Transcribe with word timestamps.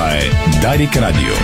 Това 0.00 0.12
е 0.12 0.30
Дарик 0.62 0.96
Радио. 0.96 1.34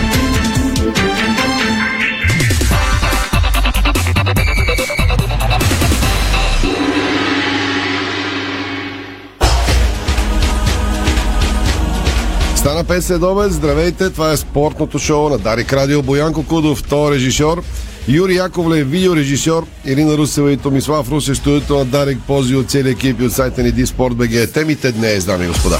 Стана 12.55 12.83
5 12.83 12.99
следобед, 12.99 13.51
здравейте, 13.51 14.09
това 14.09 14.31
е 14.31 14.37
спортното 14.37 14.99
шоу 14.99 15.29
на 15.29 15.37
Дарик 15.37 15.73
Радио. 15.73 16.01
Боянко 16.01 16.43
Кудов, 16.43 16.83
то 16.83 17.07
е 17.07 17.11
режисьор. 17.15 17.63
Юри 18.07 18.35
Яковлев, 18.35 18.89
видеорежисьор, 18.89 19.65
Ирина 19.85 20.17
Русева 20.17 20.51
и 20.51 20.57
Томислав 20.57 21.11
Русе, 21.11 21.35
студиото 21.35 21.77
на 21.77 21.85
Дарик 21.85 22.19
Пози 22.27 22.55
от 22.55 22.69
целия 22.69 22.91
екип 22.91 23.21
и 23.21 23.25
от 23.25 23.33
сайта 23.33 23.63
ни 23.63 23.71
Диспорт 23.71 24.15
БГ. 24.15 24.51
Темите 24.53 24.91
днес, 24.91 25.25
дами 25.25 25.45
и 25.45 25.47
господа. 25.47 25.79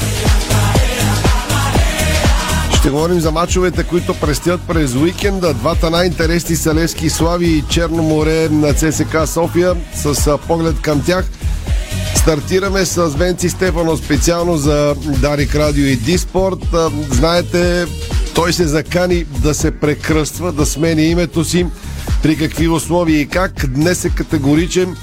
Ще 2.88 2.92
говорим 2.92 3.20
за 3.20 3.32
мачовете, 3.32 3.84
които 3.84 4.14
предстоят 4.14 4.60
през 4.68 4.94
уикенда. 4.94 5.54
Двата 5.54 5.90
най-интересни 5.90 6.56
са 6.56 6.74
Левски 6.74 7.10
Слави 7.10 7.46
и 7.46 7.64
Черно 7.68 8.02
море 8.02 8.48
на 8.48 8.74
ЦСК 8.74 9.16
София 9.26 9.74
с 9.94 10.38
поглед 10.46 10.80
към 10.80 11.02
тях. 11.02 11.24
Стартираме 12.16 12.84
с 12.84 13.06
Венци 13.06 13.48
Стефано 13.48 13.96
специално 13.96 14.56
за 14.56 14.94
Дарик 15.20 15.54
Радио 15.54 15.86
и 15.86 15.96
Диспорт. 15.96 16.66
Знаете, 17.10 17.86
той 18.34 18.52
се 18.52 18.66
закани 18.66 19.24
да 19.24 19.54
се 19.54 19.70
прекръства, 19.70 20.52
да 20.52 20.66
смени 20.66 21.02
името 21.02 21.44
си. 21.44 21.66
При 22.22 22.36
какви 22.36 22.68
условия 22.68 23.20
и 23.20 23.28
как? 23.28 23.66
Днес 23.66 24.04
е 24.04 24.10
категоричен. 24.10 24.96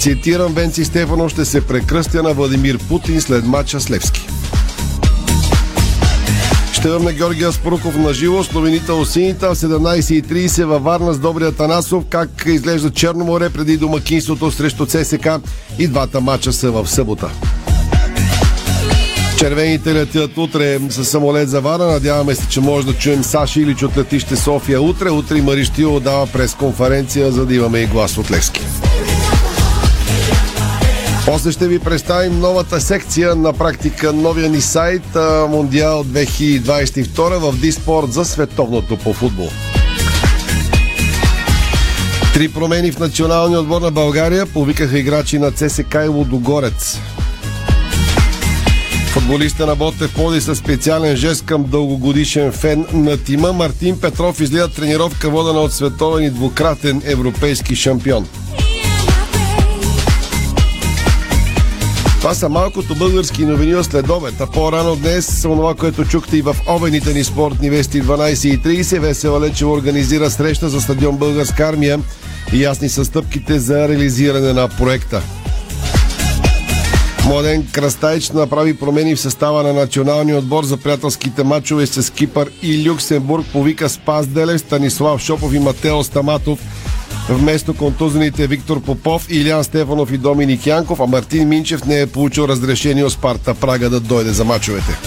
Цитирам 0.00 0.54
Венци 0.54 0.84
Стефано 0.84 1.28
ще 1.28 1.44
се 1.44 1.60
прекръстя 1.60 2.22
на 2.22 2.32
Владимир 2.32 2.78
Путин 2.88 3.20
след 3.20 3.46
матча 3.46 3.80
с 3.80 3.90
Левски. 3.90 4.39
Ще 6.80 6.88
на 6.88 7.12
Георгия 7.12 7.48
Аспруков 7.48 7.96
на 7.96 8.14
живо 8.14 8.44
с 8.44 8.52
новините 8.52 8.92
от 8.92 9.08
сините 9.08 9.46
в 9.46 9.54
17.30 9.54 10.64
във 10.64 10.82
Варна 10.82 11.12
с 11.12 11.18
Добрия 11.18 11.52
Танасов. 11.52 12.04
Как 12.10 12.30
изглежда 12.46 12.90
Черно 12.90 13.24
море 13.24 13.50
преди 13.50 13.76
домакинството 13.76 14.50
срещу 14.50 14.86
ЦСК 14.86 15.28
и 15.78 15.86
двата 15.86 16.20
мача 16.20 16.52
са 16.52 16.70
в 16.70 16.86
събота. 16.86 17.30
Червените 19.38 19.94
летят 19.94 20.38
утре 20.38 20.78
с 20.90 21.04
самолет 21.04 21.48
за 21.48 21.60
Варна. 21.60 21.86
Надяваме 21.86 22.34
се, 22.34 22.48
че 22.48 22.60
може 22.60 22.86
да 22.86 22.92
чуем 22.92 23.24
Саши 23.24 23.60
или 23.60 23.76
от 23.84 23.96
летище 23.96 24.36
София 24.36 24.82
утре. 24.82 25.10
Утре 25.10 25.38
и 25.38 25.42
Мариштио 25.42 26.00
дава 26.00 26.26
пресконференция, 26.26 27.32
за 27.32 27.46
да 27.46 27.54
имаме 27.54 27.78
и 27.78 27.86
глас 27.86 28.18
от 28.18 28.30
Левски. 28.30 28.60
После 31.26 31.52
ще 31.52 31.68
ви 31.68 31.78
представим 31.78 32.40
новата 32.40 32.80
секция, 32.80 33.34
на 33.34 33.52
практика 33.52 34.12
новия 34.12 34.50
ни 34.50 34.60
сайт 34.60 35.02
Мондиал 35.48 36.04
2022 36.04 37.38
в 37.38 37.60
Диспорт 37.60 38.12
за 38.12 38.24
световното 38.24 38.96
по 38.96 39.12
футбол. 39.12 39.48
Три 42.34 42.48
промени 42.48 42.92
в 42.92 42.98
националния 42.98 43.60
отбор 43.60 43.82
на 43.82 43.90
България 43.90 44.46
повикаха 44.46 44.98
играчи 44.98 45.38
на 45.38 45.52
ЦСК 45.52 45.94
и 46.04 46.08
Лудогорец. 46.08 46.98
Футболиста 49.12 49.66
на 49.66 49.76
Ботев 49.76 50.14
поди 50.14 50.40
със 50.40 50.58
специален 50.58 51.16
жест 51.16 51.44
към 51.44 51.64
дългогодишен 51.64 52.52
фен 52.52 52.86
на 52.92 53.16
тима. 53.16 53.52
Мартин 53.52 54.00
Петров 54.00 54.40
излия 54.40 54.68
тренировка 54.68 55.30
водена 55.30 55.60
от 55.60 55.72
световен 55.72 56.24
и 56.24 56.30
двукратен 56.30 57.02
европейски 57.04 57.76
шампион. 57.76 58.26
Това 62.20 62.34
са 62.34 62.48
малкото 62.48 62.94
български 62.94 63.44
новини 63.44 63.74
от 63.74 63.86
следобед, 63.86 64.40
а 64.40 64.46
по-рано 64.46 64.96
днес 64.96 65.42
това, 65.42 65.74
което 65.74 66.04
чухте 66.04 66.36
и 66.36 66.42
в 66.42 66.56
обените 66.68 67.14
ни 67.14 67.24
спортни 67.24 67.70
вести 67.70 68.02
12.30. 68.02 68.98
Весела 68.98 69.40
Лечева 69.40 69.72
организира 69.72 70.30
среща 70.30 70.68
за 70.68 70.80
стадион 70.80 71.16
Българска 71.16 71.68
армия 71.68 72.00
и 72.52 72.62
ясни 72.62 72.88
са 72.88 73.04
стъпките 73.04 73.58
за 73.58 73.88
реализиране 73.88 74.52
на 74.52 74.68
проекта. 74.68 75.22
Младен 77.26 77.66
Крастайч 77.72 78.30
направи 78.30 78.76
промени 78.76 79.16
в 79.16 79.20
състава 79.20 79.62
на 79.62 79.72
националния 79.72 80.38
отбор 80.38 80.64
за 80.64 80.76
приятелските 80.76 81.44
матчове 81.44 81.86
с 81.86 82.12
Кипър 82.12 82.50
и 82.62 82.88
Люксембург. 82.88 83.46
Повика 83.52 83.88
Спас 83.88 84.26
Делев, 84.26 84.60
Станислав 84.60 85.20
Шопов 85.20 85.54
и 85.54 85.58
Матео 85.58 86.04
Стаматов 86.04 86.58
вместо 87.28 87.74
контузените 87.74 88.46
Виктор 88.46 88.80
Попов, 88.80 89.26
Илян 89.30 89.64
Стефанов 89.64 90.12
и 90.12 90.18
Доминик 90.18 90.66
Янков, 90.66 91.00
а 91.00 91.06
Мартин 91.06 91.48
Минчев 91.48 91.84
не 91.84 92.00
е 92.00 92.06
получил 92.06 92.44
разрешение 92.48 93.04
от 93.04 93.12
Спарта 93.12 93.54
Прага 93.54 93.90
да 93.90 94.00
дойде 94.00 94.30
за 94.30 94.44
мачовете. 94.44 94.98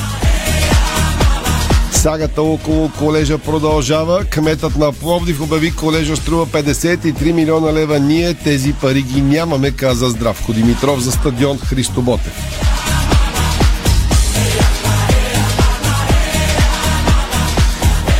Сагата 1.91 2.41
около 2.41 2.89
колежа 2.89 3.37
продължава. 3.37 4.23
Кметът 4.25 4.77
на 4.77 4.91
Пловдив 4.91 5.41
обяви 5.41 5.71
колежа 5.75 6.15
струва 6.15 6.47
53 6.47 7.31
милиона 7.31 7.73
лева. 7.73 7.99
Ние 7.99 8.33
тези 8.33 8.73
пари 8.73 9.01
ги 9.01 9.21
нямаме, 9.21 9.71
каза 9.71 10.09
Здравко 10.09 10.53
Димитров 10.53 10.99
за 10.99 11.11
стадион 11.11 11.57
Христо 11.57 12.01
Ботев. 12.01 12.72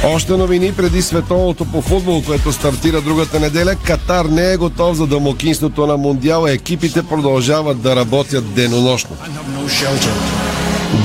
Още 0.05 0.31
новини 0.31 0.73
преди 0.73 1.01
световното 1.01 1.65
по 1.65 1.81
футбол, 1.81 2.23
което 2.25 2.53
стартира 2.53 3.01
другата 3.01 3.39
неделя. 3.39 3.75
Катар 3.75 4.25
не 4.25 4.53
е 4.53 4.57
готов 4.57 4.97
за 4.97 5.07
домокинството 5.07 5.87
на 5.87 5.97
Мондиала. 5.97 6.51
Екипите 6.51 7.03
продължават 7.03 7.81
да 7.81 7.95
работят 7.95 8.53
денонощно. 8.53 9.15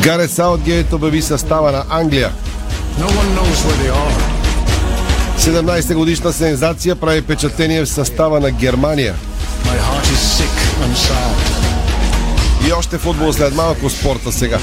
Гарет 0.03 0.31
Саутгейт 0.31 0.92
обяви 0.92 1.22
състава 1.22 1.72
на 1.72 1.84
Англия. 1.91 2.32
17 5.38 5.94
годишна 5.94 6.32
сензация 6.32 6.97
прави 6.97 7.20
впечатление 7.20 7.84
в 7.84 7.88
състава 7.88 8.41
на 8.41 8.50
Германия. 8.50 9.15
И 12.69 12.72
още 12.72 12.98
футбол 12.98 13.32
след 13.32 13.54
малко 13.54 13.91
спорта 13.91 14.32
сега. 14.32 14.59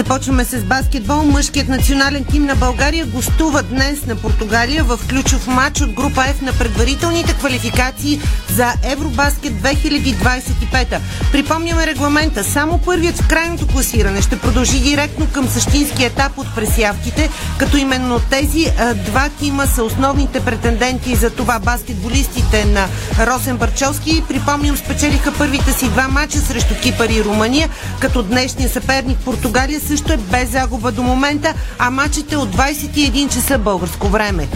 Започваме 0.00 0.44
с 0.44 0.62
баскетбол. 0.62 1.22
Мъжкият 1.22 1.68
национален 1.68 2.24
тим 2.24 2.44
на 2.44 2.56
България 2.56 3.06
гостува 3.06 3.62
днес 3.62 4.06
на 4.06 4.16
Португалия 4.16 4.84
в 4.84 5.00
ключов 5.08 5.46
матч 5.46 5.80
от 5.80 5.92
група 5.92 6.20
F 6.20 6.42
на 6.42 6.52
предварителните 6.52 7.34
квалификации 7.34 8.20
за 8.50 8.72
Евробаскет 8.82 9.52
2025. 9.52 11.00
Припомняме 11.32 11.86
регламента. 11.86 12.44
Само 12.44 12.78
първият 12.78 13.16
в 13.18 13.28
крайното 13.28 13.66
класиране 13.66 14.22
ще 14.22 14.38
продължи 14.38 14.80
директно 14.80 15.26
към 15.32 15.48
същински 15.48 16.04
етап 16.04 16.38
от 16.38 16.54
пресявките, 16.54 17.30
като 17.58 17.76
именно 17.76 18.20
тези 18.30 18.66
два 18.94 19.28
тима 19.40 19.66
са 19.66 19.82
основните 19.84 20.40
претенденти 20.40 21.14
за 21.14 21.30
това 21.30 21.58
баскетболистите 21.58 22.64
на 22.64 22.88
Росен 23.26 23.56
Барчовски. 23.56 24.24
Припомням, 24.28 24.76
спечелиха 24.76 25.32
първите 25.38 25.72
си 25.72 25.88
два 25.88 26.08
мача 26.08 26.38
срещу 26.38 26.74
Кипър 26.82 27.08
и 27.08 27.24
Румъния, 27.24 27.68
като 28.00 28.22
днешния 28.22 28.68
съперник 28.68 29.18
Португалия 29.18 29.80
също 29.90 30.12
е 30.12 30.16
без 30.16 30.50
загуба 30.50 30.92
до 30.92 31.02
момента, 31.02 31.54
а 31.78 31.90
матчите 31.90 32.36
от 32.36 32.56
21 32.56 33.32
часа 33.32 33.58
българско 33.58 34.08
време. 34.08 34.48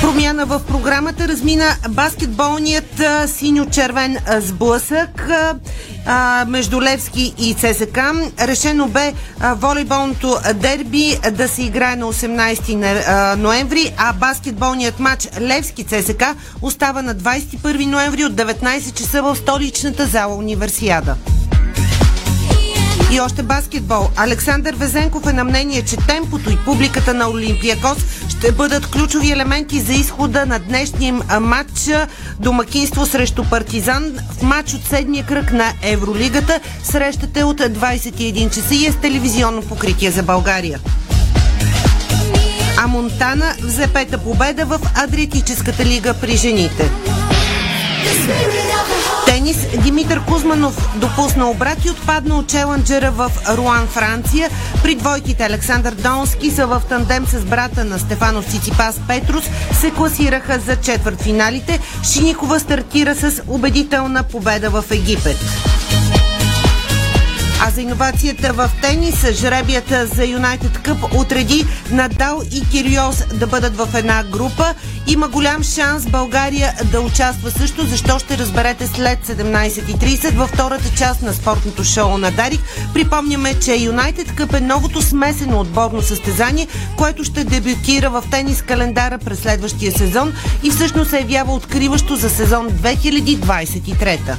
Промяна 0.00 0.46
в 0.46 0.60
програмата 0.68 1.28
размина 1.28 1.76
баскетболният 1.88 3.02
синьо-червен 3.26 4.18
сблъсък 4.38 5.30
а, 6.06 6.44
между 6.48 6.82
Левски 6.82 7.34
и 7.38 7.54
ЦСК. 7.54 7.98
Решено 8.40 8.88
бе 8.88 9.12
а, 9.40 9.54
волейболното 9.54 10.36
дерби 10.54 11.18
да 11.32 11.48
се 11.48 11.62
играе 11.62 11.96
на 11.96 12.12
18 12.12 13.36
ноември, 13.36 13.94
а 13.96 14.12
баскетболният 14.12 15.00
матч 15.00 15.28
Левски 15.40 15.84
ЦСК 15.84 16.24
остава 16.62 17.02
на 17.02 17.14
21 17.14 17.86
ноември 17.86 18.24
от 18.24 18.32
19 18.32 18.94
часа 18.94 19.22
в 19.22 19.36
столичната 19.36 20.06
зала 20.06 20.34
Универсиада. 20.34 21.16
И 23.12 23.20
още 23.20 23.42
баскетбол. 23.42 24.08
Александър 24.16 24.74
Везенков 24.74 25.26
е 25.26 25.32
на 25.32 25.44
мнение, 25.44 25.82
че 25.82 25.96
темпото 25.96 26.50
и 26.50 26.56
публиката 26.64 27.14
на 27.14 27.30
Олимпиакос 27.30 27.98
ще 28.28 28.52
бъдат 28.52 28.90
ключови 28.90 29.30
елементи 29.30 29.80
за 29.80 29.92
изхода 29.92 30.46
на 30.46 30.58
днешния 30.58 31.14
матч 31.40 31.90
домакинство 32.40 33.06
срещу 33.06 33.44
Партизан 33.44 34.18
в 34.38 34.42
матч 34.42 34.74
от 34.74 34.84
седмия 34.84 35.26
кръг 35.26 35.52
на 35.52 35.72
Евролигата. 35.82 36.60
Срещате 36.82 37.44
от 37.44 37.60
21 37.60 38.54
часа 38.54 38.74
и 38.74 38.86
е 38.86 38.92
с 38.92 38.96
телевизионно 38.96 39.62
покритие 39.62 40.10
за 40.10 40.22
България. 40.22 40.80
А 42.78 42.86
Монтана 42.86 43.54
взе 43.62 43.86
пета 43.86 44.18
победа 44.18 44.64
в 44.64 44.80
Адриатическата 44.94 45.84
лига 45.84 46.14
при 46.14 46.36
жените. 46.36 46.90
Тенис 49.28 49.56
Димитър 49.82 50.24
Кузманов 50.24 50.98
допусна 50.98 51.50
обрат 51.50 51.84
и 51.84 51.90
отпадна 51.90 52.38
от 52.38 52.48
челенджера 52.48 53.10
в 53.10 53.30
Руан, 53.48 53.86
Франция. 53.86 54.50
При 54.82 54.94
двойките 54.94 55.44
Александър 55.44 55.94
Донски 55.94 56.50
са 56.50 56.66
в 56.66 56.82
тандем 56.88 57.26
с 57.26 57.40
брата 57.44 57.84
на 57.84 57.98
Стефанов 57.98 58.50
Циципас 58.50 59.00
Петрус 59.08 59.44
се 59.72 59.90
класираха 59.90 60.58
за 60.58 60.76
четвърт 60.76 61.22
финалите. 61.22 61.80
Шиникова 62.12 62.60
стартира 62.60 63.14
с 63.14 63.42
убедителна 63.48 64.22
победа 64.22 64.70
в 64.70 64.84
Египет. 64.90 65.38
А 67.68 67.70
за 67.70 67.82
иновацията 67.82 68.52
в 68.52 68.70
тениса. 68.82 69.32
Жребията 69.32 70.06
за 70.06 70.24
Юнайтед 70.24 70.78
Къп 70.78 70.98
отреди 71.14 71.66
Надал 71.90 72.42
и 72.52 72.68
Кириос 72.70 73.24
да 73.34 73.46
бъдат 73.46 73.76
в 73.76 73.88
една 73.94 74.24
група. 74.24 74.74
Има 75.06 75.28
голям 75.28 75.62
шанс 75.62 76.06
България 76.06 76.72
да 76.92 77.00
участва 77.00 77.50
също, 77.50 77.86
защо 77.86 78.18
ще 78.18 78.38
разберете 78.38 78.86
след 78.86 79.26
17.30 79.26 80.36
във 80.36 80.50
втората 80.50 80.96
част 80.98 81.22
на 81.22 81.34
спортното 81.34 81.84
шоу 81.84 82.18
на 82.18 82.30
Дарик. 82.30 82.60
Припомняме, 82.94 83.60
че 83.60 83.76
Юнайтед 83.76 84.34
Къп 84.34 84.54
е 84.54 84.60
новото 84.60 85.02
смесено 85.02 85.60
отборно 85.60 86.02
състезание, 86.02 86.66
което 86.96 87.24
ще 87.24 87.44
дебютира 87.44 88.10
в 88.10 88.24
тенис 88.30 88.62
календара 88.62 89.18
през 89.18 89.38
следващия 89.38 89.92
сезон 89.92 90.32
и 90.62 90.70
всъщност 90.70 91.10
се 91.10 91.18
явява 91.18 91.54
откриващо 91.54 92.16
за 92.16 92.30
сезон 92.30 92.68
2023. 92.70 94.36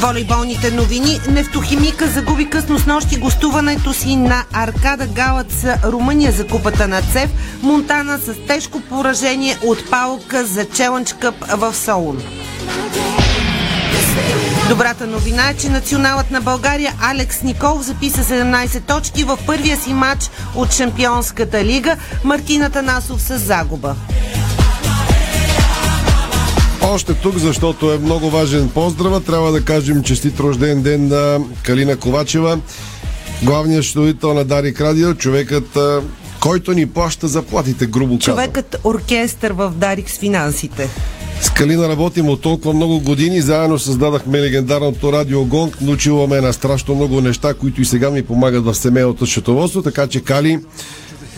Волейболните 0.00 0.70
новини. 0.70 1.20
Нефтохимика 1.28 2.06
загуби 2.06 2.50
късно 2.50 2.78
с 2.78 2.86
нощи 2.86 3.16
гостуването 3.16 3.92
си 3.92 4.16
на 4.16 4.44
Аркада 4.52 5.06
Галац 5.06 5.64
Румъния 5.84 6.32
за 6.32 6.46
купата 6.46 6.88
на 6.88 7.02
ЦЕВ. 7.02 7.30
Монтана 7.62 8.18
с 8.18 8.34
тежко 8.46 8.80
поражение 8.80 9.56
от 9.64 9.90
палка 9.90 10.44
за 10.44 10.64
Челънч 10.64 11.12
Къп 11.12 11.34
в 11.48 11.74
Солун. 11.74 12.22
Добрата 14.68 15.06
новина 15.06 15.50
е, 15.50 15.56
че 15.56 15.68
националът 15.68 16.30
на 16.30 16.40
България 16.40 16.92
Алекс 17.02 17.42
Никол 17.42 17.78
записа 17.82 18.24
17 18.24 18.86
точки 18.86 19.24
в 19.24 19.38
първия 19.46 19.76
си 19.76 19.94
матч 19.94 20.30
от 20.54 20.72
Шампионската 20.72 21.64
лига. 21.64 21.96
Мартина 22.24 22.70
Танасов 22.70 23.22
с 23.22 23.38
загуба. 23.38 23.96
Още 26.90 27.14
тук, 27.14 27.36
защото 27.36 27.92
е 27.92 27.98
много 27.98 28.30
важен 28.30 28.68
поздрава. 28.68 29.20
Трябва 29.20 29.52
да 29.52 29.64
кажем 29.64 30.02
честит 30.02 30.40
рожден 30.40 30.82
ден 30.82 31.08
на 31.08 31.40
Калина 31.62 31.96
Ковачева, 31.96 32.58
главният 33.42 33.84
щитовител 33.84 34.34
на 34.34 34.44
Дарик 34.44 34.80
Радио, 34.80 35.14
човекът, 35.14 35.78
който 36.40 36.72
ни 36.72 36.86
плаща 36.86 37.28
заплатите, 37.28 37.86
грубо 37.86 38.18
казано. 38.18 38.36
Човекът 38.36 38.76
оркестър 38.84 39.52
в 39.52 39.72
Дарик 39.76 40.10
с 40.10 40.18
финансите. 40.18 40.88
С 41.40 41.50
Калина 41.50 41.88
работим 41.88 42.28
от 42.28 42.40
толкова 42.40 42.74
много 42.74 43.00
години. 43.00 43.40
Заедно 43.40 43.78
създадахме 43.78 44.40
легендарното 44.40 45.12
радио 45.12 45.44
Гонг. 45.44 45.80
Научила 45.80 46.26
ме 46.26 46.40
на 46.40 46.52
страшно 46.52 46.94
много 46.94 47.20
неща, 47.20 47.54
които 47.54 47.80
и 47.82 47.84
сега 47.84 48.10
ми 48.10 48.22
помагат 48.22 48.64
в 48.64 48.74
семейното 48.74 49.26
счетоводство. 49.26 49.82
Така 49.82 50.06
че, 50.06 50.20
Кали, 50.20 50.58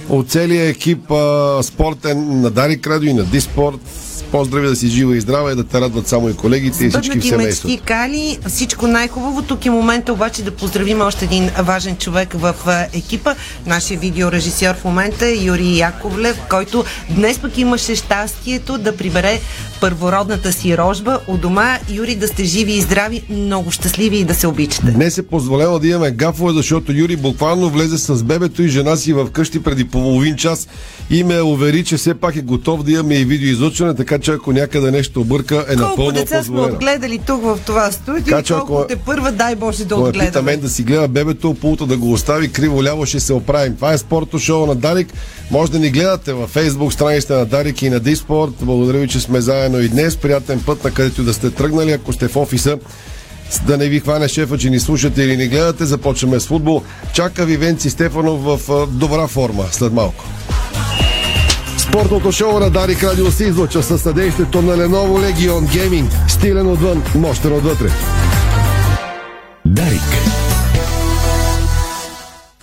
от 0.09 0.31
целия 0.31 0.69
екип 0.69 1.11
а, 1.11 1.59
спортен 1.63 2.41
на 2.41 2.51
Дарик 2.51 2.87
Радио 2.87 3.11
и 3.11 3.15
на 3.15 3.25
Диспорт 3.25 3.81
Поздрави 4.23 4.69
да 4.69 4.77
си 4.77 4.89
жива 4.89 5.17
и 5.17 5.21
здрава 5.21 5.53
и 5.53 5.55
да 5.55 5.65
те 5.65 5.81
радват 5.81 6.09
само 6.09 6.29
и 6.29 6.37
колегите 6.37 6.85
и 6.85 6.91
всички 6.91 7.21
в 7.21 7.25
семейството. 7.25 7.69
мечти, 7.69 7.85
Кали. 7.87 8.39
Всичко 8.49 8.87
най-хубаво. 8.87 9.43
Тук 9.43 9.67
е 9.67 9.71
момента 9.71 10.13
обаче 10.13 10.43
да 10.43 10.51
поздравим 10.51 11.01
още 11.01 11.25
един 11.25 11.51
важен 11.59 11.97
човек 11.97 12.33
в 12.33 12.55
екипа. 12.93 13.35
Нашия 13.67 14.01
видеорежисьор 14.01 14.75
в 14.75 14.85
момента 14.85 15.27
е 15.27 15.37
Юрий 15.45 15.79
Яковлев, 15.79 16.39
който 16.51 16.85
днес 17.11 17.39
пък 17.39 17.59
имаше 17.59 17.97
щастието 17.97 18.79
да 18.79 18.97
прибере 18.97 19.41
първородната 19.81 20.53
си 20.53 20.79
рожба 20.79 21.19
у 21.29 21.37
дома. 21.37 21.79
Юри, 21.91 22.15
да 22.15 22.29
сте 22.29 22.45
живи 22.45 22.73
и 22.73 22.81
здрави, 22.81 23.23
много 23.31 23.71
щастливи 23.71 24.17
и 24.17 24.25
да 24.25 24.35
се 24.35 24.47
обичате. 24.47 24.91
Днес 24.91 25.19
е 25.19 25.27
позволено 25.27 25.79
да 25.79 25.89
имаме 25.89 26.11
гафове, 26.11 26.53
защото 26.53 26.93
Юри 26.93 27.17
буквално 27.17 27.71
влезе 27.71 27.99
с 27.99 28.25
бебето 28.25 28.63
и 28.63 28.69
жена 28.69 28.97
си 28.97 29.13
в 29.13 29.31
къщи 29.31 29.63
преди 29.63 29.85
половин 29.85 30.37
час 30.37 30.69
и 31.11 31.25
ме 31.25 31.43
увери, 31.43 31.85
че 31.85 31.97
все 31.97 32.15
пак 32.15 32.37
е 32.37 32.43
готов 32.43 32.83
да 32.83 32.93
имаме 32.93 33.15
и 33.15 33.25
видеоизлъчване, 33.25 33.95
така 33.95 34.10
че 34.19 34.33
ако 34.33 34.53
някъде 34.53 34.91
нещо 34.91 35.21
обърка, 35.21 35.65
е 35.69 35.77
напълно 35.77 35.97
Колко 35.97 36.13
деца 36.13 36.43
сме 36.43 36.61
отгледали 36.61 37.19
тук 37.27 37.43
в 37.43 37.59
това 37.67 37.93
студио, 37.93 38.25
така, 38.25 38.43
че, 38.43 38.53
ако, 38.53 38.85
те 38.89 38.97
първа, 38.97 39.33
дай 39.33 39.57
Боже 39.57 39.85
да 39.85 39.97
отгледаме. 39.97 40.31
Пита 40.31 40.43
мен 40.43 40.61
да 40.61 40.69
си 40.69 40.83
гледа 40.83 41.09
бебето, 41.09 41.55
пулта 41.55 41.87
да 41.87 41.97
го 41.97 42.13
остави, 42.13 42.53
криво-ляво 42.53 43.07
ще 43.07 43.21
се 43.21 43.33
оправим. 43.33 43.77
Това 43.77 43.93
е 43.93 43.99
спорто 43.99 44.39
шоу 44.39 44.67
на 44.67 44.75
Дарик. 44.75 45.13
Може 45.51 45.73
да 45.73 45.79
ни 45.79 45.91
гледате 45.91 46.33
във 46.33 46.55
Facebook 46.55 46.91
страницата 46.91 47.39
на 47.39 47.47
Дарик 47.47 47.83
и 47.83 47.91
на 47.91 48.01
Диспорт. 48.01 48.53
Благодаря 48.61 48.99
ви, 48.99 49.09
че 49.09 49.21
сме 49.21 49.41
заедно 49.41 49.81
и 49.81 49.89
днес. 49.89 50.17
Приятен 50.17 50.61
път 50.67 50.85
на 50.85 50.91
където 50.91 51.23
да 51.23 51.35
сте 51.35 51.51
тръгнали. 51.51 51.93
Ако 51.93 52.13
сте 52.13 52.29
в 52.29 52.37
офиса, 52.37 52.79
да 53.67 53.77
не 53.77 53.89
ви 53.89 54.01
хване 54.01 54.29
шефа, 54.29 54.59
че 54.59 54.71
ни 54.71 54.81
слушате 54.81 55.23
или 55.23 55.37
ни 55.37 55.49
гледате. 55.49 55.85
Започваме 55.85 56.41
с 56.41 56.47
футбол. 56.47 56.83
Чака 57.13 57.45
ви 57.45 57.57
Венци 57.57 57.91
Стефанов 57.91 58.45
в 58.45 58.87
добра 58.87 59.27
форма 59.27 59.65
след 59.71 59.93
малко. 59.93 60.25
Спортното 61.91 62.33
шоу 62.33 62.59
на 62.59 62.71
Дарик 62.71 63.05
Радио 63.05 63.31
се 63.31 63.45
излъчва 63.45 63.83
със 63.83 64.03
съдействието 64.03 64.63
на 64.63 64.77
Lenovo 64.77 65.33
Legion 65.33 65.61
Gaming. 65.61 66.29
Стилен 66.29 66.67
отвън, 66.67 67.03
мощен 67.15 67.53
отвътре. 67.53 67.87
Дарик. 69.67 70.03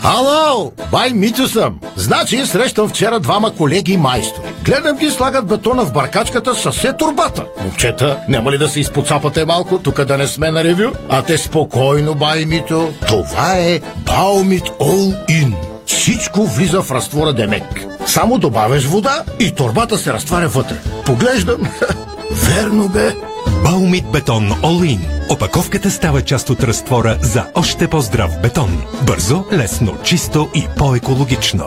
Ало, 0.04 0.72
бай 0.92 1.10
Митю 1.10 1.48
съм. 1.48 1.80
Значи 1.96 2.46
срещам 2.46 2.90
вчера 2.90 3.20
двама 3.20 3.56
колеги 3.56 3.98
майстори. 3.98 4.46
Гледам 4.66 4.98
ги 4.98 5.12
слагат 5.12 5.48
бетона 5.48 5.86
в 5.86 5.94
баркачката 5.94 6.56
с 6.56 6.72
все 6.72 6.94
турбата. 6.94 7.46
Момчета, 7.64 8.20
няма 8.30 8.52
ли 8.52 8.58
да 8.58 8.70
се 8.70 8.80
изпоцапате 8.80 9.46
малко, 9.46 9.78
тук 9.80 10.04
да 10.04 10.18
не 10.18 10.28
сме 10.28 10.52
на 10.52 10.64
ревю? 10.64 10.92
А 11.10 11.22
те 11.22 11.38
спокойно, 11.38 12.16
бай 12.16 12.46
Митю. 12.46 12.88
Това 13.08 13.58
е 13.58 13.80
Баумит 14.06 14.64
All 14.64 15.26
In. 15.30 15.67
Всичко 16.08 16.46
влиза 16.46 16.82
в 16.82 16.92
разтвора 16.92 17.34
Демек. 17.34 17.86
Само 18.06 18.38
добавяш 18.38 18.86
вода 18.86 19.24
и 19.40 19.52
турбата 19.52 19.98
се 19.98 20.14
разтваря 20.14 20.48
вътре. 20.48 20.76
Поглеждам. 21.06 21.62
Верно 22.32 22.90
бе. 22.90 23.16
Баумит 23.64 24.06
бетон 24.12 24.50
In. 24.50 25.00
Опаковката 25.30 25.92
става 25.92 26.22
част 26.22 26.50
от 26.50 26.64
разтвора 26.64 27.18
за 27.22 27.46
още 27.56 27.88
по-здрав 27.88 28.42
бетон. 28.42 28.84
Бързо, 29.04 29.46
лесно, 29.54 29.98
чисто 30.04 30.50
и 30.56 30.68
по-екологично. 30.78 31.66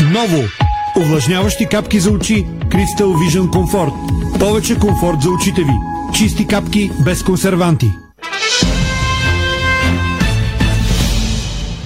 Ново! 0.00 0.42
Увлажняващи 0.96 1.66
капки 1.66 2.00
за 2.00 2.10
очи 2.10 2.44
Crystal 2.44 3.04
Vision 3.04 3.46
Comfort. 3.46 3.94
Повече 4.38 4.78
комфорт 4.78 5.22
за 5.22 5.30
очите 5.30 5.60
ви. 5.60 5.74
Чисти 6.14 6.46
капки 6.46 6.90
без 7.04 7.22
консерванти. 7.22 7.90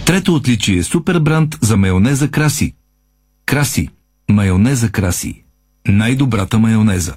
Трето 0.08 0.34
отличие 0.34 0.78
е 0.78 0.82
супер 0.82 1.18
бранд 1.18 1.58
за 1.60 1.76
майонеза 1.76 2.28
Краси. 2.28 2.74
Краси. 3.46 3.88
Майонеза 4.30 4.88
Краси. 4.88 5.44
Най-добрата 5.88 6.58
майонеза. 6.58 7.14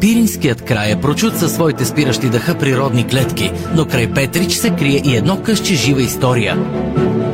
Пиринският 0.00 0.64
край 0.64 0.92
е 0.92 1.00
прочут 1.00 1.36
със 1.36 1.52
своите 1.54 1.84
спиращи 1.84 2.28
дъха 2.28 2.58
природни 2.58 3.06
клетки, 3.06 3.50
но 3.74 3.86
край 3.86 4.12
Петрич 4.12 4.52
се 4.52 4.70
крие 4.70 5.02
и 5.04 5.16
едно 5.16 5.42
къще 5.42 5.74
жива 5.74 6.02
история. 6.02 6.56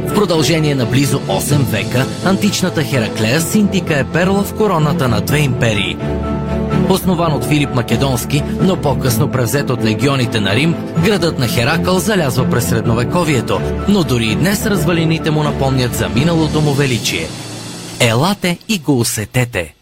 В 0.09 0.15
продължение 0.15 0.75
на 0.75 0.87
близо 0.87 1.21
8 1.21 1.57
века, 1.57 2.07
античната 2.25 2.83
Хераклея 2.83 3.41
Синтика 3.41 3.99
е 3.99 4.05
перла 4.05 4.43
в 4.43 4.55
короната 4.55 5.09
на 5.09 5.21
две 5.21 5.39
империи– 5.39 5.97
Основан 6.91 7.33
от 7.33 7.45
Филип 7.45 7.75
Македонски, 7.75 8.43
но 8.61 8.77
по-късно 8.77 9.31
превзет 9.31 9.71
от 9.71 9.85
легионите 9.85 10.41
на 10.41 10.55
Рим, 10.55 10.75
градът 11.05 11.39
на 11.39 11.49
Херакъл 11.49 11.99
залязва 11.99 12.51
през 12.51 12.69
средновековието, 12.69 13.61
но 13.89 14.05
дори 14.05 14.27
и 14.27 14.37
днес 14.37 14.67
развалините 14.67 15.31
му 15.31 15.43
напомнят 15.43 15.95
за 15.95 16.09
миналото 16.09 16.61
му 16.61 16.73
величие. 16.73 17.27
Елате 18.01 18.59
и 18.69 18.79
го 18.79 19.01
усетете! 19.01 19.75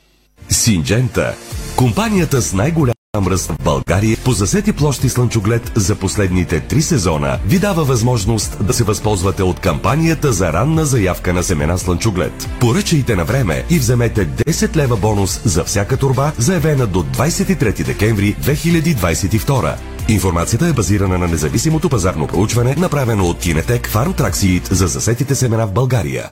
Синджента– 0.49 1.35
компанията 1.77 2.43
с 2.43 2.53
най-голям 2.53 2.95
ръст 3.15 3.51
в 3.51 3.65
България 3.65 4.17
по 4.25 4.33
засети 4.33 4.73
площи 4.73 5.09
слънчоглед 5.09 5.73
за 5.75 5.95
последните 5.95 6.61
три 6.61 6.83
сезона 6.83 7.39
ви 7.47 7.59
дава 7.59 7.85
възможност 7.85 8.67
да 8.67 8.73
се 8.73 8.85
възползвате 8.85 9.43
от 9.43 9.61
кампанията 9.61 10.33
за 10.33 10.53
ранна 10.53 10.85
заявка 10.85 11.33
на 11.33 11.43
семена 11.43 11.79
слънчоглед. 11.79 12.49
Поръчайте 12.61 13.17
на 13.17 13.25
време 13.25 13.65
и 13.71 13.79
вземете 13.79 14.29
10 14.29 14.77
лева 14.77 14.97
бонус 14.97 15.41
за 15.45 15.65
всяка 15.65 15.97
турба, 15.97 16.33
заявена 16.39 16.87
до 16.87 17.03
23 17.03 17.85
декември 17.85 18.37
2022. 18.43 19.75
Информацията 20.09 20.67
е 20.67 20.73
базирана 20.73 21.19
на 21.19 21.29
независимото 21.29 21.89
пазарно 21.89 22.27
проучване, 22.27 22.75
направено 22.79 23.27
от 23.27 23.39
Кинетек 23.39 23.89
Фармтраксиит 23.89 24.69
за 24.71 24.87
засетите 24.87 25.35
семена 25.35 25.67
в 25.67 25.73
България. 25.73 26.31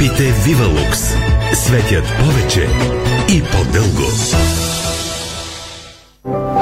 Лампите 0.00 0.32
Вивалукс 0.44 1.14
светят 1.52 2.04
повече 2.18 2.68
и 3.28 3.42
по-дълго. 3.42 4.08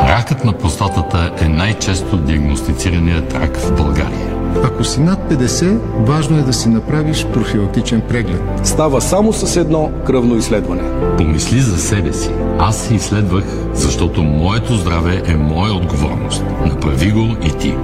Ракът 0.09 0.45
на 0.45 0.53
простатата 0.53 1.33
е 1.41 1.49
най-често 1.49 2.17
диагностицираният 2.17 3.35
рак 3.35 3.57
в 3.57 3.77
България. 3.77 4.37
Ако 4.65 4.85
си 4.85 5.01
над 5.01 5.19
50, 5.31 5.79
важно 5.99 6.39
е 6.39 6.43
да 6.43 6.53
си 6.53 6.69
направиш 6.69 7.27
профилактичен 7.27 8.01
преглед. 8.01 8.43
Става 8.65 9.01
само 9.01 9.33
с 9.33 9.57
едно 9.57 9.91
кръвно 10.07 10.37
изследване. 10.37 11.17
Помисли 11.17 11.61
за 11.61 11.79
себе 11.79 12.13
си. 12.13 12.31
Аз 12.59 12.77
се 12.77 12.95
изследвах, 12.95 13.45
защото 13.75 14.23
моето 14.23 14.77
здраве 14.77 15.23
е 15.27 15.37
моя 15.37 15.75
отговорност. 15.75 16.45
Направи 16.67 17.11
го 17.11 17.37
и 17.45 17.59
ти. 17.59 17.75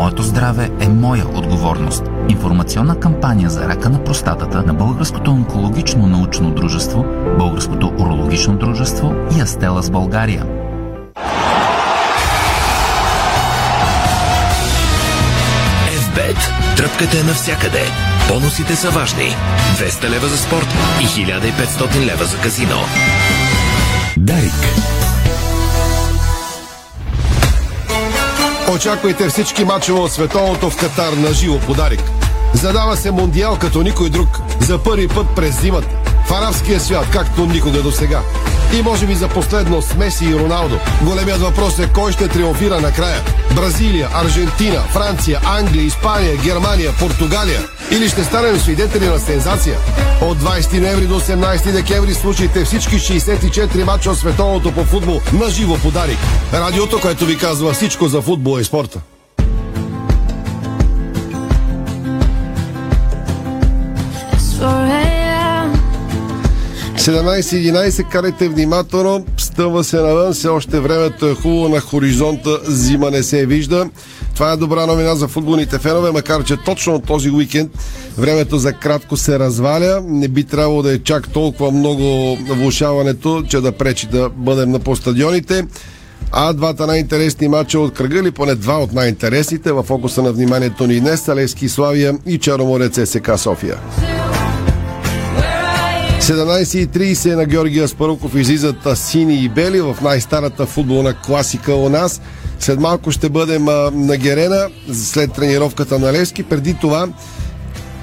Моето 0.00 0.22
здраве 0.22 0.70
е 0.80 0.88
моя 0.88 1.26
отговорност. 1.26 2.02
Информационна 2.28 3.00
кампания 3.00 3.50
за 3.50 3.68
рака 3.68 3.90
на 3.90 4.04
простатата 4.04 4.62
на 4.62 4.74
Българското 4.74 5.30
онкологично 5.30 6.06
научно 6.06 6.50
дружество, 6.50 7.04
Българското 7.38 7.92
урологично 7.98 8.56
дружество 8.56 9.14
и 9.38 9.40
Астела 9.40 9.82
с 9.82 9.90
България. 9.90 10.46
FBET. 15.90 16.76
Тръпката 16.76 17.18
е 17.18 17.22
навсякъде. 17.22 17.82
Бонусите 18.28 18.76
са 18.76 18.90
важни. 18.90 19.28
200 19.76 20.08
лева 20.08 20.28
за 20.28 20.38
спорт 20.38 20.68
и 21.00 21.04
1500 21.04 22.06
лева 22.06 22.24
за 22.24 22.40
казино. 22.40 22.76
Дарик. 24.16 25.09
Очаквайте 28.74 29.28
всички 29.28 29.64
мачове 29.64 30.00
от 30.00 30.12
световното 30.12 30.70
в 30.70 30.76
Катар 30.76 31.12
на 31.12 31.32
живо 31.32 31.58
подарик. 31.58 32.00
Задава 32.54 32.96
се 32.96 33.10
мондиал 33.10 33.58
като 33.58 33.82
никой 33.82 34.10
друг. 34.10 34.28
За 34.60 34.82
първи 34.82 35.08
път 35.08 35.26
през 35.36 35.60
зимата. 35.60 36.09
В 36.30 36.32
арабския 36.32 36.80
свят, 36.80 37.06
както 37.12 37.46
никога 37.46 37.82
до 37.82 37.92
сега. 37.92 38.20
И 38.78 38.82
може 38.82 39.06
би 39.06 39.14
за 39.14 39.28
последно 39.28 39.82
с 39.82 39.94
Меси 39.94 40.24
и 40.24 40.34
Роналдо. 40.34 40.78
Големият 41.02 41.40
въпрос 41.40 41.78
е 41.78 41.88
кой 41.94 42.12
ще 42.12 42.28
триумфира 42.28 42.80
накрая. 42.80 43.20
Бразилия, 43.54 44.08
Аржентина, 44.14 44.80
Франция, 44.80 45.40
Англия, 45.44 45.84
Испания, 45.84 46.36
Германия, 46.36 46.92
Португалия. 46.98 47.60
Или 47.90 48.08
ще 48.08 48.24
станем 48.24 48.58
свидетели 48.58 49.06
на 49.06 49.18
сензация. 49.18 49.78
От 50.20 50.38
20 50.38 50.80
ноември 50.80 51.06
до 51.06 51.20
18 51.20 51.72
декември 51.72 52.14
слушайте 52.14 52.64
всички 52.64 52.94
64 52.94 53.84
мача 53.84 54.10
от 54.10 54.18
световното 54.18 54.72
по 54.72 54.84
футбол 54.84 55.20
на 55.32 55.50
живо 55.50 55.78
подарик. 55.78 56.18
Радиото, 56.52 57.00
което 57.00 57.26
ви 57.26 57.38
казва 57.38 57.72
всичко 57.72 58.08
за 58.08 58.22
футбол 58.22 58.60
и 58.60 58.64
спорта. 58.64 59.00
17.11, 67.00 68.08
карайте 68.08 68.48
внимателно, 68.48 69.24
стъва 69.36 69.84
се 69.84 69.96
навън, 69.96 70.32
все 70.32 70.48
още 70.48 70.80
времето 70.80 71.28
е 71.28 71.34
хубаво 71.34 71.68
на 71.68 71.80
хоризонта, 71.80 72.58
зима 72.68 73.10
не 73.10 73.22
се 73.22 73.46
вижда. 73.46 73.90
Това 74.34 74.52
е 74.52 74.56
добра 74.56 74.86
новина 74.86 75.14
за 75.14 75.28
футболните 75.28 75.78
фенове, 75.78 76.10
макар 76.10 76.44
че 76.44 76.56
точно 76.56 77.00
този 77.00 77.30
уикенд 77.30 77.70
времето 78.18 78.58
за 78.58 78.72
кратко 78.72 79.16
се 79.16 79.38
разваля. 79.38 80.02
Не 80.06 80.28
би 80.28 80.44
трябвало 80.44 80.82
да 80.82 80.92
е 80.92 80.98
чак 80.98 81.28
толкова 81.28 81.70
много 81.70 82.36
влушаването, 82.36 83.42
че 83.48 83.60
да 83.60 83.72
пречи 83.72 84.06
да 84.06 84.28
бъдем 84.28 84.70
на 84.70 84.78
по 84.78 84.96
стадионите. 84.96 85.66
А 86.32 86.52
двата 86.52 86.86
най-интересни 86.86 87.48
матча 87.48 87.78
от 87.78 87.94
кръга, 87.94 88.18
или 88.18 88.30
поне 88.30 88.54
два 88.54 88.78
от 88.78 88.92
най-интересните, 88.92 89.72
в 89.72 89.82
фокуса 89.82 90.22
на 90.22 90.32
вниманието 90.32 90.86
ни 90.86 91.00
днес, 91.00 91.20
Салески 91.20 91.68
Славия 91.68 92.14
и 92.26 92.38
Черноморец 92.38 93.10
СК 93.10 93.30
София. 93.38 93.76
17.30 96.20 97.34
на 97.34 97.44
Георгия 97.44 97.88
Спаруков 97.88 98.34
излизат 98.34 98.76
сини 98.94 99.44
и 99.44 99.48
бели 99.48 99.80
в 99.80 99.96
най-старата 100.02 100.66
футболна 100.66 101.14
класика 101.14 101.74
у 101.74 101.88
нас. 101.88 102.20
След 102.58 102.80
малко 102.80 103.10
ще 103.10 103.28
бъдем 103.28 103.64
на 103.94 104.16
Герена, 104.16 104.68
след 104.92 105.32
тренировката 105.32 105.98
на 105.98 106.12
Левски. 106.12 106.42
Преди 106.42 106.74
това 106.74 107.08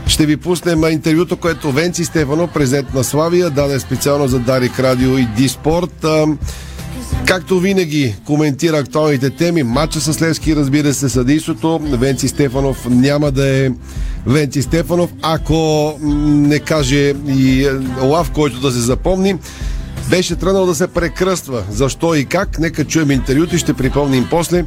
ще 0.08 0.26
ви 0.26 0.38
пуснем 0.38 0.84
интервюто, 0.84 1.38
което 1.38 1.72
Венци 1.72 2.06
Стефано, 2.06 2.48
президент 2.48 2.94
на 2.94 3.04
Славия, 3.04 3.50
даде 3.50 3.80
специално 3.80 4.28
за 4.28 4.40
Дарик 4.40 4.80
Радио 4.80 5.18
и 5.18 5.26
Диспорт. 5.26 6.06
Както 7.26 7.60
винаги 7.60 8.16
коментира 8.26 8.78
актуалните 8.78 9.30
теми, 9.30 9.64
матча 9.64 10.02
с 10.02 10.22
Левски, 10.22 10.56
разбира 10.56 10.94
се, 10.94 11.10
съдейството. 11.10 11.80
Венци 11.84 12.28
Стефанов 12.28 12.86
няма 12.90 13.32
да 13.32 13.66
е 13.66 13.70
Венци 14.26 14.62
Стефанов, 14.62 15.10
ако 15.22 15.94
не 16.02 16.60
каже 16.60 17.14
и 17.28 17.68
Лав, 18.02 18.32
който 18.32 18.60
да 18.60 18.72
се 18.72 18.80
запомни. 18.80 19.36
Беше 20.10 20.36
тръгнал 20.36 20.66
да 20.66 20.76
се 20.76 20.88
прекръства. 20.88 21.64
Защо 21.72 22.16
и 22.16 22.26
как? 22.26 22.60
Нека 22.60 22.86
чуем 22.86 23.12
интервюто 23.12 23.56
и 23.56 23.60
ще 23.60 23.74
припомним 23.74 24.28
после 24.30 24.66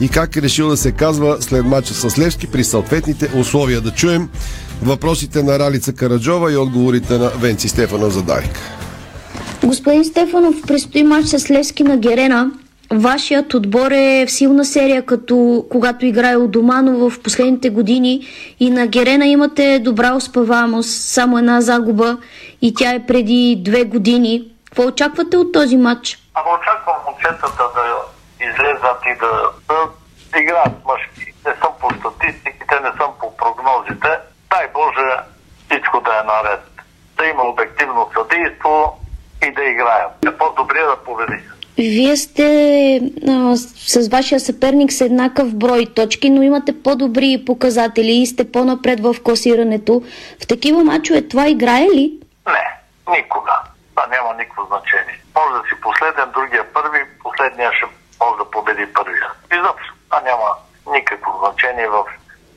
и 0.00 0.08
как 0.08 0.36
е 0.36 0.42
решил 0.42 0.68
да 0.68 0.76
се 0.76 0.92
казва 0.92 1.36
след 1.40 1.64
матча 1.64 1.94
с 1.94 2.18
Левски 2.18 2.46
при 2.46 2.64
съответните 2.64 3.30
условия. 3.34 3.80
Да 3.80 3.90
чуем 3.90 4.28
въпросите 4.82 5.42
на 5.42 5.58
Ралица 5.58 5.92
Караджова 5.92 6.52
и 6.52 6.56
отговорите 6.56 7.18
на 7.18 7.28
Венци 7.28 7.68
Стефанов 7.68 8.12
за 8.12 8.22
Дарик. 8.22 8.81
Господин 9.64 10.04
Стефанов, 10.04 10.54
предстои 10.66 11.02
матч 11.02 11.26
с 11.26 11.50
Левски 11.50 11.82
на 11.82 11.96
Герена. 11.96 12.50
Вашият 12.92 13.54
отбор 13.54 13.90
е 13.90 14.26
в 14.26 14.30
силна 14.30 14.64
серия, 14.64 15.06
като 15.06 15.64
когато 15.70 16.06
играе 16.06 16.36
у 16.36 16.48
дома, 16.48 16.82
но 16.82 17.10
в 17.10 17.20
последните 17.22 17.70
години 17.70 18.26
и 18.60 18.70
на 18.70 18.86
Герена 18.86 19.26
имате 19.26 19.78
добра 19.78 20.14
успеваемост, 20.14 20.90
само 20.90 21.38
една 21.38 21.60
загуба 21.60 22.16
и 22.62 22.74
тя 22.74 22.94
е 22.94 23.06
преди 23.06 23.62
две 23.64 23.84
години. 23.84 24.48
Какво 24.64 24.88
очаквате 24.88 25.36
от 25.36 25.52
този 25.52 25.76
матч? 25.76 26.18
Ако 26.34 26.48
очаквам 26.60 26.96
момчетата 27.06 27.62
да 27.74 27.84
излезнат 28.44 29.00
и 29.06 29.18
да, 29.20 29.30
да 29.68 30.40
играят 30.40 30.84
мъжки. 30.86 31.32
Не 31.46 31.52
съм 31.60 31.72
по 31.80 31.88
статистиките, 31.98 32.74
не 32.82 32.90
съм 32.98 33.10
по 33.20 33.36
прогнозите. 33.36 34.08
Дай 34.50 34.66
Боже 34.74 35.06
всичко 35.66 36.00
да 36.00 36.10
е 36.10 36.26
наред. 36.26 36.62
Да 37.16 37.26
има 37.26 37.42
обективно 37.42 38.10
съдейство, 38.14 38.98
и 39.42 39.52
да 39.52 39.64
играят. 39.64 40.12
Е 40.26 40.38
по-добре 40.38 40.78
да 40.80 40.96
победи. 41.04 41.42
Вие 41.78 42.16
сте 42.16 43.00
а, 43.28 43.56
с 43.56 44.08
вашия 44.08 44.40
съперник 44.40 44.92
с 44.92 45.00
еднакъв 45.00 45.54
брой 45.54 45.86
точки, 45.86 46.30
но 46.30 46.42
имате 46.42 46.82
по-добри 46.82 47.42
показатели 47.46 48.12
и 48.12 48.26
сте 48.26 48.52
по-напред 48.52 49.00
в 49.00 49.16
класирането. 49.24 50.02
В 50.42 50.46
такива 50.46 50.84
мачове 50.84 51.28
това 51.28 51.48
играе 51.48 51.86
ли? 51.86 52.12
Не, 52.46 52.64
никога. 53.16 53.52
Това 53.94 54.06
няма 54.06 54.34
никакво 54.34 54.62
значение. 54.66 55.22
Може 55.36 55.62
да 55.62 55.68
си 55.68 55.80
последен, 55.82 56.24
другия 56.34 56.72
първи, 56.72 56.98
последния 57.22 57.70
ще 57.72 57.86
може 58.20 58.38
да 58.38 58.50
победи 58.50 58.86
първия. 58.94 59.28
Изобщо. 59.52 59.94
Това 60.08 60.20
няма 60.20 60.48
никакво 60.96 61.32
значение 61.44 61.86
в 61.88 62.04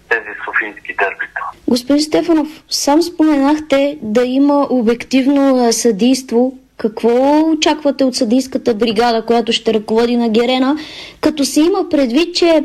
тези 0.09 0.29
софийски 0.45 0.95
дербита. 0.95 1.41
Господин 1.67 2.01
Стефанов, 2.01 2.47
сам 2.69 3.01
споменахте 3.01 3.97
да 4.01 4.23
има 4.25 4.67
обективно 4.69 5.73
съдийство 5.73 6.53
какво 6.77 7.39
очаквате 7.51 8.03
от 8.03 8.15
съдийската 8.15 8.73
бригада, 8.73 9.25
която 9.25 9.51
ще 9.51 9.73
ръководи 9.73 10.17
на 10.17 10.29
Герена, 10.29 10.77
като 11.21 11.45
се 11.45 11.61
има 11.61 11.89
предвид, 11.89 12.35
че 12.35 12.63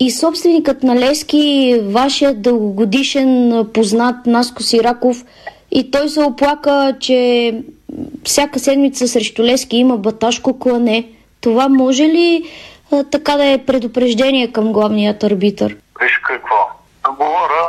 и 0.00 0.10
собственикът 0.10 0.82
на 0.82 0.96
Лески, 0.96 1.80
вашият 1.84 2.42
дългогодишен 2.42 3.66
познат 3.74 4.26
Наско 4.26 4.62
Сираков, 4.62 5.24
и 5.70 5.90
той 5.90 6.08
се 6.08 6.22
оплака, 6.22 6.96
че 7.00 7.54
всяка 8.24 8.58
седмица 8.58 9.08
срещу 9.08 9.42
Лески 9.42 9.76
има 9.76 9.96
баташко 9.96 10.58
клане. 10.58 11.08
Това 11.40 11.68
може 11.68 12.02
ли 12.02 12.50
а, 12.92 13.04
така 13.04 13.36
да 13.36 13.44
е 13.44 13.64
предупреждение 13.64 14.52
към 14.52 14.72
главният 14.72 15.22
арбитър? 15.24 15.76
Виж 16.00 16.18
какво. 16.18 16.56
Говоря 17.04 17.68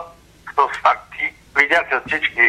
с 0.54 0.82
факти. 0.82 1.34
Видяха 1.58 2.02
всички 2.08 2.42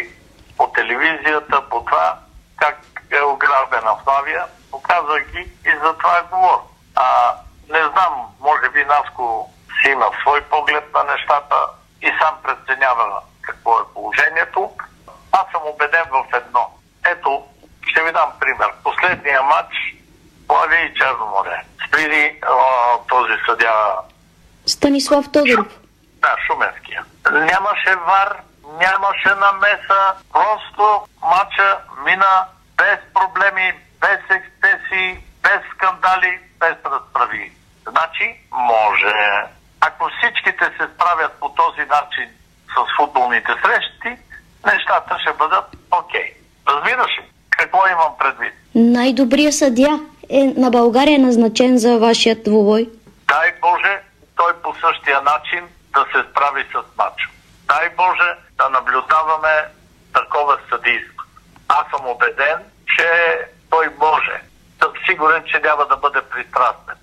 по 0.56 0.66
телевизията, 0.66 1.62
по 1.70 1.84
това, 1.84 2.18
как 2.56 2.82
е 3.11 3.23
ограбена 3.23 3.97
Славия, 4.05 4.45
показах 4.71 5.23
ги 5.33 5.50
и 5.67 5.71
за 5.83 5.99
това 5.99 6.19
е 6.19 6.23
говоря. 6.31 6.61
А, 6.97 7.35
не 7.69 7.79
знам, 7.79 8.26
може 8.40 8.71
би 8.71 8.85
Наско 8.85 9.50
си 9.83 9.90
има 9.90 10.11
свой 10.21 10.40
поглед 10.40 10.95
на 10.95 11.05
нещата 11.05 11.57
и 12.02 12.12
сам 12.21 12.35
преценява 12.43 13.21
какво 13.43 13.79
е 13.79 13.93
положението. 13.95 14.71
Аз 15.33 15.47
съм 15.52 15.62
убеден 15.64 16.05
в 16.11 16.25
едно. 16.35 16.71
Ето, 17.07 17.45
ще 17.87 18.02
ви 18.02 18.12
дам 18.12 18.33
пример. 18.40 18.73
Последния 18.85 19.43
матч 19.43 19.75
Славия 20.47 20.81
и 20.81 20.95
Черно 20.95 21.26
море. 21.26 21.62
Спири 21.88 22.40
а, 22.43 22.55
този 23.09 23.33
съдя... 23.47 23.99
Станислав 24.67 25.33
Тодоров. 25.33 25.67
Да, 26.05 26.37
Шуменския. 26.47 27.05
Нямаше 27.31 27.97
вар, 27.97 28.37
нямаше 28.81 29.29
намеса, 29.29 30.14
просто 30.33 31.07
матча 31.23 31.79
мина 32.05 32.47
без 32.80 32.99
проблеми, 33.18 33.72
без 34.00 34.20
ексцесии, 34.38 35.10
без 35.42 35.60
скандали, 35.75 36.32
без 36.60 36.76
разправи. 36.92 37.52
Значи 37.88 38.26
може. 38.52 39.14
Ако 39.80 40.10
всичките 40.18 40.64
се 40.64 40.84
справят 40.94 41.32
по 41.40 41.49
този 41.49 41.80
начин 41.96 42.28
с 42.75 42.96
футболните 42.96 43.52
срещи, 43.64 44.22
нещата 44.66 45.18
ще 45.22 45.32
бъдат 45.32 45.64
окей. 45.90 46.20
Okay. 46.20 46.34
Разбираш 46.68 47.18
ли? 47.18 47.25
Какво 47.50 47.87
имам 47.87 48.12
предвид? 48.18 48.54
Най-добрият 48.75 49.54
съдя 49.54 50.00
е 50.30 50.44
на 50.56 50.70
България 50.70 51.18
назначен 51.18 51.78
за 51.78 51.99
вашият 51.99 52.44
двубой. 52.44 52.90
Дай 53.28 53.52
Боже, 53.60 53.99
той 54.37 54.52
по 54.62 54.75
същия 54.75 55.22
начин 55.22 55.68
да 55.94 56.04
се 56.12 56.30
справи 56.30 56.64
с 56.72 56.96
матча. 56.99 57.28
Дай 57.68 57.88
Боже 57.96 58.28
да 58.58 58.68
наблюдаваме 58.68 59.54
такова 60.14 60.58
съдийство. 60.70 61.19
Аз 61.70 61.90
съм 61.90 62.08
убеден, 62.08 62.58
че 62.96 63.08
той 63.70 63.88
може. 63.98 64.42
Съм 64.82 64.92
сигурен, 65.06 65.42
че 65.46 65.60
няма 65.60 65.86
да 65.86 65.96
бъде 65.96 66.20
пристрастен. 66.22 66.94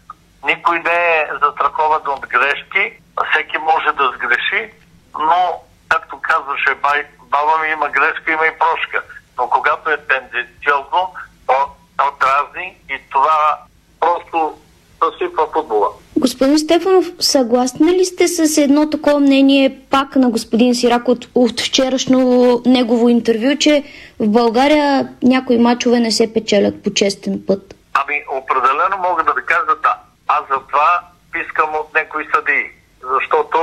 Никой 0.43 0.79
не 0.79 1.17
е 1.17 1.29
застрахован 1.41 2.01
от 2.07 2.27
грешки, 2.27 2.93
всеки 3.31 3.57
може 3.57 3.91
да 3.91 4.11
сгреши, 4.15 4.73
но, 5.19 5.63
както 5.89 6.21
казваше, 6.21 6.75
бай, 6.75 7.07
баба 7.19 7.57
ми 7.57 7.67
има 7.67 7.89
грешка, 7.89 8.31
има 8.31 8.47
и 8.47 8.59
прошка. 8.59 9.03
Но 9.37 9.49
когато 9.49 9.89
е 9.89 9.97
тенденциозно, 9.97 11.13
то 11.47 11.71
отразни 12.07 12.77
и 12.89 13.01
това 13.09 13.59
просто 13.99 14.61
съсипва 15.03 15.47
футбола. 15.53 15.89
Господин 16.19 16.59
Стефанов, 16.59 17.05
съгласни 17.19 17.91
ли 17.91 18.05
сте 18.05 18.27
с 18.27 18.57
едно 18.57 18.89
такова 18.89 19.19
мнение 19.19 19.79
пак 19.89 20.15
на 20.15 20.29
господин 20.29 20.75
Сирак 20.75 21.07
от, 21.07 21.27
от 21.35 21.61
вчерашно 21.61 22.61
негово 22.65 23.09
интервю, 23.09 23.57
че 23.59 23.83
в 24.19 24.27
България 24.27 25.07
някои 25.23 25.57
мачове 25.57 25.99
не 25.99 26.11
се 26.11 26.33
печелят 26.33 26.83
по 26.83 26.93
честен 26.93 27.43
път? 27.47 27.75
Ами, 27.93 28.23
определено 28.41 28.97
мога 29.09 29.23
да 29.23 29.33
ви 29.33 29.45
кажа 29.45 29.75
да. 29.83 29.95
Аз 30.27 30.41
затова 30.51 31.01
искам 31.41 31.69
от 31.75 31.93
някои 31.93 32.27
съдии, 32.35 32.65
защото 33.01 33.57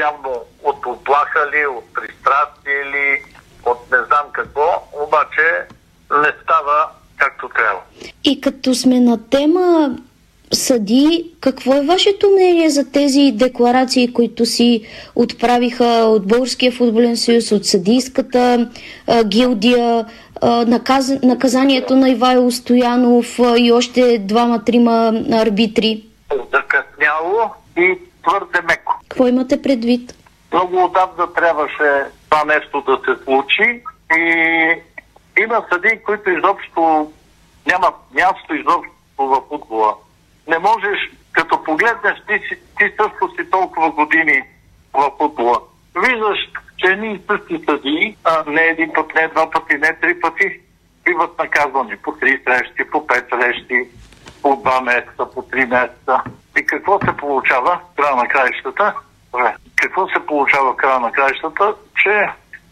явно 0.00 0.44
от 0.64 0.86
оплаха 0.86 1.50
ли, 1.52 1.66
от 1.66 1.84
пристрастие 1.94 2.84
ли, 2.84 3.22
от 3.66 3.78
не 3.92 3.98
знам 4.06 4.26
какво, 4.32 4.88
обаче 5.06 5.66
не 6.22 6.32
става 6.42 6.88
както 7.16 7.48
трябва. 7.48 7.80
И 8.24 8.40
като 8.40 8.74
сме 8.74 9.00
на 9.00 9.28
тема 9.28 9.96
съди, 10.52 11.30
какво 11.40 11.74
е 11.74 11.86
вашето 11.86 12.30
мнение 12.30 12.70
за 12.70 12.92
тези 12.92 13.32
декларации, 13.34 14.12
които 14.12 14.46
си 14.46 14.82
отправиха 15.14 15.84
от 15.84 16.26
Българския 16.26 16.72
футболен 16.72 17.16
съюз, 17.16 17.52
от 17.52 17.66
съдийската 17.66 18.70
а, 19.06 19.24
гилдия, 19.24 20.06
а, 20.40 20.64
наказ, 20.64 21.12
наказанието 21.22 21.96
на 21.96 22.10
Ивайло 22.10 22.50
Стоянов 22.50 23.38
а, 23.38 23.58
и 23.58 23.72
още 23.72 24.18
двама-трима 24.18 25.12
арбитри? 25.32 26.04
Закъсняло 26.30 27.50
и 27.76 27.98
твърде 28.22 28.60
меко. 28.68 29.00
Какво 29.08 29.26
имате 29.26 29.62
предвид? 29.62 30.14
Много 30.52 30.84
отдавна 30.84 31.32
трябваше 31.32 32.04
това 32.30 32.44
нещо 32.44 32.82
да 32.86 33.00
се 33.04 33.24
случи 33.24 33.82
и 34.16 35.42
има 35.42 35.64
съдии, 35.72 36.02
които 36.06 36.30
изобщо 36.30 37.12
нямат 37.66 37.94
място 38.14 38.54
изобщо 38.54 38.92
в 39.18 39.42
футбола. 39.48 39.94
Не 40.50 40.58
можеш, 40.58 40.98
като 41.32 41.64
погледнеш, 41.64 42.22
ти, 42.28 42.56
ти 42.78 42.92
също 42.96 43.34
си 43.36 43.50
толкова 43.50 43.90
години 43.90 44.42
в 44.94 45.10
футбола. 45.18 45.58
Виждаш, 45.96 46.38
че 46.78 46.86
едни 46.86 47.12
и 47.12 47.20
същи 47.30 47.64
съдии, 47.68 48.16
а 48.24 48.44
не 48.46 48.62
един 48.62 48.92
път, 48.92 49.14
не 49.14 49.28
два 49.28 49.50
пъти, 49.50 49.74
не 49.74 49.96
три 50.00 50.20
пъти, 50.20 50.60
биват 51.04 51.38
наказани 51.38 51.96
по 51.96 52.12
три 52.12 52.40
срещи, 52.44 52.90
по 52.92 53.06
пет 53.06 53.26
срещи, 53.30 53.88
по 54.42 54.56
два 54.56 54.80
месеца, 54.80 55.30
по 55.34 55.42
три 55.42 55.66
месеца. 55.66 56.22
И 56.58 56.66
какво 56.66 56.98
се 56.98 57.16
получава 57.16 57.80
в 57.92 57.96
края 57.96 58.16
на 58.16 58.28
краищата? 58.28 58.94
Какво 59.76 60.08
се 60.08 60.26
получава 60.26 60.72
в 60.72 60.76
края 60.76 61.00
на 61.00 61.12
краищата? 61.12 61.74
Че 62.02 62.28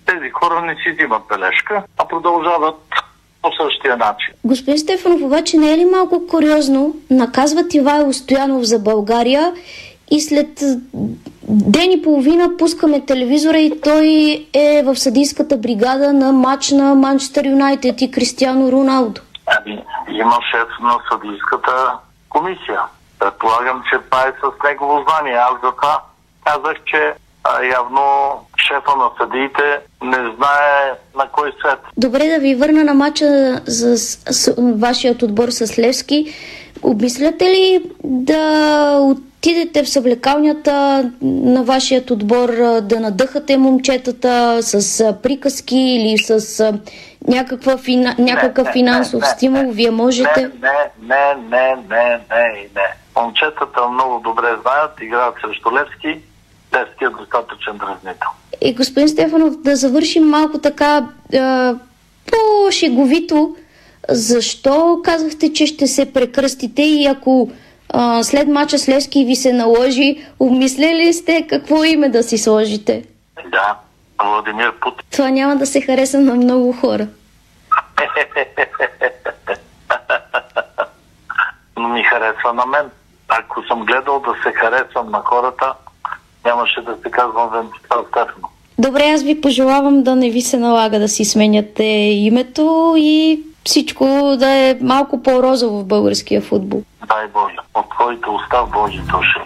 тези 0.07 0.31
хора 0.31 0.61
не 0.63 0.75
си 0.75 0.91
взимат 0.91 1.23
бележка, 1.29 1.83
а 1.99 2.09
продължават 2.09 2.81
по 3.43 3.51
същия 3.63 3.97
начин. 3.97 4.35
Господин 4.45 4.79
Стефанов, 4.79 5.23
обаче 5.23 5.57
не 5.57 5.73
е 5.73 5.79
ли 5.79 5.85
малко 5.85 6.27
куриозно? 6.27 6.95
Наказват 7.11 7.75
Ивайло 7.75 8.13
Стоянов 8.13 8.63
за 8.63 8.79
България 8.79 9.53
и 10.11 10.21
след 10.21 10.49
ден 11.49 11.91
и 11.93 12.03
половина 12.03 12.57
пускаме 12.59 13.07
телевизора 13.07 13.59
и 13.59 13.81
той 13.81 14.07
е 14.55 14.83
в 14.85 14.97
съдийската 14.97 15.57
бригада 15.57 16.13
на 16.13 16.33
матч 16.33 16.71
на 16.71 16.95
Манчестър 16.95 17.45
Юнайтед 17.45 18.01
и 18.01 18.11
Кристиано 18.11 18.73
Роналдо. 18.73 19.21
Ами, 19.47 19.85
има 20.09 20.39
шеф 20.51 20.69
на 20.81 20.99
съдийската 21.13 21.93
комисия. 22.29 22.81
Предполагам, 23.19 23.83
че 23.91 23.99
това 23.99 24.23
е 24.23 24.33
с 24.33 24.65
негово 24.65 25.05
знание. 25.09 25.35
Аз 25.35 25.53
затова 25.65 26.03
казах, 26.45 26.77
че 26.85 27.15
а, 27.49 27.65
явно 27.65 28.03
шефа 28.57 28.97
на 28.97 29.11
съдиите 29.21 29.81
не 30.03 30.17
знае 30.37 30.93
на 31.17 31.29
кой 31.33 31.53
свет. 31.61 31.79
Добре 31.97 32.29
да 32.29 32.39
ви 32.39 32.55
върна 32.55 32.85
на 32.85 32.95
матча 32.95 33.61
за 33.67 33.99
с, 33.99 34.19
с, 34.31 34.55
вашият 34.59 35.23
отбор 35.23 35.49
с 35.49 35.79
Левски. 35.79 36.35
Обмисляте 36.83 37.45
ли 37.45 37.91
да 38.05 38.99
отидете 39.01 39.83
в 39.83 39.89
съвлекалнята 39.89 41.11
на 41.23 41.63
вашият 41.63 42.11
отбор, 42.11 42.49
да 42.83 43.01
надъхате 43.01 43.57
момчетата 43.57 44.63
с 44.63 45.15
приказки 45.23 45.79
или 45.79 46.19
с 46.19 46.73
някаква 47.29 47.77
фина, 47.77 48.15
някакъв 48.19 48.67
не, 48.67 48.73
финансов 48.73 49.23
не, 49.23 49.29
не, 49.29 49.35
стимул? 49.35 49.63
Не, 49.63 49.73
Вие 49.73 49.91
можете... 49.91 50.51
Не, 50.63 50.91
не, 51.03 51.35
не, 51.49 51.77
не, 51.89 52.21
не, 52.31 52.69
не. 52.75 52.95
Момчетата 53.17 53.89
много 53.89 54.21
добре 54.21 54.49
знаят, 54.63 55.01
играят 55.01 55.35
срещу 55.45 55.73
Левски 55.73 56.21
Левски 56.75 57.05
е 57.05 57.09
достатъчен 57.09 57.79
дразнител. 57.79 58.29
И 58.61 58.75
господин 58.75 59.09
Стефанов, 59.09 59.57
да 59.57 59.77
завършим 59.77 60.29
малко 60.29 60.59
така 60.59 61.07
по-шеговито. 62.31 63.57
Защо 64.09 65.01
казахте, 65.05 65.53
че 65.53 65.67
ще 65.67 65.87
се 65.87 66.13
прекръстите 66.13 66.83
и 66.83 67.07
ако 67.07 67.51
а, 67.91 68.23
след 68.23 68.49
мача 68.49 68.79
с 68.79 68.89
Левски 68.89 69.25
ви 69.25 69.37
се 69.37 69.53
наложи, 69.53 70.27
обмисляли 70.41 71.13
сте 71.13 71.47
какво 71.49 71.85
име 71.85 72.09
да 72.09 72.23
си 72.23 72.39
сложите? 72.39 73.05
Да, 73.53 73.77
Владимир 74.23 74.73
Путин. 74.81 75.07
Това 75.11 75.31
няма 75.31 75.57
да 75.57 75.67
се 75.67 75.81
хареса 75.81 76.21
на 76.21 76.35
много 76.35 76.73
хора. 76.73 77.07
Но 81.77 81.89
ми 81.89 82.03
харесва 82.03 82.53
на 82.53 82.67
мен. 82.67 82.91
Ако 83.29 83.63
съм 83.63 83.85
гледал 83.85 84.21
да 84.21 84.35
се 84.43 84.53
харесвам 84.53 85.11
на 85.11 85.21
хората, 85.21 85.75
нямаше 86.49 86.81
да 86.81 86.97
се 87.03 87.11
казвам 87.11 87.51
Венцислав 87.53 88.07
Стефанов. 88.09 88.51
Добре, 88.79 89.03
аз 89.15 89.23
ви 89.23 89.41
пожелавам 89.41 90.03
да 90.03 90.17
не 90.17 90.31
ви 90.31 90.43
се 90.43 90.59
налага 90.59 90.99
да 90.99 91.09
си 91.09 91.25
сменяте 91.25 91.85
името 92.31 92.95
и 92.97 93.41
всичко 93.65 94.05
да 94.39 94.49
е 94.49 94.79
малко 94.81 95.23
по-розово 95.23 95.81
в 95.81 95.85
българския 95.85 96.41
футбол. 96.43 96.83
Дай 97.09 97.27
Боже, 97.33 97.57
от 97.75 97.87
твоите 97.91 98.29
уста 98.31 98.65
в 98.65 98.71
Божи 98.71 98.99
души. 98.99 99.41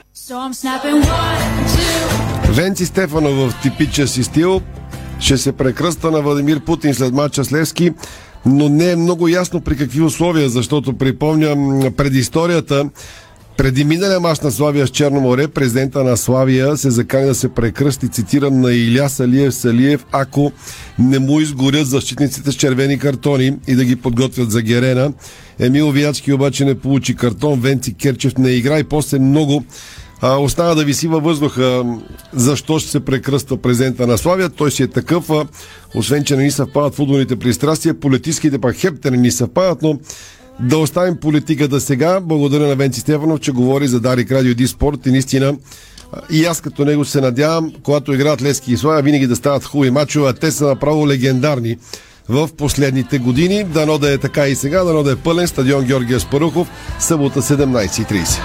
Венци 2.51 2.87
Стефанов 2.87 3.33
в 3.33 3.63
типичен 3.63 4.09
си 4.09 4.23
стил 4.23 4.61
ще 5.21 5.37
се 5.39 5.57
прекръста 5.57 6.11
на 6.11 6.21
Владимир 6.21 6.61
Путин 6.61 6.95
след 6.95 7.13
матча 7.15 7.45
с 7.45 7.53
Левски, 7.53 7.93
но 8.47 8.69
не 8.69 8.91
е 8.91 8.97
много 8.97 9.29
ясно 9.29 9.61
при 9.61 9.77
какви 9.77 10.03
условия, 10.03 10.49
защото 10.49 10.99
припомням 10.99 11.83
предисторията 11.97 12.85
преди 13.57 13.85
миналия 13.85 14.21
мач 14.21 14.41
на 14.41 14.51
Славия 14.51 14.87
с 14.87 14.91
Черно 14.91 15.21
море, 15.21 15.49
президента 15.49 16.05
на 16.05 16.17
Славия 16.17 16.77
се 16.77 16.91
закани 16.91 17.27
да 17.27 17.35
се 17.35 17.49
прекръсти, 17.49 18.09
цитирам, 18.09 18.61
на 18.61 18.75
Иля 18.75 19.09
Салиев 19.09 19.55
Салиев, 19.55 20.07
ако 20.13 20.53
не 20.99 21.19
му 21.19 21.41
изгорят 21.41 21.87
защитниците 21.87 22.53
с 22.53 22.55
червени 22.55 22.99
картони 22.99 23.57
и 23.67 23.75
да 23.75 23.85
ги 23.85 23.97
подготвят 23.97 24.51
за 24.51 24.63
Герена. 24.63 25.13
Емил 25.59 25.91
Виячки 25.91 26.33
обаче 26.33 26.65
не 26.65 26.79
получи 26.79 27.17
картон, 27.17 27.61
Венци 27.61 27.95
Керчев 27.95 28.39
не 28.39 28.51
игра 28.51 28.79
и 28.79 28.85
после 28.85 29.19
много 29.19 29.65
а, 30.21 30.37
остана 30.37 30.75
да 30.75 30.85
виси 30.85 31.09
във 31.09 31.25
въздуха 31.25 31.85
защо 32.33 32.79
ще 32.79 32.91
се 32.91 33.01
прекръства 33.01 33.57
президента 33.57 34.07
на 34.07 34.19
Славия. 34.19 34.49
Той 34.49 34.71
си 34.71 34.83
е 34.83 34.89
такъв, 34.89 35.31
а, 35.31 35.47
освен 35.95 36.25
че 36.25 36.37
не 36.37 36.43
ни 36.43 36.51
съвпадат 36.51 36.95
футболните 36.95 37.37
пристрастия, 37.37 38.01
политическите 38.01 38.59
пак 38.59 38.77
хепте 38.77 39.11
не 39.11 39.17
ни 39.17 39.31
съвпадат, 39.31 39.83
но 39.83 39.99
да 40.61 40.79
оставим 40.79 41.17
политиката 41.17 41.81
сега. 41.81 42.21
Благодаря 42.21 42.67
на 42.67 42.75
Венци 42.75 43.01
Стефанов, 43.01 43.41
че 43.41 43.53
говори 43.53 43.89
за 43.89 44.01
Дарик 44.01 44.33
Радио 44.33 44.55
Ди 44.55 44.67
Спорт 44.67 45.07
и 45.07 45.11
наистина 45.11 45.55
и 46.31 46.45
аз 46.45 46.61
като 46.61 46.85
него 46.85 47.05
се 47.05 47.21
надявам, 47.21 47.73
когато 47.83 48.13
играят 48.13 48.43
Лески 48.43 48.73
и 48.73 48.77
Славя, 48.77 49.03
винаги 49.03 49.27
да 49.27 49.37
стават 49.37 49.65
хубави 49.65 49.91
мачове, 49.91 50.33
те 50.33 50.51
са 50.51 50.67
направо 50.67 51.09
легендарни 51.09 51.77
в 52.29 52.49
последните 52.57 53.19
години. 53.19 53.65
Дано 53.65 53.99
да 53.99 54.13
е 54.13 54.19
така 54.19 54.47
и 54.47 54.55
сега, 54.55 54.85
дано 54.85 55.03
да 55.03 55.13
е 55.13 55.17
пълен 55.17 55.49
стадион 55.49 55.85
Георгия 55.85 56.21
Спарухов, 56.21 56.69
събота 56.99 57.43
17.30. 57.43 58.41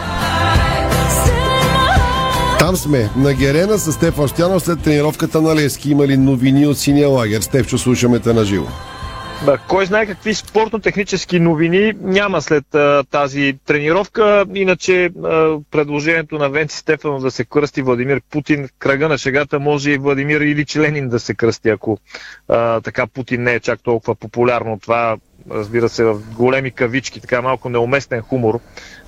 Там 2.60 2.76
сме, 2.76 3.10
на 3.15 3.34
Герена 3.34 3.78
с 3.78 3.93
Стефан 3.93 4.28
Стянов 4.28 4.63
след 4.63 4.82
тренировката 4.82 5.41
на 5.41 5.56
Лески. 5.56 5.91
Има 5.91 6.08
ли 6.08 6.17
новини 6.17 6.67
от 6.67 6.78
синия 6.78 7.10
лагер? 7.10 7.41
Стефчо, 7.41 7.78
слушаме 7.78 8.20
те 8.20 8.34
на 8.34 8.46
живо. 8.46 8.67
Да, 9.45 9.58
кой 9.58 9.86
знае 9.86 10.06
какви 10.06 10.34
спортно-технически 10.34 11.39
новини 11.39 11.93
няма 12.02 12.41
след 12.41 12.76
а, 12.76 13.04
тази 13.12 13.58
тренировка. 13.65 14.45
Иначе 14.56 15.06
а, 15.06 15.58
предложението 15.71 16.38
на 16.38 16.50
Венци 16.50 16.78
Стефанов 16.78 17.21
да 17.21 17.32
се 17.32 17.45
кръсти 17.45 17.82
Владимир 17.82 18.21
Путин, 18.32 18.69
кръга 18.80 19.10
на 19.10 19.17
шегата 19.17 19.60
може 19.60 19.91
и 19.91 19.97
Владимир 19.97 20.41
Илич 20.41 20.78
Ленин 20.78 21.10
да 21.10 21.19
се 21.19 21.34
кръсти, 21.34 21.69
ако 21.69 21.97
а, 22.47 22.82
така 22.82 23.08
Путин 23.08 23.43
не 23.43 23.54
е 23.54 23.60
чак 23.60 23.84
толкова 23.84 24.15
популярно. 24.15 24.80
Това, 24.82 25.17
разбира 25.52 25.89
се, 25.89 26.04
в 26.04 26.19
големи 26.36 26.71
кавички, 26.71 27.21
така 27.21 27.41
малко 27.41 27.69
неуместен 27.69 28.21
хумор 28.21 28.60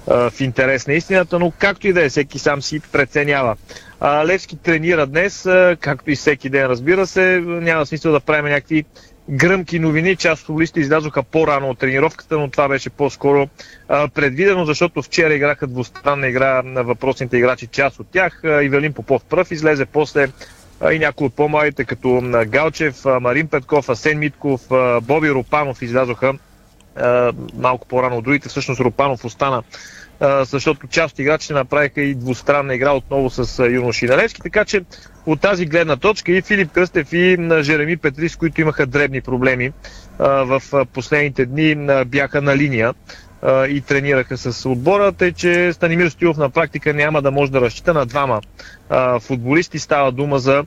а, 0.07 0.29
в 0.29 0.41
интерес 0.41 0.87
на 0.87 0.93
истината, 0.93 1.39
но 1.39 1.51
както 1.59 1.87
и 1.87 1.93
да 1.93 2.05
е, 2.05 2.09
всеки 2.09 2.39
сам 2.39 2.61
си 2.61 2.79
преценява. 2.91 3.55
А, 3.99 4.25
Левски 4.25 4.57
тренира 4.57 5.07
днес, 5.07 5.45
а, 5.45 5.77
както 5.79 6.11
и 6.11 6.15
всеки 6.15 6.49
ден, 6.49 6.65
разбира 6.65 7.07
се. 7.07 7.41
Няма 7.45 7.85
смисъл 7.85 8.11
да 8.11 8.19
правим 8.19 8.51
някакви 8.51 8.85
гръмки 9.29 9.79
новини. 9.79 10.15
Част 10.15 10.41
от 10.41 10.45
футболистите 10.45 10.79
излязоха 10.79 11.23
по-рано 11.23 11.69
от 11.69 11.79
тренировката, 11.79 12.37
но 12.39 12.49
това 12.49 12.67
беше 12.67 12.89
по-скоро 12.89 13.47
предвидено, 13.87 14.65
защото 14.65 15.01
вчера 15.01 15.33
играха 15.33 15.67
двустранна 15.67 16.27
игра 16.27 16.61
на 16.61 16.83
въпросните 16.83 17.37
играчи, 17.37 17.67
част 17.67 17.99
от 17.99 18.07
тях. 18.11 18.41
Ивелин 18.43 18.93
Попов 18.93 19.23
пръв 19.23 19.51
излезе, 19.51 19.85
после 19.85 20.27
и 20.91 20.99
някои 20.99 21.27
от 21.27 21.33
по-малите, 21.33 21.85
като 21.85 22.21
Галчев, 22.47 23.05
Марин 23.21 23.47
Петков, 23.47 23.89
Асен 23.89 24.19
Митков, 24.19 24.61
Боби 25.01 25.31
Ропанов 25.31 25.81
излязоха 25.81 26.33
малко 27.53 27.87
по-рано 27.87 28.17
от 28.17 28.23
другите. 28.23 28.49
Всъщност 28.49 28.81
Ропанов 28.81 29.25
остана 29.25 29.63
а, 30.19 30.43
защото 30.45 30.87
част 30.87 31.13
от 31.13 31.19
играчите 31.19 31.53
направиха 31.53 32.01
и 32.01 32.15
двустранна 32.15 32.75
игра 32.75 32.91
отново 32.91 33.29
с 33.29 33.65
юноши 33.69 34.05
на 34.05 34.17
Левски, 34.17 34.41
така 34.41 34.65
че 34.65 34.81
от 35.25 35.41
тази 35.41 35.65
гледна 35.65 35.95
точка 35.95 36.31
и 36.31 36.41
Филип 36.41 36.71
Кръстев 36.71 37.13
и 37.13 37.37
Жереми 37.61 37.97
Петрис, 37.97 38.35
които 38.35 38.61
имаха 38.61 38.85
дребни 38.85 39.21
проблеми 39.21 39.71
в 40.19 40.61
последните 40.93 41.45
дни, 41.45 41.87
бяха 42.05 42.41
на 42.41 42.57
линия 42.57 42.93
и 43.69 43.83
тренираха 43.87 44.37
с 44.37 44.69
отбора, 44.69 45.11
тъй 45.11 45.31
че 45.31 45.73
Станимир 45.73 46.09
Стоилов 46.09 46.37
на 46.37 46.49
практика 46.49 46.93
няма 46.93 47.21
да 47.21 47.31
може 47.31 47.51
да 47.51 47.61
разчита 47.61 47.93
на 47.93 48.05
двама 48.05 48.41
футболисти. 49.19 49.79
Става 49.79 50.11
дума 50.11 50.39
за 50.39 50.63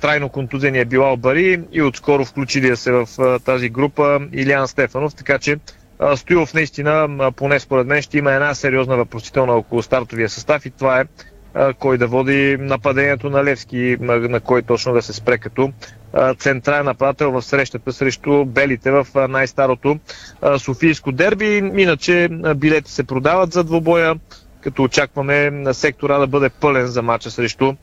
трайно 0.00 0.28
контузения 0.28 0.86
Билал 0.86 1.16
Бари 1.16 1.60
и 1.72 1.82
отскоро 1.82 2.24
включили 2.24 2.76
се 2.76 2.92
в 2.92 3.08
тази 3.44 3.68
група 3.68 4.20
Илиан 4.32 4.68
Стефанов, 4.68 5.14
така 5.14 5.38
че 5.38 5.56
Стоилов 6.16 6.54
наистина, 6.54 7.08
поне 7.36 7.60
според 7.60 7.86
мен, 7.86 8.02
ще 8.02 8.18
има 8.18 8.32
една 8.32 8.54
сериозна 8.54 8.96
въпросителна 8.96 9.52
около 9.52 9.82
стартовия 9.82 10.28
състав 10.28 10.66
и 10.66 10.70
това 10.70 11.00
е 11.00 11.04
кой 11.78 11.98
да 11.98 12.06
води 12.06 12.56
нападението 12.60 13.30
на 13.30 13.44
Левски, 13.44 13.96
на 14.00 14.40
кой 14.40 14.62
точно 14.62 14.92
да 14.92 15.02
се 15.02 15.12
спре 15.12 15.38
като 15.38 15.72
централен 16.38 16.84
нападател 16.84 17.30
в 17.30 17.42
срещата 17.42 17.92
срещу 17.92 18.44
белите 18.44 18.90
в 18.90 19.06
най-старото 19.28 19.98
Софийско 20.58 21.12
дерби. 21.12 21.56
Иначе 21.76 22.28
билети 22.56 22.92
се 22.92 23.04
продават 23.04 23.52
за 23.52 23.64
двобоя, 23.64 24.14
като 24.60 24.82
очакваме 24.82 25.50
на 25.50 25.74
сектора 25.74 26.18
да 26.18 26.26
бъде 26.26 26.48
пълен 26.50 26.86
за 26.86 27.02
мача 27.02 27.30
срещу 27.30 27.74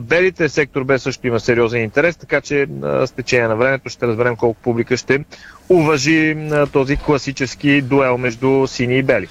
Белите 0.00 0.48
сектор 0.48 0.84
Б 0.84 0.98
също 0.98 1.26
има 1.26 1.40
сериозен 1.40 1.82
интерес, 1.82 2.16
така 2.16 2.40
че 2.40 2.66
с 2.82 3.12
течение 3.16 3.48
на 3.48 3.56
времето 3.56 3.88
ще 3.88 4.06
разберем 4.06 4.36
колко 4.36 4.60
публика 4.62 4.96
ще 4.96 5.24
уважи 5.68 6.36
този 6.72 6.96
класически 6.96 7.82
дуел 7.82 8.18
между 8.18 8.66
сини 8.66 8.98
и 8.98 9.02
бели. 9.02 9.28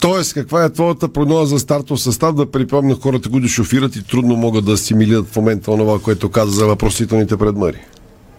Тоест, 0.00 0.34
каква 0.34 0.64
е 0.64 0.72
твоята 0.72 1.12
прогноза 1.12 1.46
за 1.46 1.58
стартов 1.58 2.00
състав? 2.00 2.34
Да 2.34 2.50
припомня 2.50 2.94
хората, 3.02 3.30
които 3.30 3.48
шофират 3.48 3.96
и 3.96 4.06
трудно 4.06 4.36
могат 4.36 4.64
да 4.64 4.72
асимилират 4.72 5.26
в 5.26 5.36
момента 5.36 5.70
онова, 5.70 5.98
което 5.98 6.30
каза 6.30 6.50
за 6.50 6.66
въпросителните 6.66 7.36
предмъри. 7.36 7.78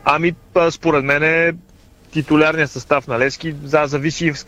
Ами, 0.04 0.34
според 0.70 1.04
мен 1.04 1.24
е 1.24 1.52
титулярният 2.12 2.72
състав 2.72 3.08
на 3.08 3.20
Лески, 3.20 3.56
за 3.64 3.84
зависи 3.86 4.32
с 4.36 4.46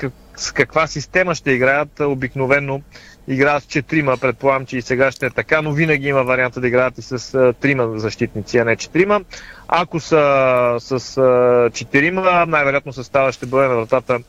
каква 0.54 0.88
система 0.88 1.36
ще 1.36 1.52
играят. 1.52 2.00
Обикновено 2.00 2.82
играят 3.28 3.64
с 3.64 3.68
четирима, 3.68 4.18
предполагам, 4.18 4.66
че 4.66 4.78
и 4.78 4.82
сега 4.82 5.12
ще 5.12 5.26
е 5.26 5.30
така, 5.30 5.62
но 5.62 5.72
винаги 5.72 6.08
има 6.08 6.24
варианта 6.24 6.62
да 6.62 6.68
играят 6.68 6.98
и 6.98 7.02
с 7.02 7.54
трима 7.62 8.00
защитници, 8.00 8.58
а 8.58 8.66
не 8.66 8.76
четирима. 8.76 9.22
Ако 9.68 10.00
са 10.00 10.76
с 10.80 11.70
четирима, 11.74 12.46
най-вероятно 12.48 12.94
състава 12.94 13.32
ще 13.32 13.46
бъде 13.46 13.68
на 13.68 13.76
вратата 13.76 14.20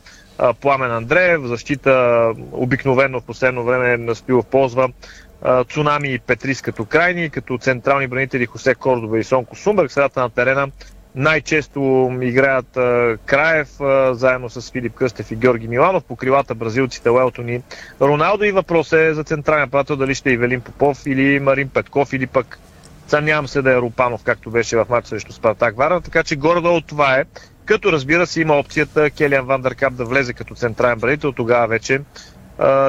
Пламен 0.61 0.93
Андреев, 0.93 1.41
защита 1.45 2.33
обикновено 2.53 3.21
в 3.21 3.25
последно 3.25 3.65
време 3.65 3.97
Настилов 3.97 4.47
ползва 4.47 4.89
Цунами 5.69 6.15
и 6.15 6.19
Петрис 6.19 6.63
като 6.63 6.85
крайни, 6.85 7.31
като 7.31 7.59
централни 7.59 8.07
бранители 8.07 8.47
Хосе 8.47 8.75
Кордова 8.75 9.19
и 9.19 9.25
Сонко 9.25 9.57
Сумбърг, 9.57 9.93
средата 9.93 10.21
на 10.21 10.31
терена 10.31 10.69
най-често 11.15 12.11
играят 12.23 12.77
а, 12.77 13.17
Краев 13.27 13.81
а, 13.81 14.15
заедно 14.15 14.51
с 14.51 14.71
Филип 14.71 14.95
Кръстев 14.95 15.31
и 15.31 15.37
Георги 15.37 15.69
Миланов, 15.69 16.05
по 16.05 16.17
крилата 16.17 16.55
бразилците 16.55 17.11
Уелтон 17.11 17.63
Роналдо 18.01 18.45
и 18.45 18.53
въпрос 18.53 18.93
е 18.93 19.15
за 19.15 19.25
централния 19.25 19.67
прател 19.67 19.97
дали 19.97 20.15
ще 20.15 20.31
е 20.31 20.33
Ивелин 20.33 20.61
Попов 20.61 21.07
или 21.07 21.41
Марин 21.41 21.69
Петков 21.69 22.13
или 22.13 22.27
пък 22.27 22.59
съмнявам 23.09 23.49
се 23.49 23.63
да 23.63 23.73
е 23.73 23.81
Рупанов, 23.81 24.23
както 24.23 24.51
беше 24.51 24.77
в 24.77 24.87
матча 24.89 25.09
срещу 25.09 25.33
Спартак 25.33 25.77
Варна, 25.77 26.01
така 26.01 26.23
че 26.23 26.37
горе-долу 26.37 26.81
това 26.81 27.17
е. 27.19 27.25
Като 27.65 27.93
разбира 27.93 28.27
се 28.27 28.41
има 28.41 28.55
опцията 28.55 29.11
Келиан 29.11 29.47
Вандеркап 29.47 29.95
да 29.95 30.05
влезе 30.05 30.33
като 30.33 30.55
централен 30.55 30.99
бранител, 30.99 31.33
тогава 31.33 31.67
вече 31.67 32.01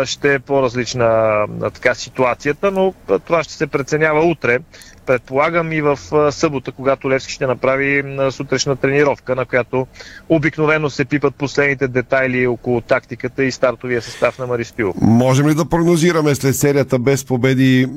ще 0.05 0.33
е 0.33 0.39
по-различна 0.39 1.45
така 1.73 1.95
ситуацията, 1.95 2.71
но 2.71 2.93
това 3.25 3.43
ще 3.43 3.53
се 3.53 3.67
преценява 3.67 4.21
утре. 4.21 4.59
Предполагам 5.05 5.71
и 5.71 5.81
в 5.81 5.99
събота, 6.31 6.71
когато 6.71 7.09
Левски 7.09 7.33
ще 7.33 7.47
направи 7.47 8.03
сутрешна 8.31 8.75
тренировка, 8.75 9.35
на 9.35 9.45
която 9.45 9.87
обикновено 10.29 10.89
се 10.89 11.05
пипат 11.05 11.35
последните 11.35 11.87
детайли 11.87 12.47
около 12.47 12.81
тактиката 12.81 13.43
и 13.43 13.51
стартовия 13.51 14.01
състав 14.01 14.39
на 14.39 14.47
Маристил. 14.47 14.93
Можем 15.01 15.49
ли 15.49 15.53
да 15.53 15.65
прогнозираме 15.65 16.35
след 16.35 16.55
серията 16.55 16.99
без 16.99 17.25
победи, 17.25 17.87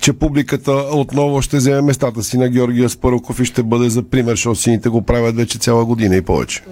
че 0.00 0.12
публиката 0.12 0.72
отново 0.72 1.42
ще 1.42 1.56
вземе 1.56 1.82
местата 1.82 2.22
си 2.22 2.38
на 2.38 2.48
Георгия 2.48 2.88
Спаруков 2.88 3.40
и 3.40 3.44
ще 3.44 3.62
бъде 3.62 3.90
за 3.90 4.02
пример, 4.02 4.30
защото 4.30 4.60
сините 4.60 4.88
го 4.88 5.02
правят 5.02 5.36
вече 5.36 5.58
цяла 5.58 5.84
година 5.84 6.16
и 6.16 6.22
повече? 6.22 6.62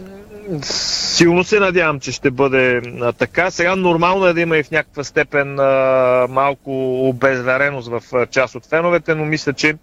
Силно 0.63 1.45
се 1.45 1.61
надявам, 1.61 2.01
че 2.01 2.13
ще 2.13 2.31
бъде 2.31 2.83
а, 3.01 3.13
така. 3.13 3.51
Сега 3.51 3.77
нормално 3.77 4.27
е 4.27 4.33
да 4.33 4.41
има 4.41 4.59
и 4.59 4.63
в 4.63 4.71
някаква 4.71 5.05
степен 5.05 5.61
а, 5.61 6.27
малко 6.31 7.01
обезвереност 7.09 7.89
в 7.89 8.03
а, 8.13 8.27
част 8.27 8.55
от 8.55 8.67
феновете, 8.67 9.15
но 9.15 9.25
мисля, 9.25 9.53
че 9.53 9.77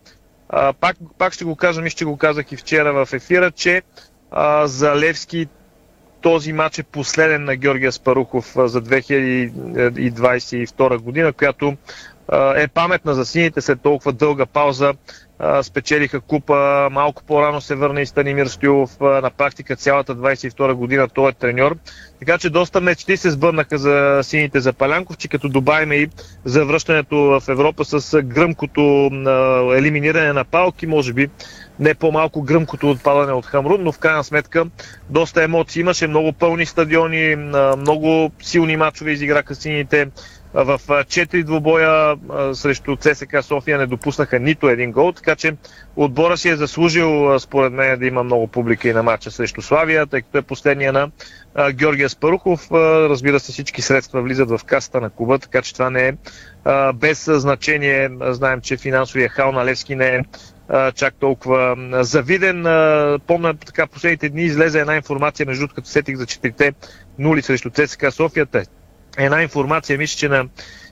а, 0.50 0.74
пак, 0.74 0.98
пак 1.18 1.34
ще 1.34 1.46
го 1.46 1.56
кажа, 1.56 1.86
и 1.86 1.90
ще 1.90 2.06
го 2.06 2.18
казах 2.18 2.52
и 2.52 2.58
вчера 2.58 3.06
в 3.06 3.14
ефира, 3.14 3.52
че 3.52 3.82
а, 4.32 4.68
за 4.68 4.96
Левски 4.96 5.48
този 6.22 6.54
матч 6.54 6.80
е 6.80 6.84
последен 6.84 7.44
на 7.44 7.56
Георгия 7.56 7.92
Спарухов 7.92 8.54
за 8.56 8.82
2022 8.82 10.98
година, 10.98 11.34
която 11.34 11.78
е 12.56 12.68
паметна 12.68 13.14
за 13.14 13.26
сините 13.26 13.62
след 13.62 13.82
толкова 13.82 14.14
дълга 14.14 14.46
пауза 14.46 14.94
спечелиха 15.62 16.22
купа, 16.22 16.90
малко 16.92 17.24
по-рано 17.24 17.62
се 17.62 17.76
върна 17.76 18.02
и 18.02 18.06
Станимир 18.06 18.46
Стоилов, 18.48 19.00
на 19.00 19.30
практика 19.38 19.76
цялата 19.76 20.16
22 20.16 20.74
година 20.74 21.08
той 21.14 21.30
е 21.30 21.34
треньор. 21.34 21.76
Така 22.20 22.38
че 22.38 22.50
доста 22.50 22.82
мечти 22.82 23.18
се 23.18 23.32
сбърнаха 23.32 23.78
за 23.78 24.20
сините 24.24 24.60
за 24.60 24.74
Палянковчи, 24.74 25.28
като 25.28 25.50
добавим 25.50 25.92
и 25.92 26.08
завръщането 26.46 27.16
в 27.16 27.44
Европа 27.48 27.86
с 27.86 28.22
гръмкото 28.22 29.10
елиминиране 29.76 30.34
на 30.34 30.44
палки, 30.44 30.88
може 30.88 31.14
би 31.14 31.30
не 31.80 31.94
по-малко 31.94 32.42
гръмкото 32.42 32.90
отпадане 32.90 33.34
от 33.34 33.46
Хамрун, 33.46 33.84
но 33.84 33.92
в 33.92 34.00
крайна 34.00 34.24
сметка 34.24 34.66
доста 35.10 35.44
емоции 35.44 35.80
имаше, 35.80 36.08
много 36.08 36.34
пълни 36.34 36.66
стадиони, 36.66 37.36
много 37.78 38.32
силни 38.42 38.78
матчове 38.78 39.12
изиграха 39.12 39.56
сините. 39.56 40.08
В 40.54 40.80
четири 41.10 41.44
двубоя 41.44 42.16
срещу 42.54 42.96
ЦСК 42.96 43.38
София 43.42 43.78
не 43.78 43.86
допуснаха 43.86 44.40
нито 44.40 44.70
един 44.70 44.92
гол, 44.92 45.12
така 45.12 45.36
че 45.36 45.56
отбора 45.96 46.38
си 46.38 46.50
е 46.50 46.56
заслужил 46.56 47.40
според 47.40 47.74
мен 47.74 48.00
да 48.00 48.06
има 48.06 48.24
много 48.24 48.48
публика 48.48 48.90
и 48.90 48.94
на 48.94 49.04
матча 49.04 49.32
срещу 49.32 49.62
Славия, 49.62 50.06
тъй 50.06 50.22
като 50.22 50.38
е 50.38 50.42
последния 50.42 50.94
на 50.94 51.12
Георгия 51.72 52.10
Спарухов. 52.10 52.72
Разбира 52.72 53.40
се, 53.40 53.52
всички 53.52 53.82
средства 53.82 54.22
влизат 54.22 54.50
в 54.50 54.60
касата 54.66 55.02
на 55.02 55.10
клуба, 55.10 55.40
така 55.40 55.62
че 55.62 55.74
това 55.74 55.90
не 55.90 56.08
е 56.08 56.14
без 56.94 57.26
значение. 57.26 58.10
Знаем, 58.22 58.62
че 58.62 58.78
финансовия 58.78 59.30
хал 59.30 59.52
на 59.52 59.66
Левски 59.66 59.96
не 59.96 60.08
е 60.08 60.22
чак 60.96 61.14
толкова 61.20 61.76
завиден. 61.92 62.64
Помня 63.28 63.54
така 63.66 63.88
последните 63.88 64.30
дни 64.30 64.44
излезе 64.44 64.80
една 64.80 64.96
информация, 64.96 65.46
между 65.46 65.68
като 65.68 65.88
сетих 65.88 66.18
за 66.18 66.26
четирите 66.26 66.74
нули 67.20 67.42
срещу 67.42 67.70
ЦСКА 67.70 68.12
София 68.12 68.46
една 69.18 69.42
информация, 69.42 69.98
мисля, 69.98 70.18
че 70.18 70.30
на 70.30 70.46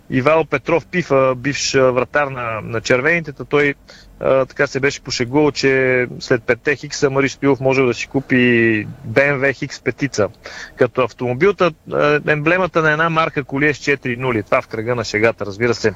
Ивал 0.10 0.46
Петров 0.46 0.86
Пифа, 0.86 1.34
бивш 1.38 1.74
вратар 1.74 2.28
на, 2.28 2.62
на 2.64 2.82
червените, 2.82 3.32
той 3.50 3.74
а, 4.20 4.46
така 4.46 4.68
се 4.68 4.80
беше 4.80 5.02
пошегувал, 5.02 5.52
че 5.52 6.08
след 6.20 6.42
5 6.42 6.78
хикса 6.78 7.10
Мари 7.10 7.30
Стоилов 7.30 7.60
може 7.60 7.82
да 7.82 7.94
си 7.94 8.08
купи 8.08 8.88
BMW 9.08 9.56
Хикс 9.56 9.80
петица 9.80 10.28
като 10.76 11.02
автомобилта. 11.02 11.72
Емблемата 12.28 12.82
на 12.82 12.92
една 12.92 13.10
марка 13.10 13.44
коли 13.44 13.68
е 13.68 13.74
с 13.74 13.78
4 13.78 14.18
нули. 14.18 14.44
Това 14.44 14.62
в 14.62 14.68
кръга 14.68 14.96
на 14.96 15.04
шегата, 15.04 15.46
разбира 15.46 15.74
се. 15.74 15.94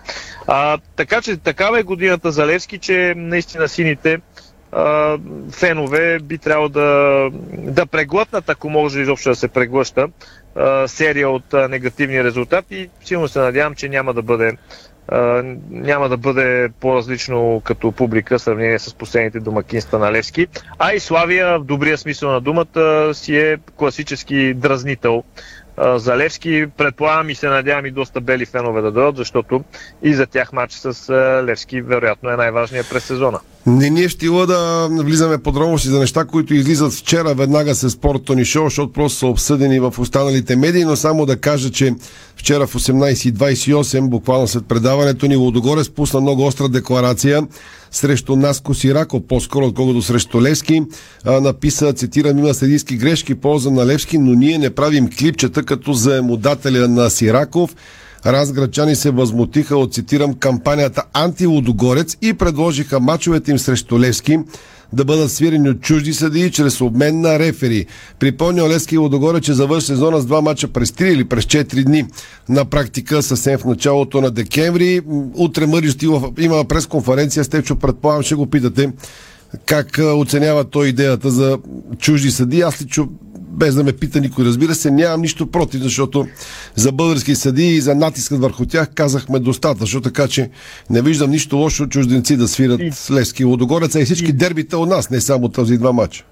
А, 0.48 0.78
така 0.96 1.22
че 1.22 1.38
такава 1.38 1.80
е 1.80 1.84
годината 1.84 2.32
за 2.32 2.48
Левски, 2.48 2.78
че 2.78 3.14
наистина 3.18 3.70
сините 3.70 4.20
фенове 5.52 6.20
би 6.20 6.38
трябвало 6.38 6.70
да, 6.70 7.30
да 7.54 7.86
преглътнат, 7.86 8.50
ако 8.50 8.70
може 8.70 9.02
изобщо 9.02 9.30
да 9.30 9.36
се 9.36 9.48
преглъща, 9.48 10.08
а, 10.56 10.88
серия 10.88 11.30
от 11.30 11.54
а, 11.54 11.68
негативни 11.68 12.24
резултати. 12.24 12.90
Силно 13.04 13.28
се 13.28 13.40
надявам, 13.40 13.76
че 13.76 13.90
няма 13.90 14.14
да 14.14 14.22
бъде 14.22 14.58
Uh, 15.12 15.58
няма 15.70 16.10
да 16.10 16.18
бъде 16.18 16.70
по-различно 16.80 17.62
като 17.66 17.92
публика 17.92 18.38
в 18.38 18.42
сравнение 18.42 18.80
с 18.80 18.94
последните 18.94 19.40
домакинства 19.40 20.00
на 20.00 20.12
Левски. 20.12 20.48
А 20.80 20.94
и 20.94 21.00
Славия, 21.00 21.60
в 21.60 21.64
добрия 21.64 21.98
смисъл 21.98 22.32
на 22.32 22.42
думата, 22.42 23.12
си 23.14 23.38
е 23.38 23.58
класически 23.76 24.54
дразнител 24.54 25.24
за 25.96 26.18
Левски. 26.18 26.66
Предполагам 26.78 27.30
и 27.30 27.36
се 27.36 27.48
надявам 27.48 27.86
и 27.86 27.92
доста 27.92 28.22
бели 28.22 28.46
фенове 28.46 28.82
да 28.82 28.92
дойдат, 28.92 29.18
защото 29.18 29.64
и 30.04 30.14
за 30.14 30.26
тях 30.26 30.54
матч 30.54 30.74
с 30.74 31.14
Левски 31.48 31.82
вероятно 31.82 32.30
е 32.30 32.38
най-важният 32.38 32.90
през 32.90 33.04
сезона. 33.04 33.40
Не 33.68 33.90
ни 33.90 34.04
е 34.04 34.10
щила 34.10 34.48
да 34.48 34.90
влизаме 34.92 35.38
подробности 35.38 35.88
за 35.88 36.00
неща, 36.00 36.26
които 36.26 36.54
излизат 36.54 36.94
вчера 36.94 37.34
веднага 37.34 37.76
с 37.76 37.90
спортното 37.90 38.36
ни 38.36 38.46
шоу, 38.46 38.64
защото 38.64 38.94
просто 38.94 39.18
са 39.18 39.28
обсъдени 39.28 39.80
в 39.80 39.94
останалите 40.00 40.56
медии, 40.56 40.86
но 40.86 40.96
само 40.96 41.26
да 41.26 41.38
кажа, 41.38 41.72
че 41.72 41.94
вчера 42.36 42.68
в 42.68 42.74
18.28, 42.74 44.10
буквално 44.10 44.48
след 44.48 44.68
предаването 44.68 45.28
ни, 45.28 45.36
Лодогоре 45.36 45.84
спусна 45.84 46.22
много 46.22 46.46
остра 46.46 46.70
декларация 46.70 47.48
срещу 47.92 48.36
Наско 48.36 48.74
Сирако, 48.74 49.22
по-скоро 49.22 49.66
отколкото 49.66 50.02
срещу 50.02 50.42
Левски. 50.42 50.84
А, 51.26 51.42
написа, 51.42 51.94
цитирам, 51.94 52.40
има 52.40 52.54
съдийски 52.54 52.98
грешки 52.98 53.36
полза 53.36 53.72
на 53.72 53.86
Левски, 53.86 54.18
но 54.18 54.34
ние 54.34 54.58
не 54.58 54.70
правим 54.70 55.10
клипчета 55.20 55.64
като 55.64 55.94
заемодателя 55.94 56.88
на 56.88 57.10
Сираков. 57.10 57.76
Разградчани 58.26 58.96
се 58.96 59.12
възмутиха 59.12 59.78
от, 59.78 59.94
цитирам, 59.94 60.34
кампанията 60.34 61.04
Антилодогорец 61.14 62.18
и 62.22 62.34
предложиха 62.34 63.00
мачовете 63.00 63.52
им 63.52 63.60
срещу 63.60 64.00
Левски 64.00 64.40
да 64.94 65.06
бъдат 65.06 65.32
свирени 65.32 65.70
от 65.70 65.82
чужди 65.82 66.14
съдии 66.14 66.52
чрез 66.52 66.82
обмен 66.82 67.22
на 67.22 67.40
рефери. 67.40 67.86
Припомня 68.20 68.70
Левски 68.70 68.96
и 68.96 68.98
Лодогорец, 68.98 69.44
че 69.44 69.54
завърши 69.54 69.86
сезона 69.86 70.22
с 70.22 70.26
два 70.26 70.42
мача 70.42 70.68
през 70.68 70.92
3 70.92 71.04
или 71.04 71.26
през 71.26 71.46
4 71.46 71.84
дни. 71.84 72.06
На 72.50 72.66
практика 72.66 73.24
съвсем 73.24 73.58
в 73.58 73.66
началото 73.66 74.22
на 74.22 74.32
декември. 74.32 75.02
Утре 75.36 75.66
Мъри 75.66 75.90
има 76.40 76.66
пресконференция 76.66 77.44
с 77.44 77.50
Течо, 77.50 77.76
предполагам, 77.76 78.24
ще 78.24 78.36
го 78.36 78.46
питате 78.46 78.92
как 79.66 80.00
оценява 80.16 80.64
той 80.64 80.88
идеята 80.88 81.30
за 81.30 81.60
чужди 82.00 82.32
съди. 82.32 82.62
Аз 82.62 82.82
лично 82.82 83.10
без 83.56 83.76
да 83.76 83.84
ме 83.84 83.94
пита 83.94 84.20
никой, 84.20 84.46
разбира 84.46 84.76
се, 84.76 84.92
нямам 84.92 85.22
нищо 85.22 85.52
против, 85.52 85.82
защото 85.82 86.28
за 86.76 86.92
български 86.92 87.36
съди 87.36 87.68
и 87.68 87.82
за 87.82 87.96
натискът 87.96 88.40
върху 88.40 88.66
тях 88.66 88.90
казахме 88.96 89.40
достатъчно, 89.40 90.02
така 90.02 90.28
че 90.28 90.50
не 90.90 91.02
виждам 91.02 91.30
нищо 91.30 91.58
лошо 91.58 91.88
чужденци 91.88 92.38
да 92.38 92.48
свират 92.48 92.82
и... 92.82 93.14
Лески 93.14 93.42
и 93.42 93.46
Лодогорец, 93.46 93.96
а 93.96 94.02
и 94.02 94.06
всички 94.06 94.30
и... 94.30 94.34
дербита 94.34 94.78
от 94.78 94.90
нас, 94.90 95.10
не 95.10 95.22
само 95.22 95.50
този 95.50 95.78
два 95.78 95.92
матча. 95.94 96.24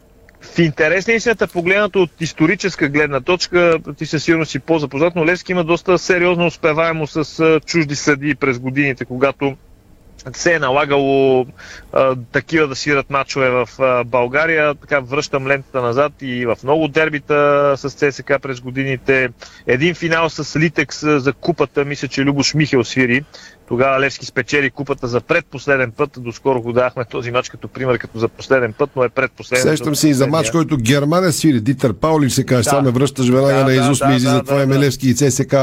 В 0.42 0.60
интерес 0.60 1.08
на 1.08 1.14
истината, 1.14 1.48
погледнато 1.48 2.02
от 2.02 2.12
историческа 2.22 2.90
гледна 2.90 3.22
точка, 3.22 3.78
ти 3.98 4.06
със 4.06 4.24
сигурност 4.24 4.52
си 4.52 4.60
по-запознат, 4.60 5.16
но 5.16 5.26
Левски 5.26 5.52
има 5.52 5.64
доста 5.64 5.98
сериозно 5.98 6.46
успеваемо 6.46 7.08
с 7.08 7.60
чужди 7.66 7.96
съди 7.96 8.36
през 8.36 8.60
годините, 8.60 9.06
когато 9.06 9.56
се 10.34 10.54
е 10.54 10.60
налагало 10.60 11.46
а, 11.94 12.16
такива 12.32 12.68
да 12.68 12.76
свират 12.76 13.10
матчове 13.10 13.50
в 13.50 13.70
а, 13.80 14.04
България. 14.04 14.76
Така 14.76 15.00
връщам 15.00 15.48
лентата 15.48 15.82
назад 15.82 16.14
и 16.22 16.46
в 16.46 16.58
много 16.64 16.88
дербита 16.88 17.74
с 17.78 17.90
ЦСК 17.90 18.34
през 18.42 18.62
годините. 18.62 19.30
Един 19.68 19.96
финал 19.96 20.30
с 20.30 20.60
Литекс 20.60 21.00
за 21.00 21.34
купата, 21.34 21.86
мисля, 21.86 22.08
че 22.08 22.22
Любош 22.22 22.54
Михел 22.54 22.84
свири. 22.84 23.24
Тогава 23.68 24.00
Левски 24.00 24.26
спечели 24.26 24.70
купата 24.70 25.08
за 25.08 25.22
предпоследен 25.22 25.92
път. 25.92 26.10
Доскоро 26.18 26.62
го 26.62 26.74
дахме 26.74 27.06
този 27.06 27.32
матч 27.32 27.50
като 27.50 27.68
пример, 27.68 27.98
като 27.98 28.20
за 28.20 28.28
последен 28.28 28.74
път, 28.74 28.90
но 28.96 29.04
е 29.04 29.10
предпоследен. 29.10 29.64
Сещам 29.64 29.96
се 29.96 30.10
и 30.10 30.14
за 30.14 30.28
матч, 30.28 30.52
който 30.52 30.78
Германия 30.78 31.32
свири. 31.32 31.62
Дитър 31.62 31.94
Паули 31.94 32.30
се 32.30 32.44
каже, 32.44 32.64
да. 32.64 32.70
само 32.70 32.82
ме 32.82 32.92
връщаш 32.92 33.30
веднага 33.30 33.54
да, 33.54 33.66
на 33.66 33.74
Изус 33.74 34.00
да, 34.00 34.08
ми 34.08 34.16
излиза 34.16 34.36
да, 34.36 34.44
това 34.44 34.58
да, 34.58 34.64
е 34.64 34.66
Мелевски 34.66 35.10
и 35.10 35.16
ЦСК 35.16 35.56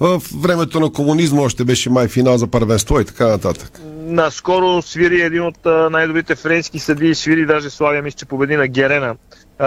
в 0.00 0.22
времето 0.40 0.80
на 0.80 0.92
комунизма 0.92 1.42
още 1.42 1.64
беше 1.64 1.90
май 1.90 2.08
финал 2.08 2.38
за 2.38 2.46
първенство 2.46 3.00
и 3.00 3.04
така 3.04 3.26
нататък. 3.26 3.80
Наскоро 4.00 4.82
свири 4.82 5.20
един 5.20 5.42
от 5.42 5.58
най-добрите 5.90 6.34
френски 6.34 6.78
съди, 6.78 7.14
свири 7.14 7.46
даже 7.46 7.70
Славия, 7.70 8.02
мисля, 8.02 8.16
че 8.16 8.24
победи 8.24 8.56
на 8.56 8.68
Герена. 8.68 9.14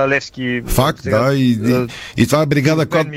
Левски. 0.07 0.61
Факт, 0.67 0.99
сега, 1.01 1.19
да. 1.19 1.35
И, 1.35 1.51
и, 1.51 1.87
и 2.17 2.27
това 2.27 2.41
е 2.41 2.45
бригада, 2.45 2.85
която 2.85 3.09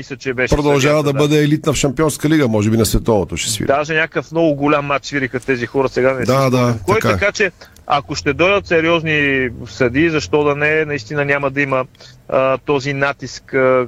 продължава 0.49 1.03
да, 1.03 1.13
да 1.13 1.17
бъде 1.17 1.43
елитна 1.43 1.73
в 1.73 1.75
Шампионска 1.75 2.29
лига, 2.29 2.47
може 2.47 2.69
би 2.69 2.77
на 2.77 2.85
световното 2.85 3.37
ще 3.37 3.51
свири. 3.51 3.67
Даже 3.67 3.93
някакъв 3.93 4.31
много 4.31 4.55
голям 4.55 4.85
матч 4.85 5.05
свириха 5.05 5.39
тези 5.39 5.65
хора 5.65 5.89
сега. 5.89 6.13
Не 6.13 6.25
да, 6.25 6.49
да. 6.49 6.75
Кой 6.85 6.99
така, 6.99 7.09
е. 7.09 7.11
така, 7.11 7.31
че 7.31 7.51
ако 7.87 8.15
ще 8.15 8.33
дойдат 8.33 8.67
сериозни 8.67 9.49
съди, 9.67 10.09
защо 10.09 10.43
да 10.43 10.55
не, 10.55 10.85
наистина 10.85 11.25
няма 11.25 11.51
да 11.51 11.61
има 11.61 11.85
а, 12.29 12.57
този 12.57 12.93
натиск 12.93 13.53
а, 13.53 13.87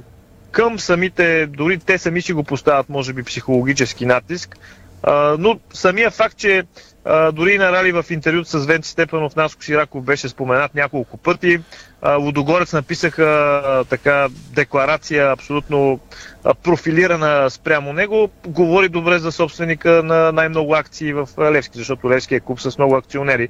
към 0.50 0.78
самите, 0.78 1.46
дори 1.46 1.78
те 1.78 1.98
сами 1.98 2.22
си 2.22 2.32
го 2.32 2.44
поставят, 2.44 2.88
може 2.88 3.12
би, 3.12 3.22
психологически 3.22 4.06
натиск. 4.06 4.56
А, 5.02 5.36
но 5.38 5.58
самия 5.72 6.10
факт, 6.10 6.36
че 6.36 6.62
а, 7.04 7.32
дори 7.32 7.58
на 7.58 7.72
Рали 7.72 7.92
в 7.92 8.04
интервю 8.10 8.44
с 8.44 8.66
Венци 8.66 8.90
Степанов 8.90 9.36
Наско 9.36 9.64
Сираков 9.64 10.04
беше 10.04 10.28
споменат 10.28 10.74
няколко 10.74 11.16
пъти. 11.16 11.60
А, 12.02 12.16
Лудогорец 12.16 12.72
написаха 12.72 13.24
а, 13.64 13.84
така 13.84 14.28
декларация 14.54 15.32
абсолютно 15.32 16.00
а, 16.44 16.54
профилирана 16.54 17.50
спрямо 17.50 17.92
него. 17.92 18.30
Говори 18.46 18.88
добре 18.88 19.18
за 19.18 19.32
собственика 19.32 20.02
на 20.02 20.32
най-много 20.32 20.74
акции 20.74 21.12
в 21.12 21.28
Левски, 21.38 21.78
защото 21.78 22.10
Левски 22.10 22.34
е 22.34 22.40
клуб 22.40 22.60
с 22.60 22.78
много 22.78 22.96
акционери. 22.96 23.48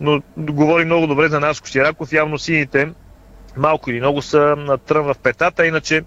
Но 0.00 0.22
говори 0.36 0.84
много 0.84 1.06
добре 1.06 1.28
за 1.28 1.40
Наско 1.40 1.68
Сираков. 1.68 2.12
Явно 2.12 2.38
сините 2.38 2.88
малко 3.56 3.90
или 3.90 4.00
много 4.00 4.22
са 4.22 4.56
трън 4.86 5.04
в 5.04 5.14
петата, 5.22 5.66
иначе 5.66 6.02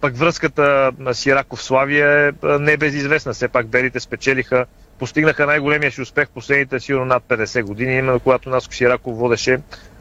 пък 0.00 0.16
връзката 0.16 0.92
на 0.98 1.14
Сираков 1.14 1.62
Славия 1.62 2.28
е 2.28 2.32
не 2.58 2.76
безизвестна. 2.76 3.32
Все 3.32 3.48
пак 3.48 3.66
белите 3.66 4.00
спечелиха, 4.00 4.66
постигнаха 4.98 5.46
най-големия 5.46 5.92
си 5.92 6.02
успех 6.02 6.28
последните 6.28 6.80
сигурно 6.80 7.04
над 7.04 7.22
50 7.28 7.62
години, 7.62 7.94
именно 7.94 8.20
когато 8.20 8.50
Наско 8.50 8.74
Сираков 8.74 9.18
водеше 9.18 9.58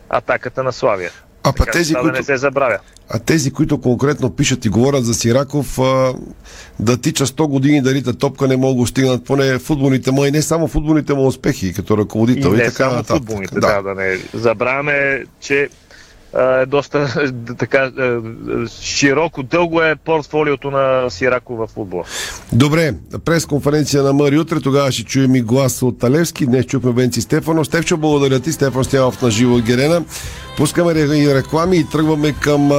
атаката 0.10 0.64
на 0.64 0.72
Славия. 0.72 1.12
А 1.44 1.54
па 1.54 1.66
тези, 1.66 1.94
които... 1.94 2.12
да 2.12 2.18
не 2.18 2.24
се 2.24 2.38
забравя. 2.38 2.80
А 3.10 3.20
тези, 3.20 3.52
които 3.52 3.82
конкретно 3.82 4.36
пишат 4.36 4.66
и 4.66 4.70
говорят 4.70 5.06
за 5.06 5.14
Сираков, 5.14 5.80
а, 5.80 6.14
да 6.80 7.02
тича 7.02 7.26
100 7.26 7.48
години 7.48 7.82
да 7.82 7.94
рита 7.94 8.14
топка, 8.14 8.48
не 8.48 8.58
могат 8.58 8.82
да 8.82 8.88
стигнат 8.88 9.26
поне 9.26 9.60
футболните 9.60 10.12
му 10.12 10.26
и 10.26 10.32
не 10.32 10.42
само 10.42 10.68
футболните 10.68 11.14
му 11.14 11.28
успехи 11.28 11.74
като 11.74 11.98
ръководител 11.98 12.50
и, 12.50 12.54
и 12.54 12.58
не 12.58 12.64
така 12.64 12.76
само 12.76 12.96
нататък. 12.96 13.18
футболните, 13.18 13.54
да. 13.56 13.82
да, 13.82 13.82
да 13.82 13.96
не 13.96 14.18
забравяме, 14.34 15.24
че 15.40 15.70
е 16.38 16.66
доста 16.66 17.32
така 17.58 17.92
широко, 18.82 19.44
дълго 19.44 19.82
е 19.82 19.96
портфолиото 19.96 20.72
на 20.72 21.10
Сирако 21.10 21.56
в 21.56 21.68
футбола. 21.68 22.04
Добре, 22.54 22.94
пресконференция 23.26 24.04
на 24.04 24.14
Мъри 24.14 24.38
утре, 24.38 24.60
тогава 24.60 24.92
ще 24.92 25.04
чуем 25.04 25.36
и 25.36 25.42
глас 25.42 25.82
от 25.82 26.00
Талевски. 26.00 26.46
Днес 26.46 26.66
чухме 26.66 26.92
Венци 26.92 27.22
Стефанов. 27.22 27.68
Стефчо, 27.68 27.98
благодаря 27.98 28.40
ти. 28.40 28.52
Стефан 28.52 28.84
Стянов 28.84 29.22
на 29.22 29.32
живо 29.32 29.60
Герена. 29.60 30.04
Пускаме 30.58 30.92
и 30.92 31.36
реклами 31.36 31.78
и 31.78 31.90
тръгваме 31.90 32.34
към 32.42 32.72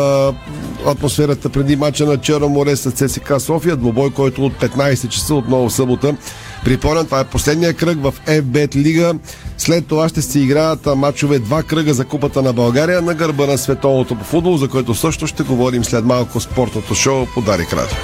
атмосферата 0.86 1.48
преди 1.48 1.76
мача 1.76 2.06
на 2.06 2.18
Черно 2.18 2.48
море 2.48 2.76
с 2.76 2.90
ЦСК 2.90 3.40
София. 3.40 3.76
Двобой, 3.76 4.10
който 4.10 4.44
от 4.46 4.52
15 4.52 5.08
часа 5.08 5.34
отново 5.34 5.70
събота 5.70 6.16
Припомням, 6.64 7.04
това 7.04 7.20
е 7.20 7.24
последния 7.24 7.74
кръг 7.74 7.98
в 8.02 8.14
FBET 8.26 8.76
Лига. 8.76 9.14
След 9.58 9.86
това 9.86 10.08
ще 10.08 10.22
се 10.22 10.40
играят 10.40 10.86
матчове 10.96 11.38
два 11.38 11.62
кръга 11.62 11.94
за 11.94 12.04
Купата 12.04 12.42
на 12.42 12.52
България 12.52 13.02
на 13.02 13.14
гърба 13.14 13.46
на 13.46 13.58
световното 13.58 14.14
по 14.14 14.24
футбол, 14.24 14.56
за 14.56 14.68
което 14.68 14.94
също 14.94 15.26
ще 15.26 15.42
говорим 15.42 15.84
след 15.84 16.04
малко 16.04 16.40
спортното 16.40 16.94
шоу 16.94 17.26
по 17.34 17.40
Дарик 17.40 17.72
Радио. 17.72 17.96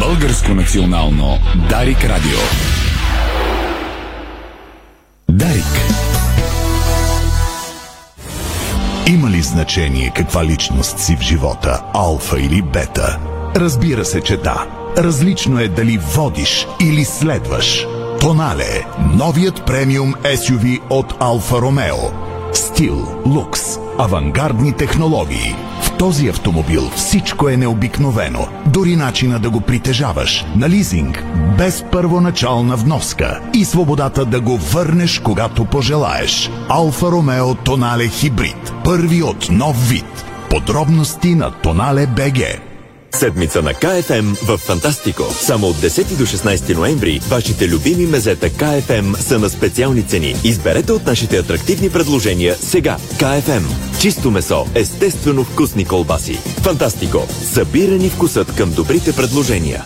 Българско 0.00 0.54
национално 0.54 1.38
Дарик 1.70 2.04
Радио. 2.04 2.38
Дарик. 5.30 5.64
Има 9.06 9.30
ли 9.30 9.42
значение 9.42 10.12
каква 10.16 10.44
личност 10.44 10.98
си 10.98 11.16
в 11.16 11.20
живота, 11.20 11.82
алфа 11.94 12.40
или 12.40 12.62
бета? 12.62 13.18
Разбира 13.56 14.04
се, 14.04 14.20
че 14.20 14.36
да. 14.36 14.66
Различно 14.98 15.60
е 15.60 15.68
дали 15.68 15.98
водиш 15.98 16.66
или 16.80 17.04
следваш. 17.04 17.86
Тонале– 18.20 18.86
новият 19.14 19.66
премиум 19.66 20.14
SUV 20.14 20.80
от 20.90 21.14
Алфа 21.20 21.56
Ромео. 21.56 21.96
Стил, 22.52 23.22
лукс, 23.26 23.60
авангардни 23.98 24.72
технологии. 24.72 25.54
В 25.82 25.96
този 25.96 26.28
автомобил 26.28 26.90
всичко 26.96 27.48
е 27.48 27.56
необикновено. 27.56 28.48
Дори 28.66 28.96
начина 28.96 29.38
да 29.38 29.50
го 29.50 29.60
притежаваш. 29.60 30.44
На 30.56 30.68
лизинг, 30.68 31.24
без 31.58 31.84
първоначална 31.92 32.76
вноска. 32.76 33.40
И 33.54 33.64
свободата 33.64 34.24
да 34.24 34.40
го 34.40 34.56
върнеш, 34.56 35.18
когато 35.18 35.64
пожелаеш. 35.64 36.50
Алфа 36.68 37.06
Ромео 37.06 37.54
Тонале 37.54 38.08
Хибрид. 38.08 38.72
Първи 38.84 39.22
от 39.22 39.50
нов 39.50 39.88
вид. 39.88 40.24
Подробности 40.50 41.34
на 41.34 41.50
Тонале 41.50 42.06
БГ. 42.06 42.65
Седмица 43.16 43.62
на 43.62 43.74
КФМ 43.74 44.34
в 44.42 44.58
Фантастико. 44.58 45.22
Само 45.32 45.66
от 45.66 45.76
10 45.76 46.16
до 46.16 46.26
16 46.26 46.76
ноември 46.76 47.20
вашите 47.28 47.68
любими 47.68 48.06
мезета 48.06 48.50
КФМ 48.50 49.14
са 49.14 49.38
на 49.38 49.50
специални 49.50 50.02
цени. 50.02 50.34
Изберете 50.44 50.92
от 50.92 51.06
нашите 51.06 51.38
атрактивни 51.38 51.90
предложения 51.90 52.54
сега. 52.54 52.96
КФМ. 53.18 53.64
Чисто 54.00 54.30
месо, 54.30 54.66
естествено 54.74 55.44
вкусни 55.44 55.84
колбаси. 55.84 56.38
Фантастико. 56.62 57.26
Събирани 57.52 58.10
вкусът 58.10 58.56
към 58.56 58.72
добрите 58.72 59.12
предложения. 59.12 59.84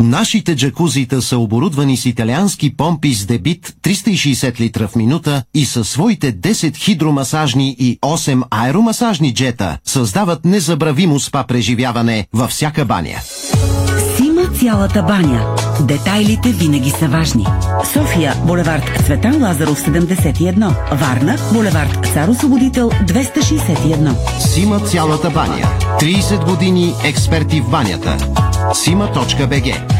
Нашите 0.00 0.56
джакузита 0.56 1.22
са 1.22 1.38
оборудвани 1.38 1.96
с 1.96 2.06
италиански 2.06 2.76
помпи 2.76 3.14
с 3.14 3.26
дебит 3.26 3.74
360 3.82 4.60
литра 4.60 4.88
в 4.88 4.96
минута 4.96 5.42
и 5.54 5.64
със 5.64 5.88
своите 5.88 6.32
10 6.32 6.76
хидромасажни 6.76 7.76
и 7.78 7.98
8 8.02 8.42
аеромасажни 8.50 9.34
джета 9.34 9.78
създават 9.84 10.44
незабравимо 10.44 11.20
спа 11.20 11.44
преживяване 11.44 12.26
във 12.32 12.50
всяка 12.50 12.84
баня. 12.84 13.18
Сима 14.16 14.58
цялата 14.60 15.02
баня. 15.02 15.56
Детайлите 15.80 16.48
винаги 16.48 16.90
са 16.90 17.08
важни. 17.08 17.46
София, 17.92 18.34
булевард 18.46 19.02
Цветан 19.06 19.42
Лазаров 19.42 19.80
71. 19.80 20.96
Варна, 21.00 21.36
булевард 21.52 22.06
Цар 22.12 22.28
Освободител 22.28 22.90
261. 22.90 24.38
Сима 24.38 24.80
цялата 24.80 25.30
баня. 25.30 25.68
30 26.00 26.44
години 26.44 26.92
експерти 27.04 27.60
в 27.60 27.70
банята. 27.70 28.16
Сима.бг 28.72 29.99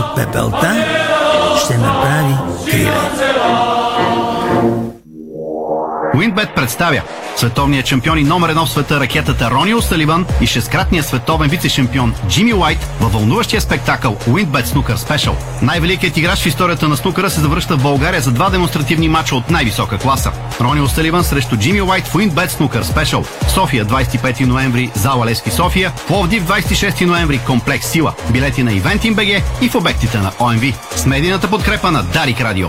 От 0.00 0.16
пепелта 0.16 0.74
ще 1.64 1.78
направи 1.78 2.34
криле. 2.70 2.90
Уинбет 6.14 6.54
представя 6.54 7.02
световният 7.36 7.86
шампион 7.86 8.18
и 8.18 8.24
номер 8.24 8.48
едно 8.48 8.66
в 8.66 8.70
света 8.70 9.00
ракетата 9.00 9.50
Рони 9.50 9.74
Осаливан 9.74 10.26
и 10.40 10.46
шесткратният 10.46 11.06
световен 11.06 11.50
вице-шампион 11.50 12.12
Джимми 12.28 12.54
Уайт 12.54 12.78
във 13.00 13.12
вълнуващия 13.12 13.60
спектакъл 13.60 14.16
Уинбет 14.26 14.66
Снукър 14.66 14.96
Спешъл. 14.96 15.36
Най-великият 15.62 16.16
играч 16.16 16.38
в 16.38 16.46
историята 16.46 16.88
на 16.88 16.96
снукъра 16.96 17.30
се 17.30 17.40
завръща 17.40 17.76
в 17.76 17.82
България 17.82 18.20
за 18.20 18.30
два 18.30 18.50
демонстративни 18.50 19.08
мача 19.08 19.36
от 19.36 19.50
най-висока 19.50 19.98
класа. 19.98 20.32
Рони 20.60 20.80
Осаливан 20.80 21.24
срещу 21.24 21.56
Джимми 21.56 21.82
Уайт 21.82 22.06
в 22.06 22.14
Уинбет 22.14 22.50
Снукър 22.50 22.82
Спешъл. 22.82 23.24
София 23.54 23.86
25 23.86 24.44
ноември, 24.46 24.90
зала 24.94 25.26
Лески 25.26 25.50
София. 25.50 25.92
Пловдив 26.06 26.44
26 26.44 27.04
ноември, 27.04 27.40
комплекс 27.46 27.86
Сила. 27.86 28.14
Билети 28.30 28.62
на 28.62 28.70
Eventim 28.70 29.14
BG 29.14 29.42
и 29.60 29.68
в 29.68 29.74
обектите 29.74 30.18
на 30.18 30.32
ОМВ. 30.38 30.62
С 30.96 31.06
медийната 31.06 31.50
подкрепа 31.50 31.90
на 31.90 32.02
Дарик 32.02 32.40
Радио. 32.40 32.68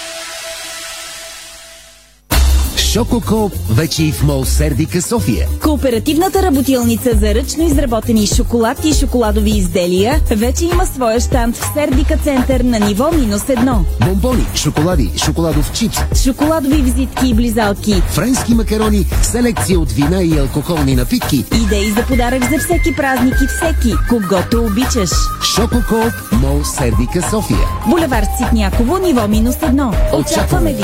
Шококоп 2.93 3.53
вече 3.69 4.03
и 4.03 4.11
в 4.11 4.23
Мол 4.23 4.45
Сердика 4.45 5.01
София. 5.01 5.47
Кооперативната 5.61 6.41
работилница 6.41 7.09
за 7.13 7.35
ръчно 7.35 7.63
изработени 7.63 8.27
шоколад 8.27 8.85
и 8.85 8.93
шоколадови 8.93 9.49
изделия 9.49 10.21
вече 10.31 10.65
има 10.65 10.85
своя 10.85 11.19
штант 11.19 11.57
в 11.57 11.73
Сердика 11.73 12.17
център 12.17 12.59
на 12.61 12.79
ниво 12.79 13.11
минус 13.11 13.49
едно. 13.49 13.85
Бомбони, 14.05 14.45
шоколади, 14.55 15.11
шоколадов 15.25 15.71
чипс, 15.73 15.97
Шоколадови 16.23 16.81
визитки 16.81 17.27
и 17.27 17.33
близалки. 17.33 18.01
френски 18.07 18.53
макарони, 18.53 19.05
селекция 19.21 19.79
от 19.79 19.91
вина 19.91 20.23
и 20.23 20.37
алкохолни 20.37 20.95
напитки. 20.95 21.45
Идеи 21.65 21.91
за 21.91 22.05
подарък 22.07 22.43
за 22.43 22.59
всеки 22.59 22.95
празник 22.95 23.35
и 23.43 23.47
всеки, 23.47 23.95
когато 24.09 24.63
обичаш. 24.63 25.09
Шококоп 25.55 26.13
Мол 26.31 26.63
Сердика 26.63 27.29
София. 27.29 27.67
Булевард 27.89 28.27
Ситняково, 28.37 28.97
ниво 28.97 29.27
минус 29.27 29.55
едно. 29.61 29.93
Очакваме 30.13 30.73
ви! 30.73 30.83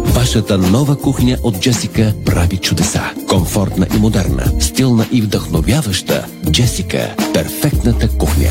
Вашата 0.21 0.57
нова 0.57 0.95
кухня 0.95 1.37
от 1.43 1.59
Джесика 1.59 2.13
прави 2.25 2.57
чудеса. 2.57 3.01
Комфортна 3.27 3.87
и 3.95 3.99
модерна, 3.99 4.45
стилна 4.59 5.05
и 5.11 5.21
вдъхновяваща. 5.21 6.25
Джесика– 6.51 7.15
перфектната 7.33 8.07
кухня. 8.07 8.49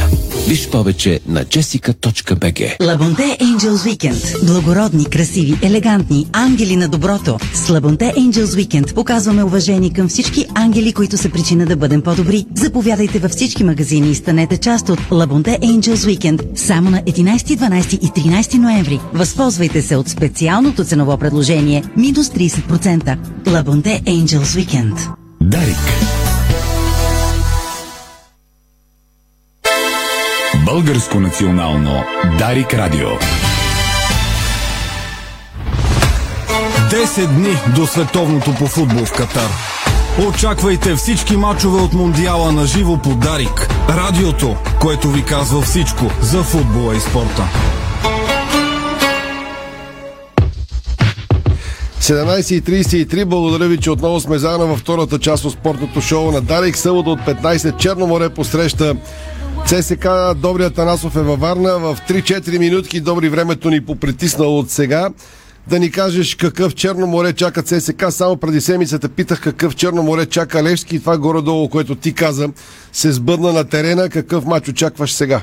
Виж 0.48 0.68
повече 0.68 1.20
на 1.28 1.44
jessica.bg 1.44 2.86
Лабонте 2.86 3.22
Angels 3.22 3.70
Weekend. 3.70 4.46
Благородни, 4.46 5.04
красиви, 5.04 5.58
елегантни, 5.62 6.26
ангели 6.32 6.76
на 6.76 6.88
доброто. 6.88 7.38
С 7.54 7.70
Лабонте 7.70 8.04
Angels 8.04 8.44
Weekend 8.44 8.94
показваме 8.94 9.44
уважение 9.44 9.90
към 9.90 10.08
всички 10.08 10.46
ангели, 10.54 10.92
които 10.92 11.16
са 11.16 11.30
причина 11.30 11.66
да 11.66 11.76
бъдем 11.76 12.02
по-добри. 12.02 12.46
Заповядайте 12.54 13.18
във 13.18 13.30
всички 13.30 13.64
магазини 13.64 14.10
и 14.10 14.14
станете 14.14 14.56
част 14.56 14.88
от 14.88 14.98
Лабонте 15.10 15.58
Angels 15.62 16.18
Weekend 16.18 16.58
само 16.58 16.90
на 16.90 17.02
11, 17.02 17.36
12 17.36 17.98
и 17.98 18.30
13 18.30 18.58
ноември. 18.58 19.00
Възползвайте 19.14 19.82
се 19.82 19.96
от 19.96 20.08
специалното 20.08 20.84
ценово 20.84 21.18
предложение 21.18 21.59
минус 21.96 22.28
30%. 22.28 23.18
Лабонте 23.46 24.02
Angels 24.06 24.42
Weekend. 24.42 25.08
Дарик. 25.42 25.76
Българско 30.64 31.20
национално 31.20 32.04
Дарик 32.38 32.74
Радио. 32.74 33.08
10 36.90 37.26
дни 37.26 37.56
до 37.76 37.86
световното 37.86 38.54
по 38.54 38.66
футбол 38.66 39.04
в 39.04 39.12
Катар. 39.12 39.50
Очаквайте 40.28 40.96
всички 40.96 41.36
мачове 41.36 41.80
от 41.80 41.92
Мондиала 41.92 42.52
на 42.52 42.66
живо 42.66 42.98
по 42.98 43.14
Дарик. 43.14 43.68
Радиото, 43.88 44.56
което 44.80 45.08
ви 45.08 45.22
казва 45.22 45.62
всичко 45.62 46.10
за 46.20 46.42
футбола 46.42 46.96
и 46.96 47.00
спорта. 47.00 47.48
17.33, 52.10 53.24
благодаря 53.24 53.68
ви, 53.68 53.78
че 53.78 53.90
отново 53.90 54.20
сме 54.20 54.38
заедно 54.38 54.66
във 54.66 54.78
втората 54.78 55.18
част 55.18 55.44
от 55.44 55.52
спортното 55.52 56.00
шоу 56.00 56.30
на 56.30 56.40
Дарик. 56.40 56.76
Събота 56.76 57.10
от 57.10 57.20
15 57.20 57.76
Черно 57.76 58.06
море 58.06 58.28
посреща 58.28 58.96
ЦСК 59.66 60.08
Добрият 60.36 60.74
Танасов 60.74 61.16
е 61.16 61.22
във 61.22 61.40
Варна. 61.40 61.78
В 61.78 61.98
3-4 62.08 62.58
минутки 62.58 63.00
добри 63.00 63.28
времето 63.28 63.70
ни 63.70 63.84
попритиснало 63.84 64.58
от 64.58 64.70
сега. 64.70 65.08
Да 65.66 65.78
ни 65.78 65.90
кажеш 65.90 66.34
какъв 66.34 66.74
Черно 66.74 67.06
море 67.06 67.32
чака 67.32 67.62
ЦСК. 67.62 68.04
Само 68.10 68.36
преди 68.36 68.60
седмицата 68.60 69.08
питах 69.08 69.40
какъв 69.40 69.76
Черно 69.76 70.02
море 70.02 70.26
чака 70.26 70.62
Левски. 70.62 71.00
Това 71.00 71.18
горе-долу, 71.18 71.68
което 71.68 71.94
ти 71.94 72.12
каза, 72.12 72.48
се 72.92 73.12
сбъдна 73.12 73.52
на 73.52 73.64
терена. 73.64 74.08
Какъв 74.08 74.44
матч 74.44 74.68
очакваш 74.68 75.12
сега? 75.12 75.42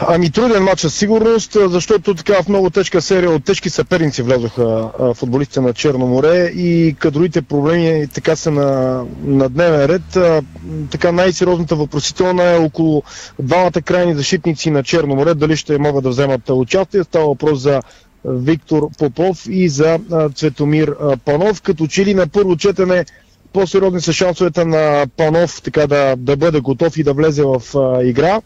Ами 0.00 0.30
труден 0.30 0.62
матч 0.62 0.80
със 0.80 0.94
сигурност, 0.94 1.56
защото 1.66 2.14
така 2.14 2.42
в 2.42 2.48
много 2.48 2.70
тежка 2.70 3.02
серия 3.02 3.30
от 3.30 3.44
тежки 3.44 3.70
съперници 3.70 4.22
влезоха 4.22 4.90
а, 5.00 5.14
футболистите 5.14 5.60
на 5.60 5.72
Черно 5.72 6.06
море 6.06 6.44
и 6.44 6.96
кадровите 6.98 7.42
проблеми 7.42 8.08
така 8.14 8.36
са 8.36 8.50
на, 8.50 9.04
на 9.24 9.48
дневен 9.48 9.86
ред. 9.86 10.16
А, 10.16 10.42
така 10.90 11.12
най-сериозната 11.12 11.76
въпросителна 11.76 12.44
е 12.44 12.58
около 12.58 13.02
двамата 13.38 13.82
крайни 13.84 14.14
защитници 14.14 14.70
на 14.70 14.82
Черно 14.82 15.14
море, 15.14 15.34
дали 15.34 15.56
ще 15.56 15.78
могат 15.78 16.02
да 16.04 16.10
вземат 16.10 16.50
участие. 16.50 17.04
Става 17.04 17.26
въпрос 17.26 17.58
за 17.60 17.80
Виктор 18.24 18.88
Попов 18.98 19.46
и 19.50 19.68
за 19.68 19.98
Цветомир 20.34 20.96
Панов, 21.24 21.62
като 21.62 21.86
че 21.86 22.04
ли 22.04 22.14
на 22.14 22.28
първо 22.28 22.56
четене 22.56 23.04
по-сериозни 23.52 24.00
са 24.00 24.12
шансовете 24.12 24.64
на 24.64 25.06
Панов 25.16 25.62
така 25.62 25.86
да, 25.86 26.16
да 26.16 26.36
бъде 26.36 26.60
готов 26.60 26.96
и 26.96 27.02
да 27.02 27.12
влезе 27.12 27.42
в 27.44 27.62
а, 27.76 28.04
игра. 28.04 28.40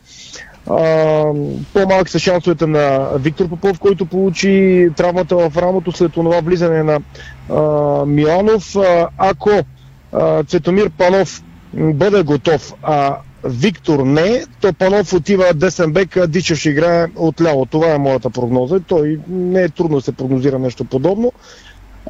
По-малки 1.72 2.10
са 2.10 2.18
шансовете 2.18 2.66
на 2.66 3.08
Виктор 3.18 3.48
Попов, 3.48 3.78
който 3.78 4.06
получи 4.06 4.88
травмата 4.96 5.36
в 5.36 5.56
рамото 5.56 5.92
след 5.92 6.12
това 6.12 6.40
влизане 6.40 6.82
на 6.82 7.00
а, 7.50 8.06
Миланов. 8.06 8.76
Ако 9.18 9.50
а, 10.12 10.44
Цветомир 10.44 10.90
Панов 10.90 11.42
бъде 11.74 12.22
готов, 12.22 12.74
а 12.82 13.16
Виктор 13.44 13.98
не, 13.98 14.44
то 14.60 14.72
Панов 14.72 15.12
отива 15.12 15.54
десен 15.54 15.92
бек, 15.92 16.26
Дичев 16.26 16.58
ще 16.58 16.70
играе 16.70 17.06
отляво. 17.16 17.66
Това 17.66 17.94
е 17.94 17.98
моята 17.98 18.30
прогноза. 18.30 18.80
Той 18.80 19.20
не 19.28 19.62
е 19.62 19.68
трудно 19.68 19.96
да 19.96 20.02
се 20.02 20.12
прогнозира 20.12 20.58
нещо 20.58 20.84
подобно. 20.84 21.32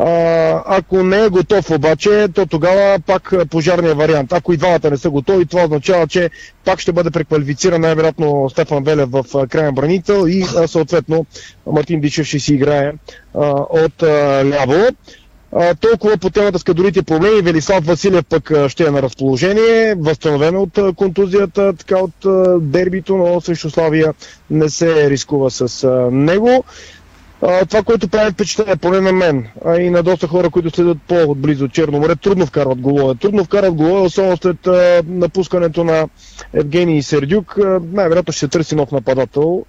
А, 0.00 0.62
ако 0.66 1.02
не 1.02 1.24
е 1.24 1.28
готов 1.28 1.70
обаче, 1.70 2.28
то 2.34 2.46
тогава 2.46 2.98
пак 3.06 3.32
пожарния 3.50 3.94
вариант. 3.94 4.32
Ако 4.32 4.52
и 4.52 4.56
двамата 4.56 4.90
не 4.90 4.96
са 4.96 5.10
готови, 5.10 5.46
това 5.46 5.64
означава, 5.64 6.06
че 6.06 6.30
пак 6.64 6.80
ще 6.80 6.92
бъде 6.92 7.10
преквалифициран 7.10 7.80
най-вероятно 7.80 8.50
Стефан 8.50 8.84
Велев 8.84 9.08
в 9.10 9.48
крайен 9.48 9.74
бранител 9.74 10.24
и 10.28 10.44
а, 10.56 10.68
съответно 10.68 11.26
Мартин 11.66 12.00
Дичев 12.00 12.26
ще 12.26 12.38
си 12.38 12.54
играе 12.54 12.92
а, 13.34 13.50
от 13.70 14.02
а, 14.02 14.44
ляво. 14.44 14.86
А, 15.52 15.74
толкова 15.74 16.16
по 16.16 16.30
темата 16.30 16.58
с 16.58 16.64
кадровите 16.64 17.02
проблеми. 17.02 17.42
Велислав 17.42 17.84
Василев 17.84 18.24
пък 18.24 18.52
ще 18.68 18.84
е 18.84 18.90
на 18.90 19.02
разположение, 19.02 19.94
възстановен 19.98 20.56
от 20.56 20.78
контузията, 20.96 21.72
така 21.72 21.98
от 21.98 22.14
дербито, 22.70 23.16
но 23.16 23.40
срещу 23.40 23.70
Славия 23.70 24.14
не 24.50 24.68
се 24.68 25.10
рискува 25.10 25.50
с 25.50 25.88
него. 26.12 26.64
Това, 27.42 27.82
което 27.82 28.08
прави 28.08 28.30
впечатление, 28.32 28.76
поне 28.76 29.00
на 29.00 29.12
мен, 29.12 29.48
а 29.64 29.76
и 29.80 29.90
на 29.90 30.02
доста 30.02 30.26
хора, 30.28 30.50
които 30.50 30.70
следят 30.70 30.98
по-отблизо 31.08 31.64
от 31.64 31.72
Черно 31.72 31.98
море, 31.98 32.16
трудно 32.16 32.46
вкарват 32.46 32.80
голове. 32.80 33.14
Трудно 33.14 33.44
вкарват 33.44 33.74
голове, 33.74 34.00
особено 34.00 34.36
след 34.36 34.66
а, 34.66 35.02
напускането 35.06 35.84
на 35.84 36.08
Евгений 36.52 37.02
Сердюк. 37.02 37.58
Най-вероятно 37.92 38.32
ще 38.32 38.48
търси 38.48 38.74
нов 38.74 38.92
нападател. 38.92 39.64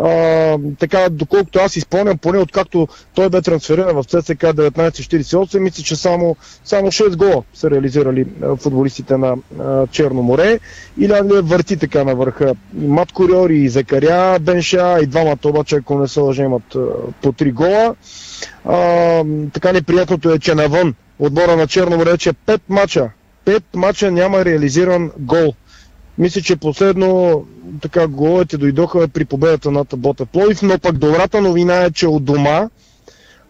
А, 0.00 0.58
така, 0.78 1.08
доколкото 1.10 1.58
аз 1.58 1.76
изпълням, 1.76 2.18
поне 2.18 2.38
откакто 2.38 2.88
той 3.14 3.28
бе 3.28 3.42
трансфериран 3.42 3.96
в 3.96 4.04
ЦСК 4.04 4.42
1948, 4.42 5.58
мисля, 5.58 5.82
че 5.82 5.96
само, 5.96 6.36
само 6.64 6.86
6 6.86 7.16
гола 7.16 7.42
са 7.54 7.70
реализирали 7.70 8.26
футболистите 8.56 9.16
на 9.16 9.36
а, 9.60 9.86
Черно 9.86 10.22
море. 10.22 10.58
И 10.98 11.08
Лядлия 11.08 11.42
върти 11.42 11.76
така 11.76 12.04
на 12.04 12.14
върха. 12.14 12.54
И 12.82 12.86
Мат 12.86 13.12
Куриор 13.12 13.50
и 13.50 13.68
Закаря 13.68 14.38
Бенша, 14.38 14.98
и 15.02 15.06
двамата 15.06 15.38
обаче, 15.44 15.76
ако 15.76 15.98
не 15.98 16.08
се 16.08 16.20
лъжа, 16.20 16.42
имат 16.42 16.74
а, 16.74 16.80
по 17.22 17.32
3 17.32 17.52
гола. 17.52 17.94
А, 18.64 19.24
така 19.52 19.72
неприятното 19.72 20.30
е, 20.32 20.38
че 20.38 20.54
навън 20.54 20.94
отбора 21.18 21.56
на 21.56 21.66
Черно 21.66 21.96
море, 21.96 22.18
че 22.18 22.32
5 22.32 22.60
мача, 22.68 23.10
5 23.44 23.62
мача 23.74 24.10
няма 24.10 24.44
реализиран 24.44 25.10
гол. 25.18 25.54
Мисля, 26.18 26.40
че 26.42 26.56
последно 26.56 27.44
така 27.82 28.08
головете 28.08 28.56
дойдоха 28.56 29.08
при 29.08 29.24
победата 29.24 29.70
над 29.70 29.88
Бота 29.96 30.26
Пловив, 30.26 30.62
но 30.62 30.78
пък 30.78 30.98
добрата 30.98 31.40
новина 31.40 31.84
е, 31.84 31.90
че 31.90 32.06
от 32.06 32.24
дома 32.24 32.68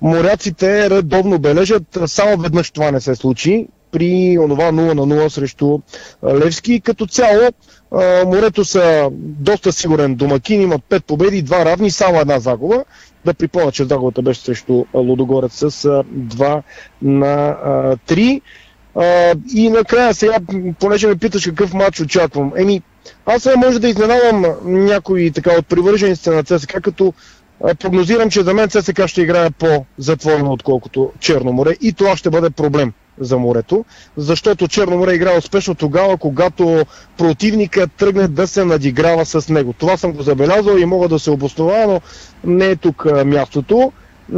моряците 0.02 0.90
редовно 0.90 1.38
бележат. 1.38 1.98
Само 2.06 2.42
веднъж 2.42 2.70
това 2.70 2.90
не 2.90 3.00
се 3.00 3.14
случи 3.14 3.66
при 3.92 4.38
онова 4.38 4.64
0 4.64 4.72
на 4.72 4.94
0 4.94 5.28
срещу 5.28 5.78
Левски. 6.24 6.80
Като 6.80 7.06
цяло 7.06 7.50
морето 8.26 8.64
са 8.64 9.08
доста 9.12 9.72
сигурен 9.72 10.14
домакин, 10.14 10.62
имат 10.62 10.82
5 10.90 11.02
победи, 11.02 11.44
2 11.44 11.64
равни, 11.64 11.90
само 11.90 12.20
една 12.20 12.40
загуба. 12.40 12.84
Да 13.24 13.34
припомня, 13.34 13.72
че 13.72 13.84
загубата 13.84 14.22
беше 14.22 14.40
срещу 14.40 14.84
Лудогорец 14.94 15.52
с 15.52 15.70
2 15.70 16.62
на 17.02 17.56
3. 18.08 18.40
А, 18.94 19.34
и 19.54 19.70
накрая 19.70 20.14
сега, 20.14 20.36
понеже 20.80 21.06
ме 21.06 21.16
питаш 21.16 21.44
какъв 21.44 21.74
матч 21.74 22.00
очаквам. 22.00 22.52
Еми, 22.56 22.82
аз 23.26 23.42
сега 23.42 23.56
може 23.56 23.78
да 23.78 23.88
изненадам 23.88 24.44
някои 24.64 25.30
така 25.30 25.52
от 25.58 25.66
привържениците 25.66 26.30
на 26.30 26.44
ЦСКА, 26.44 26.80
като 26.80 27.12
прогнозирам, 27.78 28.30
че 28.30 28.42
за 28.42 28.54
мен 28.54 28.68
ЦСКА 28.68 29.08
ще 29.08 29.22
играе 29.22 29.50
по-затворено, 29.50 30.52
отколкото 30.52 31.12
Черно 31.20 31.52
море. 31.52 31.76
И 31.80 31.92
това 31.92 32.16
ще 32.16 32.30
бъде 32.30 32.50
проблем 32.50 32.92
за 33.20 33.38
морето, 33.38 33.84
защото 34.16 34.68
Черно 34.68 34.96
море 34.96 35.14
играе 35.14 35.38
успешно 35.38 35.74
тогава, 35.74 36.16
когато 36.16 36.84
противника 37.18 37.86
тръгне 37.88 38.28
да 38.28 38.46
се 38.46 38.64
надиграва 38.64 39.26
с 39.26 39.48
него. 39.48 39.72
Това 39.72 39.96
съм 39.96 40.12
го 40.12 40.22
забелязал 40.22 40.76
и 40.78 40.84
мога 40.84 41.08
да 41.08 41.18
се 41.18 41.30
обоснова, 41.30 41.86
но 41.86 42.00
не 42.44 42.66
е 42.66 42.76
тук 42.76 43.06
мястото. 43.24 43.92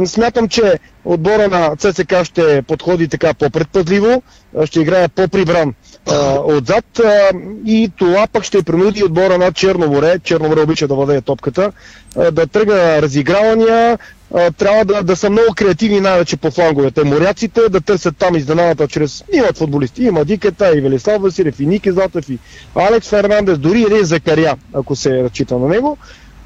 Смятам, 0.05 0.47
че 0.47 0.79
отбора 1.05 1.47
на 1.47 1.75
ЦСК 1.75 2.23
ще 2.23 2.61
подходи 2.61 3.07
така 3.07 3.33
по-предпазливо, 3.33 4.23
ще 4.65 4.79
играе 4.79 5.07
по-прибран 5.07 5.73
а, 6.09 6.39
отзад 6.43 6.99
а, 6.99 7.29
и 7.65 7.91
това 7.97 8.27
пък 8.27 8.43
ще 8.43 8.63
принуди 8.63 9.03
отбора 9.03 9.37
на 9.37 9.51
Черноморе, 9.51 10.19
Черноморе 10.19 10.61
обича 10.61 10.87
да 10.87 10.95
владее 10.95 11.21
топката, 11.21 11.71
а, 12.17 12.31
да 12.31 12.47
тръгне 12.47 13.01
разигравания, 13.01 13.99
а, 14.33 14.51
трябва 14.51 14.85
да, 14.85 15.03
да 15.03 15.15
са 15.15 15.29
много 15.29 15.53
креативни 15.55 15.99
най-вече 15.99 16.37
по 16.37 16.51
фланговете. 16.51 17.03
Моряците 17.03 17.69
да 17.69 17.81
търсят 17.81 18.17
там 18.17 18.35
изненадата 18.35 18.87
чрез... 18.87 19.23
Имат 19.33 19.57
футболисти, 19.57 20.03
има 20.03 20.25
Дикета, 20.25 20.77
и 20.77 20.81
Велислав 20.81 21.21
Василев, 21.21 21.59
и 21.59 21.65
Ники 21.65 21.91
Златев, 21.91 22.29
и 22.29 22.39
Алекс 22.75 23.09
Фернандес, 23.09 23.57
дори 23.57 23.81
един 23.81 24.03
Закаря, 24.03 24.55
ако 24.73 24.95
се 24.95 25.23
разчита 25.23 25.57
на 25.57 25.67
него. 25.67 25.97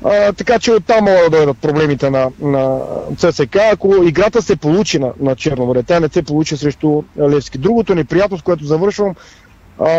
А, 0.03 0.33
така 0.33 0.59
че 0.59 0.71
оттам 0.71 1.05
могат 1.05 1.31
да 1.31 1.37
дойдат 1.37 1.57
проблемите 1.57 2.09
на, 2.09 2.31
на 2.41 2.79
ЦСК, 3.17 3.55
ако 3.55 4.03
играта 4.03 4.41
се 4.41 4.55
получи 4.55 4.99
на, 4.99 5.13
на 5.19 5.35
Черноморе. 5.35 5.83
Тя 5.83 5.99
не 5.99 6.09
се 6.09 6.23
получи 6.23 6.57
срещу 6.57 7.03
Левски. 7.19 7.57
Другото 7.57 7.95
неприятно, 7.95 8.37
с 8.37 8.41
което 8.41 8.65
завършвам, 8.65 9.15
а, 9.79 9.89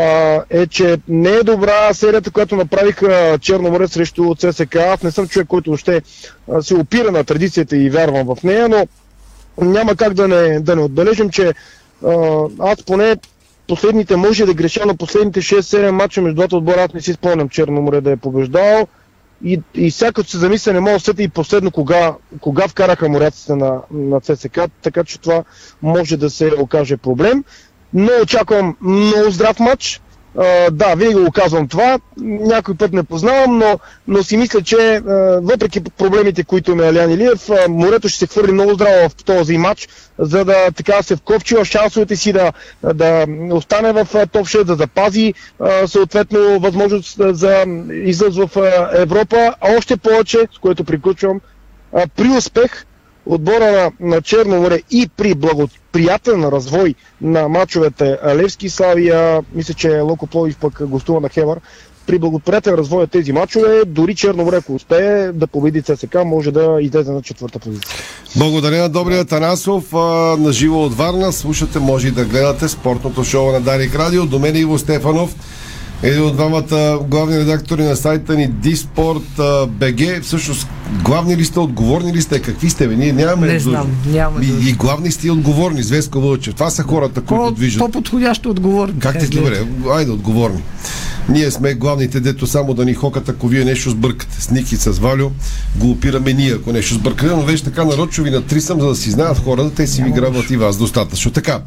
е, 0.50 0.66
че 0.66 0.98
не 1.08 1.30
е 1.30 1.42
добра 1.42 1.94
серията, 1.94 2.30
която 2.30 2.56
направиха 2.56 3.38
Черноморе 3.40 3.88
срещу 3.88 4.34
ЦСК. 4.34 4.76
Аз 4.76 5.02
не 5.02 5.10
съм 5.10 5.28
човек, 5.28 5.48
който 5.48 5.70
още 5.72 6.02
се 6.60 6.74
опира 6.74 7.12
на 7.12 7.24
традицията 7.24 7.76
и 7.76 7.90
вярвам 7.90 8.26
в 8.26 8.42
нея, 8.42 8.68
но 8.68 8.86
няма 9.66 9.96
как 9.96 10.14
да 10.14 10.28
не, 10.28 10.60
да 10.60 10.76
не 10.76 10.82
отбележим, 10.82 11.30
че 11.30 11.54
а, 12.06 12.14
аз 12.58 12.82
поне 12.82 13.16
последните, 13.68 14.16
може 14.16 14.46
да 14.46 14.54
греша, 14.54 14.86
на 14.86 14.96
последните 14.96 15.40
6-7 15.40 15.90
мача 15.90 16.22
между 16.22 16.34
двата 16.34 16.56
отбора, 16.56 16.82
аз 16.82 16.92
не 16.92 17.00
си 17.00 17.12
спомням 17.12 17.48
Черноморе 17.48 18.00
да 18.00 18.10
е 18.10 18.16
побеждал. 18.16 18.86
И, 19.44 19.60
и 19.74 19.90
сега 19.90 20.22
се 20.26 20.38
замисля, 20.38 20.72
не 20.72 20.80
мога 20.80 20.92
да 20.92 21.00
сетя 21.00 21.22
и 21.22 21.28
последно 21.28 21.70
кога, 21.70 22.14
кога 22.40 22.68
вкараха 22.68 23.08
моряците 23.08 23.54
на, 23.56 23.80
на 23.90 24.20
ЦСК, 24.20 24.60
така 24.82 25.04
че 25.04 25.20
това 25.20 25.44
може 25.82 26.16
да 26.16 26.30
се 26.30 26.52
окаже 26.58 26.96
проблем. 26.96 27.44
Но 27.94 28.10
очаквам 28.22 28.76
много 28.80 29.30
здрав 29.30 29.60
матч. 29.60 30.00
Да, 30.72 30.94
винаги 30.96 31.24
го 31.24 31.32
казвам 31.32 31.68
това. 31.68 31.98
Някой 32.20 32.74
път 32.74 32.92
не 32.92 33.02
познавам, 33.02 33.58
но, 33.58 33.78
но 34.08 34.22
си 34.22 34.36
мисля, 34.36 34.62
че 34.62 34.76
uh, 34.76 35.00
въпреки 35.42 35.80
проблемите, 35.80 36.44
които 36.44 36.70
има 36.72 36.84
Алян 36.84 37.10
Илиев, 37.10 37.46
uh, 37.46 37.66
морето 37.68 38.08
ще 38.08 38.18
се 38.18 38.26
хвърли 38.26 38.52
много 38.52 38.74
здраво 38.74 39.08
в 39.08 39.14
този 39.14 39.58
матч, 39.58 39.88
за 40.18 40.44
да 40.44 40.70
така 40.76 41.02
се 41.02 41.16
вкопчи 41.16 41.54
в 41.56 41.64
шансовете 41.64 42.16
си 42.16 42.32
да, 42.32 42.52
да 42.94 43.26
остане 43.50 43.92
в 43.92 44.06
топ 44.32 44.46
6, 44.46 44.64
да 44.64 44.74
запази 44.74 45.34
съответно 45.86 46.60
възможност 46.60 47.16
за 47.20 47.64
излъз 47.92 48.36
в 48.36 48.50
Европа, 48.94 49.54
а 49.60 49.76
още 49.78 49.96
повече, 49.96 50.48
с 50.54 50.58
което 50.58 50.84
приключвам, 50.84 51.40
при 52.16 52.28
успех 52.28 52.86
отбора 53.26 53.92
на, 54.00 54.08
на 54.08 54.22
Черно 54.22 54.70
и 54.90 55.08
при 55.16 55.34
благоприятен 55.34 56.44
развой 56.44 56.94
на 57.20 57.48
мачовете 57.48 58.18
Левски 58.26 58.68
Славия, 58.68 59.42
мисля, 59.54 59.74
че 59.74 60.00
Локо 60.00 60.26
Пловив 60.26 60.56
пък 60.56 60.88
гостува 60.88 61.20
на 61.20 61.28
Хевър, 61.28 61.60
при 62.06 62.18
благоприятен 62.18 62.74
развой 62.74 63.00
на 63.00 63.06
тези 63.06 63.32
мачове, 63.32 63.82
дори 63.86 64.14
Черно 64.14 64.44
море, 64.44 64.56
ако 64.56 64.74
успее 64.74 65.32
да 65.32 65.46
победи 65.46 65.82
ЦСК, 65.82 66.14
може 66.24 66.50
да 66.50 66.78
излезе 66.80 67.12
на 67.12 67.22
четвърта 67.22 67.58
позиция. 67.58 67.96
Благодаря 68.36 68.82
на 68.82 68.88
Добрия 68.88 69.24
Танасов. 69.24 69.92
На 70.38 70.52
живо 70.52 70.84
от 70.84 70.94
Варна. 70.94 71.32
Слушате, 71.32 71.78
може 71.78 72.08
и 72.08 72.10
да 72.10 72.24
гледате 72.24 72.68
спортното 72.68 73.24
шоу 73.24 73.52
на 73.52 73.60
Дарик 73.60 73.94
Радио. 73.94 74.26
До 74.26 74.38
мен 74.38 74.56
е 74.56 74.58
Иво 74.58 74.78
Стефанов. 74.78 75.34
Един 76.02 76.22
от 76.22 76.36
двамата 76.36 76.98
главни 77.08 77.38
редактори 77.38 77.82
на 77.82 77.96
сайта 77.96 78.36
ни 78.36 78.48
Диспорт 78.48 79.40
БГ. 79.68 80.22
Всъщност, 80.22 80.68
главни 81.04 81.36
ли 81.36 81.44
сте, 81.44 81.60
отговорни 81.60 82.12
ли 82.12 82.22
сте? 82.22 82.42
Какви 82.42 82.70
сте? 82.70 82.88
Бе? 82.88 82.96
Ние 82.96 83.12
нямаме. 83.12 83.46
Не 83.46 83.58
знам, 83.58 83.96
няма. 84.06 84.40
И, 84.42 84.68
и 84.68 84.72
главни 84.72 85.10
сте 85.10 85.26
и 85.26 85.30
отговорни. 85.30 85.82
Звездка 85.82 86.20
Вълчев. 86.20 86.54
Това 86.54 86.70
са 86.70 86.82
хората, 86.82 87.20
които 87.20 87.50
движат. 87.50 87.78
По-подходящо 87.78 88.50
отговорни. 88.50 88.98
Как 88.98 89.18
ти 89.18 89.28
добре? 89.28 89.66
Айде, 89.90 90.10
отговорни. 90.10 90.62
Ние 91.28 91.50
сме 91.50 91.74
главните, 91.74 92.20
дето 92.20 92.46
само 92.46 92.74
да 92.74 92.84
ни 92.84 92.94
хокат, 92.94 93.28
ако 93.28 93.48
вие 93.48 93.64
нещо 93.64 93.90
сбъркате. 93.90 94.42
С 94.42 94.50
Ники, 94.50 94.76
с 94.76 94.90
Валю, 94.90 95.30
го 95.76 95.90
опираме 95.90 96.32
ние, 96.32 96.52
ако 96.52 96.72
нещо 96.72 96.94
сбъркате. 96.94 97.32
Но 97.32 97.42
вече 97.42 97.64
така 97.64 97.84
нарочно 97.84 98.24
ви 98.24 98.30
натрисам, 98.30 98.80
за 98.80 98.86
да 98.86 98.96
си 98.96 99.10
знаят 99.10 99.38
хората, 99.44 99.74
те 99.74 99.86
си 99.86 100.02
ви 100.02 100.10
грабват 100.10 100.50
и 100.50 100.56
вас 100.56 100.76
достатъчно. 100.78 101.30
Така. 101.30 101.60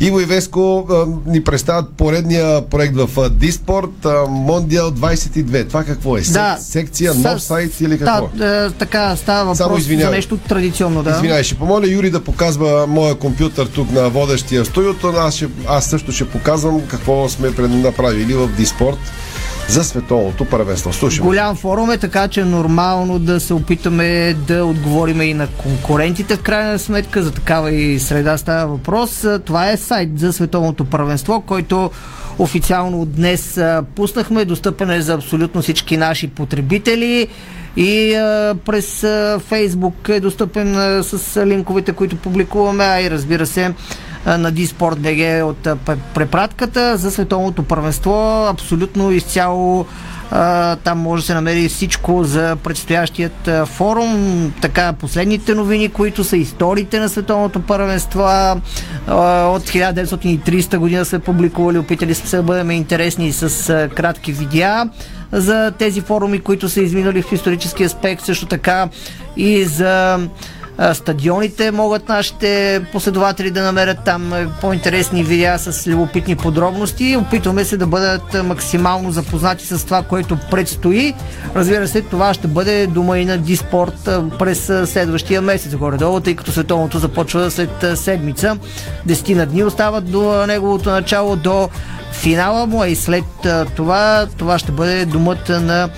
Иво 0.00 0.20
и 0.20 0.24
Веско 0.24 0.86
а, 0.90 1.30
ни 1.30 1.44
представят 1.44 1.88
поредния 1.96 2.68
проект 2.68 2.96
в 2.96 3.30
Диспорт, 3.30 4.06
Мондиал 4.28 4.90
22. 4.90 5.68
Това 5.68 5.84
какво 5.84 6.16
е? 6.16 6.20
Да. 6.20 6.56
Секция, 6.60 7.14
нов 7.14 7.42
сайт 7.42 7.80
или 7.80 7.98
какво? 7.98 8.28
Да, 8.34 8.66
е, 8.66 8.70
така 8.70 9.16
става 9.16 9.54
въпрос 9.54 9.82
за 9.82 10.10
нещо 10.10 10.36
традиционно. 10.36 11.02
Да. 11.02 11.10
Извинявай, 11.10 11.42
ще 11.42 11.54
помоля 11.54 11.86
Юри 11.88 12.10
да 12.10 12.20
показва 12.20 12.86
моя 12.86 13.14
компютър 13.14 13.66
тук 13.66 13.92
на 13.92 14.08
водещия 14.08 14.64
в 14.64 14.66
студиото. 14.66 15.08
Аз, 15.08 15.34
ще, 15.34 15.48
аз 15.68 15.86
също 15.86 16.12
ще 16.12 16.28
показвам 16.28 16.80
какво 16.88 17.28
сме 17.28 17.50
направили 17.68 18.34
в 18.34 18.48
Диспорт. 18.48 18.98
За 19.68 19.84
световното 19.84 20.44
първенство. 20.44 20.92
Слушай. 20.92 21.22
Голям 21.22 21.56
форум 21.56 21.90
е, 21.90 21.98
така 21.98 22.28
че 22.28 22.40
е 22.40 22.44
нормално 22.44 23.18
да 23.18 23.40
се 23.40 23.54
опитаме 23.54 24.34
да 24.46 24.64
отговорим 24.64 25.22
и 25.22 25.34
на 25.34 25.46
конкурентите 25.46 26.36
в 26.36 26.42
крайна 26.42 26.78
сметка. 26.78 27.22
За 27.22 27.32
такава 27.32 27.72
и 27.72 28.00
среда 28.00 28.38
става 28.38 28.66
въпрос. 28.66 29.26
Това 29.44 29.70
е 29.70 29.76
сайт 29.76 30.18
за 30.18 30.32
световното 30.32 30.84
първенство, 30.84 31.40
който 31.40 31.90
официално 32.38 33.04
днес 33.04 33.60
пуснахме. 33.94 34.44
Достъпен 34.44 34.90
е 34.90 35.00
за 35.00 35.14
абсолютно 35.14 35.62
всички 35.62 35.96
наши 35.96 36.28
потребители 36.28 37.28
и 37.76 38.14
а, 38.14 38.54
през 38.66 39.04
а, 39.04 39.40
Фейсбук 39.48 40.08
е 40.08 40.20
достъпен 40.20 40.76
а, 40.76 41.02
с 41.02 41.46
линковете, 41.46 41.92
които 41.92 42.16
публикуваме, 42.16 42.84
а 42.84 43.00
и 43.00 43.10
разбира 43.10 43.46
се 43.46 43.74
на 44.26 44.50
Диспорт 44.50 44.98
БГ 44.98 45.44
от 45.44 45.68
препратката 46.14 46.96
за 46.96 47.10
световното 47.10 47.62
първенство. 47.62 48.46
Абсолютно 48.50 49.12
изцяло 49.12 49.86
там 50.84 50.98
може 50.98 51.22
да 51.22 51.26
се 51.26 51.34
намери 51.34 51.68
всичко 51.68 52.24
за 52.24 52.56
предстоящият 52.56 53.50
форум. 53.66 54.52
Така, 54.60 54.92
последните 54.92 55.54
новини, 55.54 55.88
които 55.88 56.24
са 56.24 56.36
историите 56.36 57.00
на 57.00 57.08
световното 57.08 57.60
първенство 57.60 58.22
от 58.22 59.62
1930 59.62 60.76
година 60.78 61.04
са 61.04 61.18
публикували. 61.18 61.78
Опитали 61.78 62.14
сме 62.14 62.28
се 62.28 62.36
да 62.36 62.42
бъдем 62.42 62.70
интересни 62.70 63.32
с 63.32 63.88
кратки 63.94 64.32
видеа 64.32 64.88
за 65.32 65.72
тези 65.78 66.00
форуми, 66.00 66.40
които 66.40 66.68
са 66.68 66.80
изминали 66.80 67.22
в 67.22 67.32
исторически 67.32 67.84
аспект. 67.84 68.24
Също 68.24 68.46
така 68.46 68.88
и 69.36 69.64
за 69.64 70.18
стадионите 70.94 71.70
могат 71.70 72.08
нашите 72.08 72.80
последователи 72.92 73.50
да 73.50 73.62
намерят 73.62 73.98
там 74.04 74.34
е, 74.34 74.48
по-интересни 74.60 75.22
видеа 75.22 75.58
с 75.58 75.86
любопитни 75.86 76.36
подробности. 76.36 77.16
Опитваме 77.16 77.64
се 77.64 77.76
да 77.76 77.86
бъдат 77.86 78.44
максимално 78.44 79.10
запознати 79.10 79.66
с 79.66 79.84
това, 79.84 80.02
което 80.02 80.38
предстои. 80.50 81.14
Разбира 81.56 81.88
се, 81.88 82.02
това 82.02 82.34
ще 82.34 82.48
бъде 82.48 82.86
дума 82.86 83.18
и 83.18 83.24
на 83.24 83.38
Диспорт 83.38 84.08
през 84.38 84.72
следващия 84.84 85.42
месец 85.42 85.76
горе-долу, 85.76 86.20
тъй 86.20 86.36
като 86.36 86.52
световното 86.52 86.98
започва 86.98 87.50
след 87.50 87.84
седмица. 87.94 88.56
Десетина 89.06 89.46
дни 89.46 89.64
остават 89.64 90.10
до 90.10 90.46
неговото 90.46 90.90
начало 90.90 91.36
до 91.36 91.68
финала 92.14 92.66
му, 92.66 92.82
а 92.82 92.88
и 92.88 92.96
след 92.96 93.24
това 93.76 94.26
това 94.36 94.58
ще 94.58 94.72
бъде 94.72 95.04
думата 95.04 95.60
на 95.60 95.88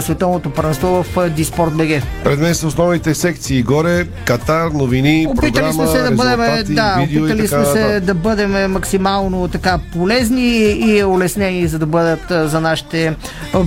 световното 0.00 0.50
първенство 0.50 1.04
в 1.14 1.28
Диспорт 1.30 1.72
БГ. 1.72 2.02
Пред 2.24 2.38
мен 2.38 2.54
са 2.54 2.66
основните 2.66 3.14
секции 3.14 3.62
горе, 3.62 4.06
Катар, 4.24 4.70
новини, 4.70 5.26
опитали 5.28 5.52
програма, 5.52 5.72
сме 5.72 5.86
се 5.86 6.02
да 6.02 6.10
бъдем, 6.10 6.74
да, 6.74 6.96
видео 6.98 7.24
опитали 7.24 7.44
и 7.44 7.48
така, 7.48 7.64
сме 7.64 7.72
се 7.72 7.88
да. 7.88 8.00
да 8.00 8.14
бъдем 8.14 8.72
максимално 8.72 9.48
така 9.48 9.78
полезни 9.92 10.58
и 10.70 11.04
улеснени, 11.04 11.68
за 11.68 11.78
да 11.78 11.86
бъдат 11.86 12.50
за 12.50 12.60
нашите 12.60 13.14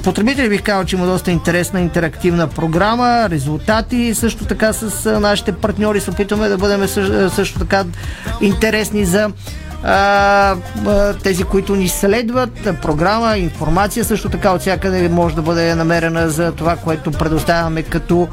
потребители. 0.03 0.49
Бих 0.49 0.63
казал, 0.63 0.85
че 0.85 0.95
има 0.95 1.05
доста 1.05 1.31
интересна 1.31 1.81
интерактивна 1.81 2.47
програма, 2.47 3.29
резултати, 3.29 4.15
също 4.15 4.45
така 4.45 4.73
с 4.73 5.19
нашите 5.19 5.51
партньори 5.51 6.01
се 6.01 6.09
опитваме 6.09 6.47
да 6.47 6.57
бъдем 6.57 6.87
също, 6.87 7.29
също 7.29 7.59
така 7.59 7.83
интересни 8.41 9.05
за 9.05 9.29
а, 9.83 10.55
тези, 11.23 11.43
които 11.43 11.75
ни 11.75 11.89
следват, 11.89 12.81
програма, 12.81 13.37
информация 13.37 14.05
също 14.05 14.29
така 14.29 14.51
от 14.51 14.61
всякъде 14.61 15.09
може 15.09 15.35
да 15.35 15.41
бъде 15.41 15.75
намерена 15.75 16.29
за 16.29 16.51
това, 16.51 16.75
което 16.75 17.11
предоставяме 17.11 17.83
като 17.83 18.27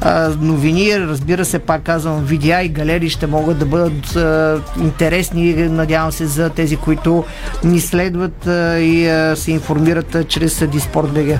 а, 0.00 0.30
новини. 0.40 1.00
Разбира 1.00 1.44
се, 1.44 1.58
пак 1.58 1.82
казвам, 1.82 2.24
видеа 2.24 2.62
и 2.62 2.68
галерии 2.68 3.10
ще 3.10 3.26
могат 3.26 3.58
да 3.58 3.64
бъдат 3.66 4.16
а, 4.16 4.60
интересни, 4.80 5.54
надявам 5.54 6.12
се, 6.12 6.26
за 6.26 6.50
тези, 6.50 6.76
които 6.76 7.24
ни 7.64 7.80
следват 7.80 8.46
а, 8.46 8.78
и 8.78 9.08
а, 9.08 9.36
се 9.36 9.50
информират 9.50 10.14
а, 10.14 10.24
чрез 10.24 10.64
БГ. 10.94 11.38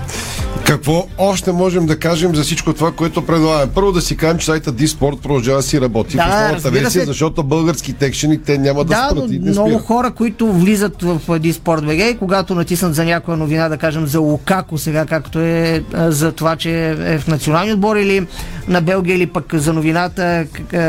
Какво 0.64 1.06
още 1.18 1.52
можем 1.52 1.86
да 1.86 1.98
кажем 1.98 2.34
за 2.34 2.42
всичко 2.42 2.72
това, 2.72 2.92
което 2.92 3.26
предлагаме? 3.26 3.72
Първо 3.74 3.92
да 3.92 4.00
си 4.00 4.16
кажем, 4.16 4.38
че 4.38 4.46
сайта 4.46 4.72
Диспорт 4.72 5.20
продължава 5.22 5.56
да 5.56 5.62
си 5.62 5.80
работи 5.80 6.16
Да, 6.16 6.22
в 6.22 6.28
основната 6.28 6.70
версия, 6.70 6.90
се. 6.90 7.04
защото 7.06 7.42
български 7.42 7.92
текшени 7.92 8.42
те 8.42 8.58
няма 8.58 8.84
да, 8.84 8.88
Да, 8.88 9.08
спрат 9.11 9.30
много 9.30 9.68
спират. 9.68 9.84
хора, 9.86 10.11
които 10.11 10.52
влизат 10.52 11.02
в 11.02 11.38
Диспорт 11.38 11.84
БГ 11.84 11.98
и 11.98 12.16
когато 12.18 12.54
натиснат 12.54 12.94
за 12.94 13.04
някоя 13.04 13.36
новина, 13.36 13.68
да 13.68 13.76
кажем 13.76 14.06
за 14.06 14.20
Лукако 14.20 14.78
сега, 14.78 15.06
както 15.06 15.38
е 15.40 15.82
за 15.94 16.32
това, 16.32 16.56
че 16.56 16.90
е 16.90 17.18
в 17.18 17.26
националния 17.28 17.74
отбор 17.74 17.96
или 17.96 18.26
на 18.68 18.80
Белгия, 18.80 19.16
или 19.16 19.26
пък 19.26 19.55
за 19.55 19.72
новината, 19.72 20.46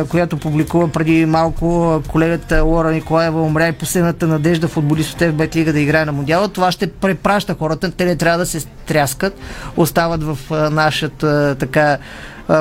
която 0.09 0.37
публикува 0.37 0.87
преди 0.87 1.25
малко 1.25 2.01
колегата 2.07 2.63
Лора 2.63 2.91
Николаева 2.91 3.41
умря 3.41 3.67
и 3.67 3.71
последната 3.71 4.27
надежда 4.27 4.67
футболистите 4.67 5.29
в 5.29 5.33
Бет 5.33 5.55
Лига 5.55 5.73
да 5.73 5.79
играе 5.79 6.05
на 6.05 6.11
Мундиала. 6.11 6.47
Това 6.47 6.71
ще 6.71 6.87
препраща 6.87 7.55
хората. 7.59 7.91
Те 7.91 8.05
не 8.05 8.15
трябва 8.15 8.37
да 8.37 8.45
се 8.45 8.59
стряскат. 8.59 9.39
Остават 9.77 10.23
в 10.23 10.37
нашата 10.71 11.55
така 11.59 11.97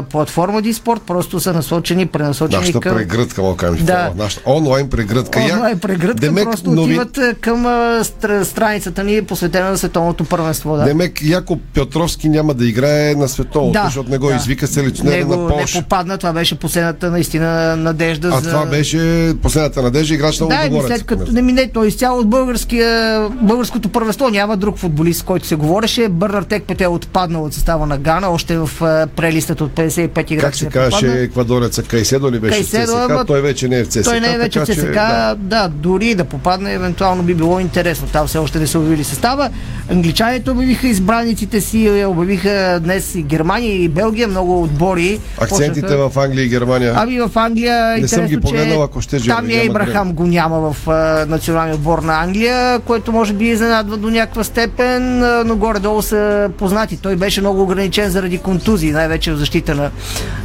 платформа 0.03 0.62
Диспорт, 0.62 1.03
просто 1.03 1.41
са 1.41 1.53
насочени, 1.53 2.07
пренасочени 2.07 2.61
Нашата 2.61 2.80
към... 2.80 2.97
прегръдка, 2.97 3.43
мога 3.43 3.57
кажем. 3.59 3.84
Да. 3.86 4.12
Нашата 4.16 4.43
онлайн 4.47 4.91
прегръдка. 4.91 5.41
Онлайн 5.45 5.78
прегръдка, 5.78 6.14
Демек, 6.16 6.45
просто 6.45 6.70
нови- 6.70 6.99
отиват 6.99 7.41
към 7.41 7.66
а, 7.66 7.70
стр- 8.03 8.43
страницата 8.43 9.05
ни, 9.05 9.22
посветена 9.22 9.70
на 9.70 9.78
световното 9.78 10.24
първенство. 10.24 10.76
Да. 10.76 10.84
Демек 10.84 11.22
Яко 11.22 11.59
Петровски 11.74 12.28
няма 12.28 12.55
да 12.55 12.66
играе 12.66 13.14
на 13.14 13.28
световното, 13.28 13.72
Да, 13.72 13.84
защото 13.84 14.11
не 14.11 14.18
го 14.18 14.28
да. 14.28 14.34
извика 14.34 14.66
селекционера 14.66 15.26
на 15.26 15.36
не 15.36 15.49
Польша. 15.49 15.78
попадна, 15.80 16.18
това 16.18 16.32
беше 16.32 16.55
последната 16.55 17.11
наистина 17.11 17.41
надежда 17.76 18.28
А 18.28 18.41
за... 18.41 18.51
това 18.51 18.66
беше 18.66 19.01
последната 19.43 19.82
надежда, 19.82 20.14
играч 20.14 20.41
на 20.41 20.49
Да, 20.49 20.61
Лудогорец. 20.62 20.86
след 20.88 21.05
като 21.05 21.32
не 21.32 21.43
мине, 21.43 21.70
той 21.70 21.86
изцяло 21.88 22.18
от 22.18 22.28
българския, 22.28 23.20
българското 23.32 23.88
първенство 23.88 24.28
няма 24.28 24.57
друг 24.57 24.78
футболист, 24.78 25.22
който 25.22 25.47
се 25.47 25.55
говореше. 25.55 26.09
Бърнар 26.11 26.43
Текпет 26.43 26.80
е 26.80 26.86
отпаднал 26.88 27.45
от 27.45 27.55
състава 27.55 27.86
на 27.86 27.99
Гана, 27.99 28.28
още 28.28 28.59
в 28.59 28.70
прелистата 29.09 29.64
от 29.64 29.72
55 29.81 30.33
играчи. 30.33 30.41
Как 30.41 30.55
се 30.55 30.66
казваше 30.66 31.22
еквадореца 31.22 31.83
Кайседо 31.83 32.33
ли 32.33 32.39
беше 32.39 32.57
Кайседо, 32.59 32.83
в 32.83 32.87
ЦСКА? 32.87 33.07
ама 33.11 33.24
Той 33.24 33.41
вече 33.41 33.68
не 33.68 33.78
е 33.78 33.85
в 33.85 33.89
ЦСКА. 33.89 34.03
Той 34.03 34.20
не 34.20 34.33
е 34.33 34.39
вече 34.39 34.61
в 34.61 34.66
ЦСКА, 34.66 34.74
че, 34.74 34.87
да. 34.87 35.35
да. 35.39 35.68
дори 35.68 36.14
да 36.14 36.24
попадне, 36.24 36.72
евентуално 36.72 37.22
би 37.22 37.35
било 37.35 37.61
интересно. 37.61 38.09
Там 38.12 38.26
все 38.26 38.39
още 38.39 38.59
не 38.59 38.66
са 38.66 38.78
обявили 38.78 39.05
състава. 39.05 39.51
Англичаните 39.91 40.51
обявиха 40.51 40.89
избраниците 40.89 41.61
си, 41.61 42.05
обявиха 42.07 42.81
днес 42.83 43.14
и 43.14 43.22
Германия 43.22 43.83
и 43.83 43.89
Белгия, 43.89 44.28
много 44.28 44.62
отбори. 44.62 45.20
Акцентите 45.39 45.81
почнаха- 45.81 46.09
в 46.11 46.18
Англия 46.18 46.45
и 46.45 46.49
Германия. 46.49 46.93
Ами 46.97 47.20
в 47.20 47.31
Англия 47.35 47.99
Не 47.99 48.09
съм 48.09 48.26
ги 48.26 48.41
погледнал, 48.41 48.83
ако 48.83 49.01
ще 49.01 49.20
там 49.20 49.47
няма 49.47 49.62
Ибрахам 49.62 50.12
го 50.12 50.26
няма 50.26 50.72
в 50.72 50.89
а, 50.89 51.26
националния 51.28 51.74
отбор 51.74 51.99
на 51.99 52.22
Англия, 52.22 52.78
което 52.78 53.12
може 53.12 53.33
би 53.33 53.49
изненадва 53.49 53.97
до 53.97 54.11
някаква 54.11 54.45
степен, 54.45 55.22
а, 55.22 55.45
но 55.45 55.57
горе-долу 55.57 56.03
са 56.03 56.51
познати. 56.59 56.97
Той 56.97 57.16
беше 57.16 57.41
много 57.41 57.62
ограничен 57.62 58.11
заради 58.11 58.39
контузии, 58.39 58.91
най-вече 58.91 59.33
в 59.33 59.37
защита 59.37 59.69
на 59.74 59.90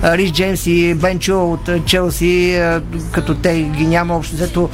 а, 0.02 0.18
Рис 0.18 0.32
Джеймс 0.32 0.68
и 0.68 0.94
Бен 0.94 1.20
Чо 1.20 1.52
от 1.52 1.86
Челси, 1.86 2.62
като 3.12 3.36
те 3.36 3.62
ги 3.62 3.88
няма 3.88 4.18
общо 4.18 4.36
взето 4.36 4.70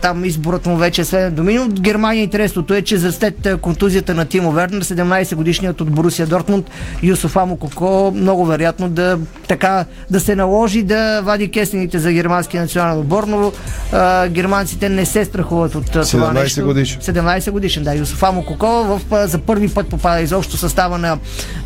там 0.00 0.24
изборът 0.24 0.66
му 0.66 0.76
вече 0.76 1.00
е 1.00 1.04
сведен 1.04 1.34
до 1.34 1.42
минимум. 1.42 1.68
Германия 1.70 2.22
интересното 2.22 2.74
е, 2.74 2.82
че 2.82 2.96
за 2.96 3.12
след 3.12 3.48
контузията 3.60 4.14
на 4.14 4.24
Тимо 4.24 4.52
Вернер, 4.52 4.84
17 4.84 5.34
годишният 5.34 5.80
от 5.80 5.90
Борусия 5.90 6.26
Дортмунд, 6.26 6.70
Юсуф 7.02 7.36
Амококо, 7.36 8.12
много 8.16 8.46
вероятно 8.46 8.88
да 8.88 9.18
така 9.48 9.84
да 10.10 10.20
се 10.20 10.36
наложи 10.36 10.82
да 10.82 11.20
вади 11.22 11.50
кесените 11.50 11.98
за 11.98 12.12
германския 12.12 12.62
национален 12.62 12.98
отбор, 12.98 13.24
но 13.24 13.52
а, 13.92 14.28
германците 14.28 14.88
не 14.88 15.06
се 15.06 15.24
страхуват 15.24 15.74
от 15.74 15.86
това 15.86 16.04
17 16.04 16.32
нещо. 16.32 16.64
годишен. 16.64 17.00
17 17.00 17.50
годишен, 17.50 17.84
да. 17.84 17.94
Юсуф 17.94 18.22
Амококо 18.22 18.66
в, 18.66 19.00
за 19.26 19.38
първи 19.38 19.68
път 19.68 19.86
попада 19.86 20.20
изобщо 20.20 20.56
състава 20.56 20.98
на 20.98 21.18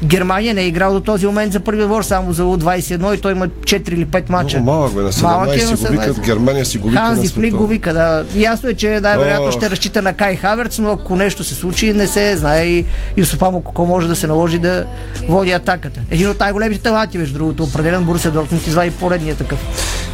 Германия. 0.05 0.55
Не 0.55 0.61
е 0.61 0.67
играл 0.67 0.93
до 0.93 1.01
този 1.01 1.27
момент 1.27 1.53
за 1.53 1.61
първи 1.61 1.83
отбор, 1.83 2.03
само 2.07 2.33
за 2.33 2.45
У-21 2.45 3.15
и 3.15 3.21
той 3.21 3.33
има 3.33 3.49
4 3.49 3.91
или 3.91 4.07
5 4.07 4.31
мача. 4.31 4.61
Много 4.61 4.79
малък 4.79 4.95
бе, 4.95 5.03
на 5.03 5.13
17 5.13 5.23
Малък 5.23 5.57
е, 5.57 5.61
си 5.61 5.75
го 5.75 5.93
викат, 5.93 6.17
17. 6.17 6.25
Германия 6.25 6.65
си 6.65 6.79
го 6.79 6.89
вика 6.89 7.01
Ханзи 7.01 7.29
Флик 7.29 7.55
го 7.55 7.67
вика, 7.67 7.93
да. 7.93 8.25
Ясно 8.35 8.69
е, 8.69 8.75
че 8.75 9.01
най-вероятно 9.01 9.53
ще 9.53 9.71
разчита 9.71 10.03
на 10.03 10.13
Кай 10.13 10.37
Хаверц, 10.37 10.79
но 10.79 10.91
ако 10.91 11.17
нещо 11.17 11.45
се 11.45 11.55
случи, 11.55 11.93
не 11.93 12.07
се 12.07 12.37
знае 12.37 12.65
и 12.65 12.85
Юсуф 13.17 13.43
Амококо 13.43 13.87
може 13.87 14.09
да 14.09 14.17
се 14.17 14.27
наложи 14.27 14.59
да 14.59 14.87
води 15.29 15.53
атаката. 15.53 16.01
Един 16.11 16.31
от 16.31 16.41
най-големите 16.41 16.83
таланти, 16.83 17.19
между 17.19 17.39
другото, 17.39 17.63
определен 17.63 18.05
Борусия 18.05 18.31
Дортмунд 18.31 18.67
извади 18.67 18.91
поредния 18.91 19.37
такъв. 19.37 19.59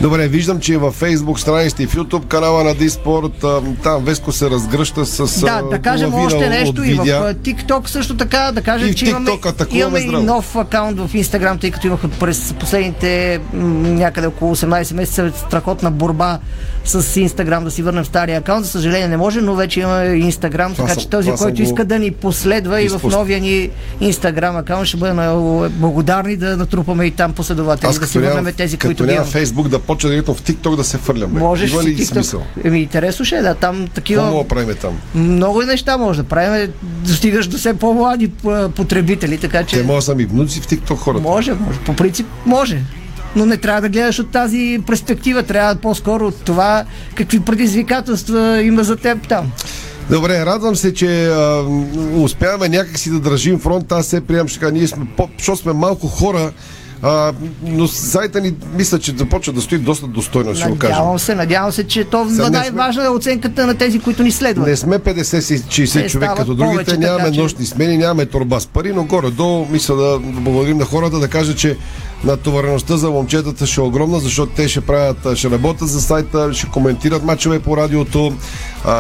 Добре, 0.01 0.29
виждам, 0.29 0.61
че 0.61 0.77
във 0.77 1.01
Facebook 1.01 1.39
страниците 1.39 1.83
и 1.83 1.87
в 1.87 1.95
YouTube 1.95 2.27
канала 2.27 2.65
на 2.65 2.75
Диспорт, 2.75 3.45
там 3.83 4.05
Веско 4.05 4.33
се 4.33 4.51
разгръща 4.51 5.07
с 5.07 5.41
Да, 5.41 5.63
да 5.71 5.79
кажем 5.79 6.15
още 6.15 6.49
нещо 6.49 6.85
и 6.85 6.95
в 6.95 7.05
TikTok 7.35 7.89
също 7.89 8.17
така, 8.17 8.53
да 8.53 8.63
кажем, 8.63 8.95
че 8.95 9.07
имаме, 9.07 9.31
имаме 9.71 10.01
и 10.01 10.07
нов 10.07 10.57
акаунт 10.57 11.01
в 11.01 11.13
Instagram, 11.13 11.61
тъй 11.61 11.71
като 11.71 11.82
както 11.83 11.87
имаха 11.89 12.09
през 12.09 12.53
последните 12.53 13.41
някъде 13.53 14.27
около 14.27 14.57
18 14.57 14.95
месеца 14.95 15.33
страхотна 15.37 15.91
борба 15.91 16.39
с 16.85 17.21
Инстаграм 17.21 17.65
да 17.65 17.71
си 17.71 17.83
върнем 17.83 18.05
стария 18.05 18.39
акаунт. 18.39 18.65
За 18.65 18.71
съжаление 18.71 19.09
не 19.09 19.17
може, 19.17 19.41
но 19.41 19.55
вече 19.55 19.81
има 19.81 20.05
Инстаграм, 20.05 20.75
така 20.75 20.97
че 20.97 21.09
този, 21.09 21.31
който 21.33 21.63
иска 21.63 21.85
да 21.85 21.99
ни 21.99 22.11
последва 22.11 22.81
и 22.81 22.89
в 22.89 23.01
новия 23.05 23.41
ни 23.41 23.71
Инстаграм 24.01 24.57
акаунт, 24.57 24.87
ще 24.87 24.97
много 24.97 25.67
благодарни 25.71 26.37
да 26.37 26.57
натрупаме 26.57 27.05
и 27.05 27.11
там 27.11 27.33
последователи, 27.33 27.89
Аз 27.89 27.99
да 27.99 28.07
си 28.07 28.19
върнем 28.19 28.55
тези, 28.57 28.77
като 28.77 28.89
които 28.89 29.07
няма. 29.07 29.25
Фейсбук 29.25 29.69
да 29.69 29.79
почне 29.79 30.11
директно 30.11 30.35
в 30.35 30.43
TikTok 30.43 30.77
да 30.77 30.85
се 30.85 30.99
фърлям. 30.99 31.31
бе. 31.31 31.41
Можеш 31.41 31.73
Има 31.73 31.83
ли 31.83 31.97
TikTok. 31.97 32.05
смисъл? 32.13 32.43
Еми, 32.65 32.81
интересно 32.81 33.25
ще 33.25 33.37
е, 33.37 33.43
да. 33.43 33.55
Там 33.55 33.89
такива 33.95 34.23
Какво 34.23 34.43
да 34.43 34.49
правим 34.49 34.77
там? 34.81 34.99
много 35.15 35.63
неща 35.63 35.97
може 35.97 36.23
да 36.23 36.29
правим. 36.29 36.73
Достигаш 36.83 37.47
до 37.47 37.57
все 37.57 37.75
по-млади 37.75 38.29
потребители, 38.77 39.39
така 39.39 39.65
че... 39.65 39.77
Те 39.77 39.83
могат 39.83 39.99
да 39.99 40.03
са 40.03 40.15
ми 40.15 40.25
внуци 40.25 40.61
в 40.61 40.67
TikTok 40.67 40.97
хората. 40.97 41.23
Може, 41.23 41.53
може. 41.53 41.72
По 41.87 41.97
принцип 41.97 42.27
може. 42.47 42.83
Но 43.37 43.47
не 43.47 43.57
трябва 43.57 43.81
да 43.81 43.89
гледаш 43.89 44.19
от 44.19 44.31
тази 44.31 44.81
перспектива, 44.87 45.43
трябва 45.43 45.75
по-скоро 45.75 46.27
от 46.27 46.45
това 46.45 46.85
какви 47.15 47.41
предизвикателства 47.41 48.63
има 48.63 48.85
за 48.85 48.97
теб 48.97 49.29
там. 49.29 49.53
Добре, 50.11 50.47
радвам 50.47 50.77
се, 50.77 50.95
че 50.95 51.27
а, 51.27 51.65
успяваме 52.15 52.69
някакси 52.69 53.11
да 53.11 53.21
държим 53.21 53.59
фронт. 53.59 53.93
Аз 53.93 54.07
се 54.07 54.21
приемам, 54.21 54.47
кажа, 54.61 54.73
ние 54.73 54.87
сме, 54.87 55.07
защото 55.39 55.63
сме 55.63 55.73
малко 55.73 56.09
хора, 56.09 56.53
а, 57.03 57.33
но 57.63 57.89
сайта 57.89 58.41
ни 58.41 58.55
мисля, 58.75 58.99
че 58.99 59.13
започва 59.17 59.53
да 59.53 59.61
стои 59.61 59.79
доста 59.79 60.07
достойно, 60.07 60.55
ще 60.55 60.69
го 60.69 60.79
кажем. 60.79 60.97
Надявам 60.97 61.19
се, 61.19 61.35
надявам 61.35 61.73
се, 61.73 61.87
че 61.87 62.05
то 62.05 62.27
Сега 62.31 62.51
най-важна 62.51 63.05
е 63.05 63.09
оценката 63.09 63.67
на 63.67 63.75
тези, 63.75 64.01
които 64.01 64.23
ни 64.23 64.31
следват. 64.31 64.67
Не 64.67 64.77
сме 64.77 64.99
50-60 64.99 65.93
Те 65.93 66.09
човек 66.09 66.31
като 66.37 66.55
другите, 66.55 66.85
повече, 66.85 66.97
нямаме 66.97 67.25
така 67.25 67.43
нощни 67.43 67.67
смени, 67.67 67.99
нямаме 67.99 68.27
торба 68.27 68.61
с 68.61 68.67
пари, 68.67 68.93
но 68.93 69.05
горе-долу 69.05 69.67
мисля 69.71 69.97
да 69.97 70.19
благодарим 70.23 70.79
на 70.79 70.85
хората, 70.85 71.19
да 71.19 71.29
кажа, 71.29 71.55
че 71.55 71.77
натовареността 72.25 72.97
за 72.97 73.11
момчетата 73.11 73.67
ще 73.67 73.81
е 73.81 73.85
огромна, 73.85 74.21
защото 74.21 74.53
те 74.57 74.69
ще 74.69 74.81
правят, 74.81 75.37
ще 75.37 75.51
работят 75.51 75.89
за 75.89 76.01
сайта, 76.01 76.55
ще 76.55 76.67
коментират 76.67 77.25
мачове 77.25 77.61
по 77.61 77.77
радиото, 77.77 78.33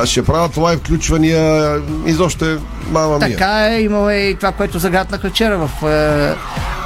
ще 0.04 0.24
правят 0.24 0.56
лайв 0.56 0.80
включвания, 0.80 1.72
изобщо 2.06 2.44
е 2.44 2.58
мама 2.90 3.18
мия. 3.18 3.30
Така 3.30 3.68
е, 3.68 3.82
имаме 3.82 4.14
и 4.14 4.34
това, 4.34 4.52
което 4.52 4.78
загаднаха 4.78 5.30
вчера 5.30 5.58
в 5.58 5.86
е, 5.86 6.34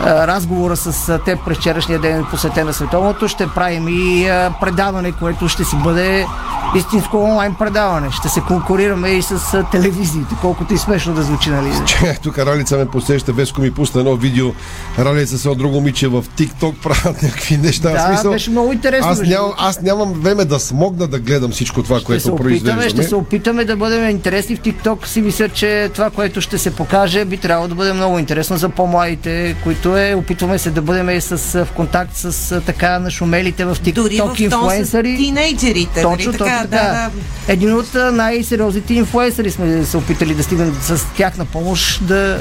е, 0.00 0.26
разговора 0.26 0.76
с 0.76 1.08
е, 1.08 1.18
теб 1.18 1.38
през 1.44 1.58
вчерашния 1.58 1.98
ден 1.98 2.24
посветен 2.30 2.66
на 2.66 2.72
световното. 2.72 3.28
Ще 3.28 3.46
правим 3.46 3.88
и 3.88 4.24
е, 4.24 4.50
предаване, 4.60 5.12
което 5.12 5.48
ще 5.48 5.64
си 5.64 5.76
бъде 5.76 6.26
истинско 6.76 7.18
онлайн 7.18 7.54
предаване. 7.54 8.10
Ще 8.10 8.28
се 8.28 8.40
конкурираме 8.40 9.08
и 9.08 9.22
с 9.22 9.54
е, 9.54 9.62
телевизиите, 9.72 10.34
колкото 10.40 10.74
и 10.74 10.78
смешно 10.78 11.14
да 11.14 11.22
звучи, 11.22 11.50
нали? 11.50 11.72
Тук 12.22 12.38
Ралица 12.38 12.76
ме 12.76 12.86
посеща, 12.86 13.32
Веско 13.32 13.60
ми 13.60 13.74
пусна 13.74 14.00
едно 14.00 14.16
видео, 14.16 14.52
Ралица 14.98 15.38
се 15.38 15.48
от 15.48 15.58
друго 15.58 15.80
миче 15.80 16.08
в 16.08 16.24
TikTok 16.26 16.74
правят 16.82 17.22
някакви 17.22 17.56
неща. 17.56 17.90
Да, 17.90 18.06
смисъл, 18.08 18.32
беше 18.32 18.50
много 18.50 18.72
интересно, 18.72 19.10
Аз, 19.10 19.20
нямам, 19.20 19.52
аз 19.58 19.80
нямам 19.80 20.12
време 20.12 20.44
да 20.44 20.60
смогна 20.60 21.06
да 21.06 21.18
гледам 21.18 21.50
всичко 21.50 21.82
това, 21.82 21.96
Ще 21.96 22.02
се 22.02 22.06
което 22.06 22.28
опитаме, 22.28 22.56
ще 22.56 22.64
произвеждаме. 22.64 23.08
се 23.08 23.14
опитаме 23.14 23.64
да 23.64 23.76
бъдем 23.76 24.10
интересни 24.10 24.56
в 24.56 24.60
TikTok. 24.60 25.06
Си 25.06 25.20
мисля, 25.20 25.48
че 25.48 25.90
това, 25.94 26.10
което 26.10 26.40
ще 26.40 26.58
се 26.58 26.70
покаже, 26.70 27.24
би 27.24 27.36
трябвало 27.36 27.68
да 27.68 27.74
бъде 27.74 27.92
много 27.92 28.18
интересно 28.18 28.56
за 28.56 28.68
по-младите, 28.68 29.56
които 29.64 29.96
е. 29.96 30.14
Опитваме 30.14 30.58
се 30.58 30.70
да 30.70 30.82
бъдем 30.82 31.10
и 31.10 31.20
с, 31.20 31.36
в 31.64 31.68
контакт 31.76 32.10
с 32.14 32.60
така 32.60 32.98
нашумелите 32.98 33.64
в 33.64 33.76
TikTok 33.76 33.92
Дори 33.92 34.16
в 34.16 34.18
тон 34.18 34.36
с 34.36 34.40
инфлуенсъри. 34.40 35.16
тинейджерите. 35.16 36.02
Точно, 36.02 36.10
нали, 36.10 36.24
точно 36.24 36.32
така, 36.32 36.62
така. 36.62 36.68
да, 36.68 36.92
да. 36.92 37.10
Един 37.48 37.74
от 37.74 37.94
най-сериозните 38.12 38.94
инфлуенсъри 38.94 39.50
сме 39.50 39.84
се 39.84 39.96
опитали 39.96 40.34
да 40.34 40.42
стигнем 40.42 40.76
с 40.82 41.06
тяхна 41.16 41.44
помощ 41.44 42.06
да 42.06 42.40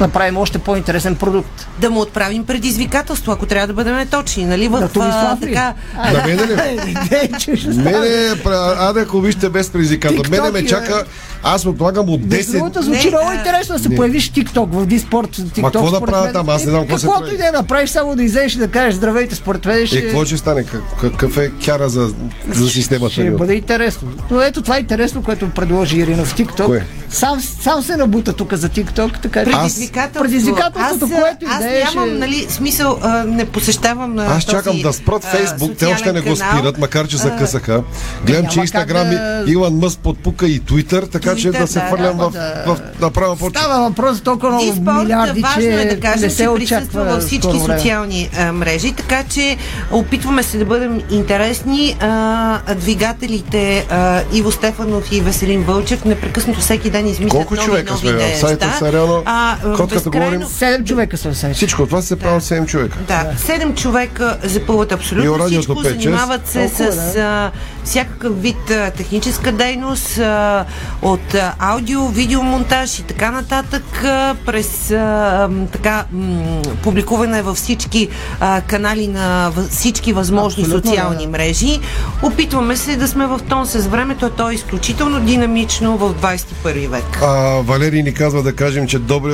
направим 0.00 0.36
още 0.36 0.58
по-интересен 0.58 1.16
продукт. 1.16 1.68
Да 1.78 1.90
му 1.90 2.00
отправим 2.00 2.46
предизвикателство, 2.46 3.32
ако 3.32 3.46
трябва 3.46 3.66
да 3.66 3.72
бъдем 3.72 4.08
точни, 4.08 4.44
нали? 4.44 4.68
В, 4.68 4.80
На 4.80 4.88
Томислав 4.88 5.38
а, 5.42 5.46
ли? 5.46 5.54
така... 5.54 5.74
На 6.12 6.26
мене 6.26 6.42
ли? 6.46 6.54
Мене, 7.76 8.34
пра- 8.44 8.76
аде, 8.78 9.00
ако 9.00 9.20
вижте 9.20 9.48
без 9.48 9.70
предизвикателство. 9.70 10.30
Мене 10.30 10.50
ме 10.50 10.66
чака, 10.66 11.04
аз 11.42 11.64
му 11.64 11.72
предлагам 11.72 12.08
от 12.08 12.20
Между 12.22 12.50
10. 12.50 12.52
другото, 12.52 12.82
звучи 12.82 13.04
Не, 13.04 13.10
много 13.10 13.32
интересно 13.32 13.74
да 13.74 13.82
се 13.82 13.88
Не. 13.88 13.96
появиш 13.96 14.30
в 14.30 14.34
TikTok, 14.34 14.68
в 14.72 14.86
Диспорт. 14.86 15.28
TikTok, 15.28 15.62
какво 15.62 15.90
да 15.90 16.00
правя 16.00 16.32
там? 16.32 16.48
Аз 16.48 16.64
не 16.64 16.70
знам 16.70 16.80
какво 16.80 16.98
се 16.98 17.06
Каквото 17.06 17.34
и 17.34 17.38
да 17.38 17.48
е 17.48 17.52
направиш, 17.52 17.90
само 17.90 18.16
да 18.16 18.22
излезеш 18.22 18.54
и 18.54 18.58
да 18.58 18.68
кажеш 18.68 18.94
здравейте, 18.94 19.34
според 19.34 19.66
мен 19.66 19.78
Е, 19.78 19.86
ще, 19.86 20.02
какво 20.02 20.24
ще 20.24 20.36
стане? 20.36 20.64
Как- 20.64 21.00
Какъв 21.00 21.36
е 21.36 21.50
кяра 21.64 21.88
за, 21.88 22.10
за 22.48 22.68
системата? 22.70 23.12
ще 23.12 23.30
бъде 23.30 23.54
интересно. 23.54 24.08
Но 24.30 24.40
ето 24.40 24.62
това 24.62 24.76
е 24.76 24.80
интересно, 24.80 25.22
което 25.22 25.50
предложи 25.50 25.96
Ирина 25.96 26.24
в 26.24 26.34
TikTok. 26.34 26.64
Кое? 26.66 26.86
Сам, 27.10 27.40
сам 27.40 27.82
се 27.82 27.96
набута 27.96 28.32
тук 28.32 28.54
за 28.54 28.68
TikTok, 28.68 29.22
така 29.22 29.44
че 29.44 29.50
Предизвикателство. 29.50 30.22
предизвикателството, 30.22 31.04
аз, 31.06 31.20
което 31.20 31.44
и 31.44 31.48
аз 31.48 31.58
да 31.58 31.68
е, 31.70 31.84
нямам, 31.84 32.18
нали, 32.18 32.46
смисъл, 32.48 32.98
а, 33.02 33.24
не 33.24 33.44
посещавам 33.44 34.18
а, 34.18 34.24
Аз 34.26 34.44
чакам 34.44 34.72
този, 34.72 34.82
да 34.82 34.92
спрат 34.92 35.24
Фейсбук, 35.24 35.76
те 35.76 35.86
още 35.86 36.12
не 36.12 36.20
го 36.20 36.36
спират, 36.36 36.78
макар 36.78 37.08
че 37.08 37.16
закъсаха. 37.16 37.82
Гледам, 38.26 38.46
че 38.46 38.60
Инстаграм 38.60 39.12
и 39.12 39.16
Илон 39.46 39.74
Мъск 39.74 39.98
подпука 39.98 40.46
и 40.46 40.60
Твитър, 40.60 41.02
така 41.02 41.29
че 41.36 41.48
Twitter, 41.48 41.58
да 41.58 41.66
се 41.66 41.80
хвърлям 41.80 42.16
да, 42.16 42.28
в, 42.28 42.32
да. 42.32 42.64
в 42.66 42.80
направо 43.00 43.36
почва. 43.36 43.60
Става 43.60 43.88
въпрос 43.88 44.20
толкова 44.20 44.48
много 44.52 44.64
И 44.64 44.76
спорт, 44.76 44.98
милиарди, 44.98 45.40
важно 45.40 45.62
че 45.62 45.68
е 45.68 45.94
да 45.94 46.00
кажем, 46.00 46.20
не 46.20 46.28
че 46.28 46.34
се 46.34 46.54
присъства 46.54 46.76
очаква 46.76 47.04
във 47.04 47.22
всички 47.22 47.60
социални 47.60 48.30
а, 48.38 48.52
мрежи, 48.52 48.92
така 48.92 49.24
че 49.30 49.56
опитваме 49.90 50.42
се 50.42 50.58
да 50.58 50.64
бъдем 50.64 51.00
интересни. 51.10 51.96
А, 52.00 52.74
двигателите 52.74 53.86
а, 53.90 54.20
Иво 54.32 54.52
Стефанов 54.52 55.12
и 55.12 55.20
Веселин 55.20 55.62
Вълчев 55.62 56.04
непрекъснато 56.04 56.60
всеки 56.60 56.90
ден 56.90 57.06
измислят 57.06 57.30
Колко 57.30 57.54
нови, 57.54 57.66
човека 57.66 57.92
нови 57.92 58.08
сме 58.08 58.34
в 58.34 58.38
сайта? 58.38 58.76
Са 58.78 58.92
реално, 58.92 59.22
А, 59.26 59.56
безкрайно- 59.86 60.10
говорим, 60.10 60.44
Седем 60.48 60.84
човека 60.84 61.16
са 61.16 61.30
в 61.30 61.36
сайта. 61.36 61.56
всичко 61.56 61.86
това 61.86 62.02
се 62.02 62.16
прави 62.16 62.36
от 62.36 62.42
7 62.42 62.66
човека. 62.66 62.98
Да, 63.08 63.26
седем 63.46 63.74
човека 63.74 64.38
запълват 64.44 64.92
абсолютно 64.92 65.46
всичко, 65.46 65.72
5-6. 65.74 65.82
занимават 65.82 66.46
се 66.46 66.68
с 66.68 67.50
всякакъв 67.84 68.42
вид 68.42 68.70
а, 68.70 68.90
техническа 68.90 69.52
дейност, 69.52 70.18
а, 70.18 70.64
от 71.02 71.34
а, 71.34 71.54
аудио, 71.58 72.08
видеомонтаж 72.08 72.98
и 72.98 73.02
така 73.02 73.30
нататък, 73.30 74.04
а, 74.04 74.36
през 74.46 74.90
а, 74.90 75.48
така 75.72 76.04
м, 76.12 76.62
публикуване 76.82 77.42
във 77.42 77.56
всички 77.56 78.08
а, 78.40 78.60
канали 78.60 79.08
на 79.08 79.52
всички 79.70 80.12
възможни 80.12 80.62
Абсолютно, 80.62 80.90
социални 80.90 81.24
да. 81.24 81.30
мрежи. 81.30 81.80
Опитваме 82.22 82.76
се 82.76 82.96
да 82.96 83.08
сме 83.08 83.26
в 83.26 83.40
тон 83.48 83.66
с 83.66 83.86
времето, 83.86 84.26
а 84.26 84.30
то 84.30 84.50
е 84.50 84.54
изключително 84.54 85.20
динамично 85.20 85.96
в 85.96 86.14
21 86.14 86.88
век. 86.88 87.18
А, 87.22 87.60
Валерий 87.62 88.02
ни 88.02 88.14
казва 88.14 88.42
да 88.42 88.52
кажем, 88.52 88.86
че 88.86 88.98
добри, 88.98 89.32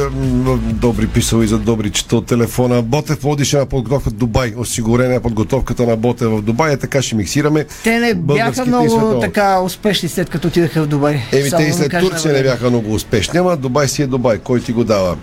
добри 0.57 1.07
писал 1.07 1.43
и 1.43 1.47
за 1.47 1.59
добри 1.59 1.91
чета 1.91 2.17
от 2.17 2.27
телефона. 2.27 2.83
Ботев 2.83 3.23
водише 3.23 3.59
на 3.59 3.67
подготовка 3.67 4.11
в 4.11 4.13
Дубай. 4.13 4.55
Осигурена 4.57 5.15
е 5.15 5.21
подготовката 5.21 5.87
на 5.87 5.97
Ботев 5.97 6.31
в 6.31 6.43
Дубай. 6.43 6.73
Е, 6.73 6.77
така 6.77 7.03
ще 7.03 7.15
миксираме. 7.15 7.67
Те 7.85 7.99
не 8.01 8.15
бяха 8.37 8.67
много 8.67 8.91
световно. 8.91 9.21
така 9.21 9.61
успешни 9.61 10.09
след 10.09 10.31
като 10.31 10.49
отидаха 10.49 10.83
в 10.83 10.87
Дубай. 10.87 11.23
Еми, 11.33 11.51
те 11.51 11.63
и 11.63 11.73
след 11.73 11.91
Турция 12.01 12.33
не 12.33 12.39
време. 12.39 12.43
бяха 12.43 12.71
много 12.71 12.95
успешни, 12.95 13.39
ама 13.39 13.57
Дубай 13.57 13.89
си 13.89 14.03
е 14.03 14.07
Дубай, 14.07 14.39
кой 14.39 14.61
ти 14.61 14.73
го 14.73 14.85
дава. 14.85 15.17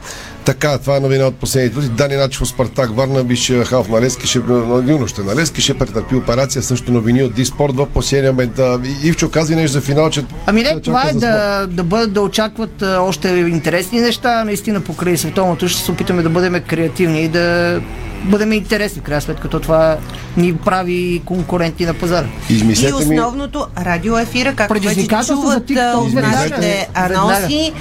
Така, 0.45 0.77
това 0.77 0.97
е 0.97 0.99
новина 0.99 1.25
от 1.25 1.35
последните 1.35 1.79
дни. 1.79 1.89
Дани 1.89 2.15
Начев 2.15 2.47
Спартак 2.47 2.95
Варна, 2.95 3.23
биш 3.23 3.51
халф 3.65 3.89
на 3.89 4.01
Лески, 4.01 4.27
ще, 4.27 4.39
на 4.39 5.35
Лески, 5.35 5.61
ще 5.61 5.73
претърпи 5.73 6.15
операция, 6.15 6.63
също 6.63 6.91
новини 6.91 7.23
от 7.23 7.33
Диспорт 7.33 7.75
в 7.75 7.85
последния 7.85 8.31
момент. 8.31 8.59
И- 8.85 9.07
Ивчо 9.07 9.29
каза 9.29 9.53
и 9.53 9.55
нещо 9.55 9.71
за 9.73 9.81
финал, 9.81 10.09
че 10.09 10.25
Ами 10.45 10.63
не, 10.63 10.79
това 10.79 11.09
е 11.09 11.13
да, 11.13 11.67
да 11.67 11.83
бъдат 11.83 12.13
да 12.13 12.21
очакват 12.21 12.81
още 12.81 13.29
интересни 13.29 14.01
неща. 14.01 14.43
Наистина 14.43 14.81
покрай 14.81 15.17
световното 15.17 15.67
ще 15.67 15.81
се 15.81 15.91
опитаме 15.91 16.21
да 16.21 16.29
бъдем 16.29 16.61
креативни 16.69 17.21
и 17.21 17.27
да 17.27 17.79
бъдем 18.23 18.53
интересни, 18.53 19.01
в 19.01 19.03
крайна 19.03 19.21
сметка, 19.21 19.41
като 19.41 19.59
това 19.59 19.97
ни 20.37 20.55
прави 20.55 21.21
конкуренти 21.25 21.85
на 21.85 21.93
пазара. 21.93 22.27
И 22.49 22.53
Измислете 22.53 23.05
ми, 23.05 23.19
основното 23.19 23.67
радиоефира, 23.77 24.53
както 24.55 24.73
вече 24.73 25.07
чуват 25.07 25.69
от 25.95 26.13
веднага. 26.13 26.27
нашите 26.27 26.89
анонси, 26.93 27.73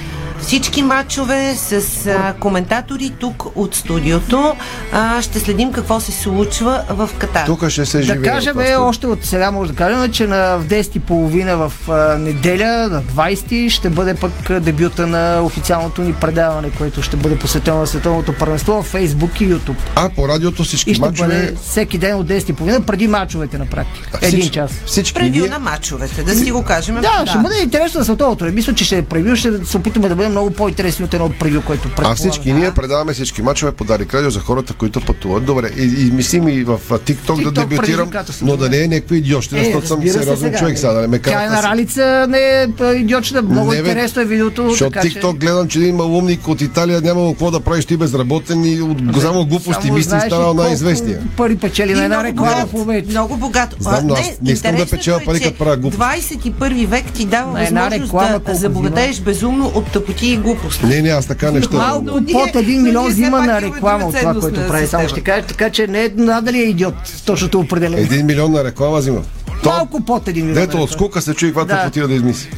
всички 0.43 0.83
матчове 0.83 1.55
с 1.57 1.73
а, 2.09 2.35
коментатори 2.35 3.11
тук 3.11 3.47
от 3.55 3.75
студиото. 3.75 4.55
А, 4.93 5.23
ще 5.23 5.41
следим 5.41 5.73
какво 5.73 6.01
се 6.01 6.13
случва 6.13 6.85
в 6.89 7.11
Катар. 7.19 7.47
тук 7.47 7.69
ще 7.69 7.87
се 7.87 7.97
Да 7.99 8.03
живее. 8.05 8.23
кажем, 8.23 8.61
е, 8.61 8.77
още 8.77 9.07
от 9.07 9.25
сега 9.25 9.51
може 9.51 9.71
да 9.71 9.77
кажем, 9.77 10.13
че 10.13 10.27
на 10.27 10.57
в 10.57 10.65
10.30 10.65 11.55
в 11.57 11.89
а, 11.89 12.19
неделя, 12.19 12.67
на 12.89 13.03
20 13.05 13.43
ще 13.71 13.91
бъде 13.91 14.15
пък 14.15 14.31
дебюта 14.53 15.07
на 15.07 15.41
официалното 15.43 16.03
ни 16.03 16.13
предаване, 16.15 16.71
което 16.71 17.03
ще 17.03 17.17
бъде 17.17 17.39
посветено 17.39 17.79
на 17.79 17.87
световното 17.87 18.33
първенство 18.33 18.83
в 18.83 18.93
Facebook 18.93 19.13
и 19.43 19.49
YouTube. 19.49 19.75
А, 19.97 20.09
по 20.09 20.29
радиото 20.29 20.63
И 20.63 20.65
всички 20.65 20.95
ще 20.95 21.01
мачове... 21.03 21.29
бъде 21.29 21.55
всеки 21.63 21.99
ден 21.99 22.17
от 22.17 22.27
10.30 22.29 22.53
преди 22.83 23.09
мачовете 23.09 23.59
на 23.59 23.67
практика. 23.67 24.19
всички- 24.19 24.37
Един 24.37 24.51
час. 24.51 24.71
Всички 24.87 25.15
Превю 25.15 25.31
ние... 25.33 25.49
на 25.49 25.59
матчовете, 25.61 26.23
да 26.23 26.35
си 26.35 26.51
го 26.51 26.63
кажем. 26.65 26.95
Да, 26.97 27.25
ще 27.27 27.39
бъде 27.39 27.55
интересно 27.59 27.99
на 27.99 28.05
световното. 28.05 28.45
Мисля, 28.45 28.75
че 28.75 28.85
ще 28.85 28.99
е 28.99 29.03
превю, 29.03 29.37
ще 29.37 29.65
се 29.65 29.77
опитаме 29.77 30.09
да 30.09 30.15
бъдем 30.17 30.32
много 30.33 30.51
по-интересни 30.51 31.05
от 31.05 31.15
едно 31.15 31.31
превю, 31.41 31.63
което 31.67 31.83
А 31.83 31.89
предполагам. 31.89 32.17
всички 32.17 32.53
ние 32.53 32.71
предаваме 32.71 33.13
всички 33.13 33.43
мачове 33.43 33.73
по 33.73 33.85
Дарик 33.85 34.15
Радио 34.15 34.31
за 34.31 34.41
хората, 34.41 34.75
които 34.75 35.01
пътуват. 35.01 35.45
Добре, 35.45 35.71
и, 35.79 36.07
и 36.07 36.11
мислим 36.11 36.49
и 36.49 36.65
в 36.65 36.81
а, 36.91 36.99
TikTok, 36.99 37.45
да 37.45 37.51
дебютирам, 37.51 38.11
но 38.43 38.57
да 38.57 38.69
не 38.69 38.79
е 38.83 38.89
някакви 38.89 39.17
идиотщина, 39.17 39.61
Е, 39.61 39.65
защото 39.65 39.87
съм 39.87 40.09
сериозен 40.09 40.37
сега, 40.37 40.59
човек 40.59 40.79
сега, 40.79 40.93
да 40.93 41.01
не 41.01 41.07
ме 41.07 41.19
Тя 41.19 41.45
е 41.45 41.49
на 41.49 41.63
ралица, 41.63 42.27
не 42.29 42.39
е 42.39 42.67
а, 42.81 42.93
идиотчина. 42.93 43.43
Много 43.43 43.73
интересно 43.75 44.23
е 44.23 44.25
видеото. 44.25 44.71
Защото 44.71 44.99
TikTok 44.99 45.35
гледам, 45.39 45.69
че 45.69 45.81
има 45.81 46.05
умник 46.05 46.49
от 46.49 46.61
Италия, 46.61 47.01
нямало 47.01 47.33
какво 47.33 47.51
да 47.51 47.61
правиш 47.61 47.85
ти 47.85 47.97
безработен 47.97 48.65
и 48.65 48.81
от 48.81 48.99
само 49.21 49.47
глупости 49.47 49.91
мисли 49.91 50.19
колко 50.31 50.55
най-известния. 50.55 51.21
Пари 51.37 51.57
печели 51.57 51.95
на 51.95 52.05
една 52.05 52.25
реклама 52.25 52.67
в 52.67 52.73
момента. 52.73 53.11
Много 53.11 53.37
богато. 53.37 53.77
Знам, 53.81 54.07
но 54.07 54.15
аз 54.15 54.21
не 54.21 54.53
искам 54.53 54.75
да 54.77 54.83
интересното 54.83 54.91
печеля 54.91 55.19
е, 55.23 55.25
пари, 55.25 55.41
като 55.41 55.59
правя 55.59 55.77
глупости. 55.77 56.03
21 56.03 56.87
век 56.87 57.05
ти 57.13 57.25
дава 57.25 57.53
възможност 57.53 58.03
реклама 58.03 58.39
да 58.39 58.55
забогатееш 58.55 59.21
безумно 59.21 59.73
от 59.75 59.93
тъпоти 59.93 60.22
и 60.23 60.37
глупости. 60.37 60.87
Не, 60.87 61.03
не, 61.03 61.09
аз 61.09 61.27
така 61.27 61.51
не 61.51 61.63
ще. 61.63 61.77
Малко 61.77 62.05
под 62.05 62.25
1 62.25 62.77
но 62.77 62.83
милион 62.83 63.09
взима 63.09 63.43
на 63.43 63.61
реклама 63.61 64.07
от 64.07 64.17
това, 64.17 64.35
което 64.35 64.61
прави. 64.69 64.87
Само 64.87 65.09
ще 65.09 65.21
кажа, 65.21 65.47
така 65.47 65.71
че 65.71 65.87
не 65.87 66.05
е 66.05 66.11
надали 66.17 66.59
е 66.59 66.63
идиот 66.65 66.95
точното 67.27 67.61
определение. 67.61 68.05
Един 68.05 68.27
милион 68.27 68.53
на 68.53 68.65
реклама 68.65 68.99
взима. 68.99 69.23
Малко 69.65 70.01
под 70.01 70.25
1 70.25 70.35
милион. 70.35 70.55
Дето 70.55 70.77
от 70.79 70.91
скука 70.91 71.21
се 71.23 71.35
чуи 71.35 71.49
каквато 71.49 71.69
Да. 71.69 71.85
отива 71.89 72.09
да 72.09 72.15
измисли. 72.15 72.49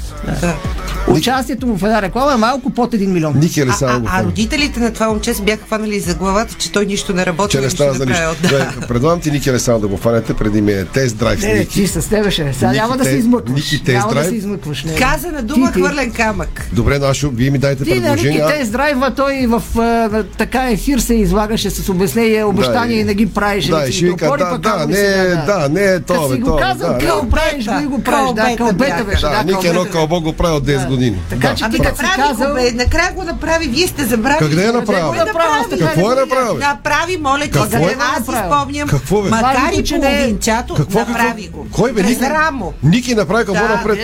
Участието 1.09 1.66
му 1.66 1.76
в 1.76 1.82
една 1.82 2.02
реклама 2.02 2.32
е 2.32 2.36
малко 2.36 2.70
под 2.70 2.92
1 2.92 3.07
милион. 3.07 3.32
Ники 3.36 3.61
А, 3.61 3.64
Алесандро 3.64 4.00
го 4.00 4.07
а, 4.11 4.20
а 4.20 4.24
родителите 4.24 4.80
на 4.80 4.92
това 4.92 5.09
момче 5.09 5.34
се 5.34 5.42
бяха 5.42 5.64
хванали 5.64 6.00
за 6.00 6.14
главата, 6.14 6.55
че 6.55 6.72
той 6.72 6.86
нищо 6.86 7.12
не 7.12 7.26
работи, 7.26 7.52
че 7.52 7.61
не 7.61 7.70
става 7.70 7.94
за 7.94 8.07
нищо. 8.07 8.22
Да. 8.42 8.72
Предлагам 8.88 9.20
ти 9.20 9.30
Ники 9.30 9.50
Алесандро 9.50 9.80
да 9.80 9.88
го 9.88 9.96
фанете 9.96 10.34
преди 10.34 10.61
ми 10.61 10.72
е 10.72 10.84
тест 10.84 11.16
драйв 11.16 11.42
Не, 11.42 11.64
ти 11.64 11.86
с 11.86 12.09
тебе 12.09 12.30
ще. 12.30 12.52
Сега 12.52 12.68
Ники 12.68 12.80
няма 12.80 12.96
да 12.96 13.05
се 13.05 13.16
измъкваш. 13.16 13.55
Ники 13.55 13.84
тест 13.84 13.94
Няма 13.94 14.09
да 14.09 14.14
драйв. 14.14 14.28
се 14.28 14.34
измъкваш. 14.34 14.84
Не. 14.84 14.94
Каза 14.94 15.28
на 15.28 15.42
дума 15.42 15.66
Ти, 15.66 15.72
ти. 15.72 15.80
хвърлен 15.80 16.12
камък. 16.12 16.68
Добре, 16.72 16.98
Нашо, 16.98 17.30
вие 17.30 17.50
ми 17.50 17.59
дайте 17.59 17.84
Ти 17.84 18.00
на 18.00 18.11
Ники. 18.11 18.40
Тест 18.48 18.72
драйва, 18.72 19.11
той 19.11 19.46
в 19.46 19.78
а, 19.78 20.24
така 20.38 20.70
ефир 20.70 20.98
се 20.98 21.14
излагаше 21.14 21.70
с 21.70 21.88
обяснение, 21.88 22.44
обещания 22.44 22.96
Да, 22.96 23.00
и 23.00 23.05
не 23.05 23.14
ги 23.14 23.26
правеше. 23.26 23.70
Да, 23.70 23.86
си 23.86 23.92
ще 23.92 24.11
опори, 24.11 24.40
да, 24.40 24.59
да, 24.59 24.86
не, 24.86 24.96
сега, 24.96 25.44
да, 25.46 25.68
не 25.68 25.82
е 25.82 25.94
Като 25.94 26.14
то, 26.14 26.22
си 26.24 26.30
бе, 26.30 26.38
го 26.38 26.46
то, 26.46 26.57
казал, 26.57 26.93
да. 26.99 27.30
правиш, 27.30 27.64
го 27.86 28.03
правиш. 28.03 28.30
Да, 28.34 28.57
Кълбета 28.57 28.57
кълбета 28.57 29.05
беше. 29.05 29.20
Да, 29.20 29.42
Ники 29.45 29.66
едно 29.66 29.80
кълбета. 29.80 29.92
кълбо 29.92 30.20
го 30.20 30.32
прави 30.32 30.57
от 30.57 30.66
10 30.66 30.88
години. 30.88 31.18
Така 31.30 31.55
че 31.55 31.64
ти 31.64 31.78
като 31.78 31.97
си 31.97 32.03
направи 32.03 32.22
казал... 32.28 32.49
го, 32.49 32.55
бе, 32.55 32.72
накрая 32.72 33.12
го 33.12 33.22
направи, 33.24 33.66
вие 33.66 33.86
сте 33.86 34.05
забравили. 34.05 34.55
Направи? 34.55 34.68
е 34.68 35.24
направи? 35.24 35.78
Какво 35.78 36.12
е 36.12 36.14
направил? 36.14 36.55
Направи, 36.59 37.16
моля 37.16 37.45
ти, 37.45 37.59
се, 37.70 37.76
е 37.76 37.97
аз 38.01 38.24
си 38.24 38.30
направил? 38.30 38.53
спомням, 38.53 38.88
Какво, 38.88 39.22
бе? 39.22 39.30
макар 39.30 39.72
и 39.72 39.84
че 39.84 39.99
не 39.99 40.07
е- 40.07 40.16
половинчато, 40.16 40.76
направи 40.95 41.49
го. 41.49 41.66
Кой 41.72 41.92
бе, 41.92 42.03
Ники? 42.03 43.14
направи 43.14 43.45
какво 43.47 43.68
напред. 43.68 43.99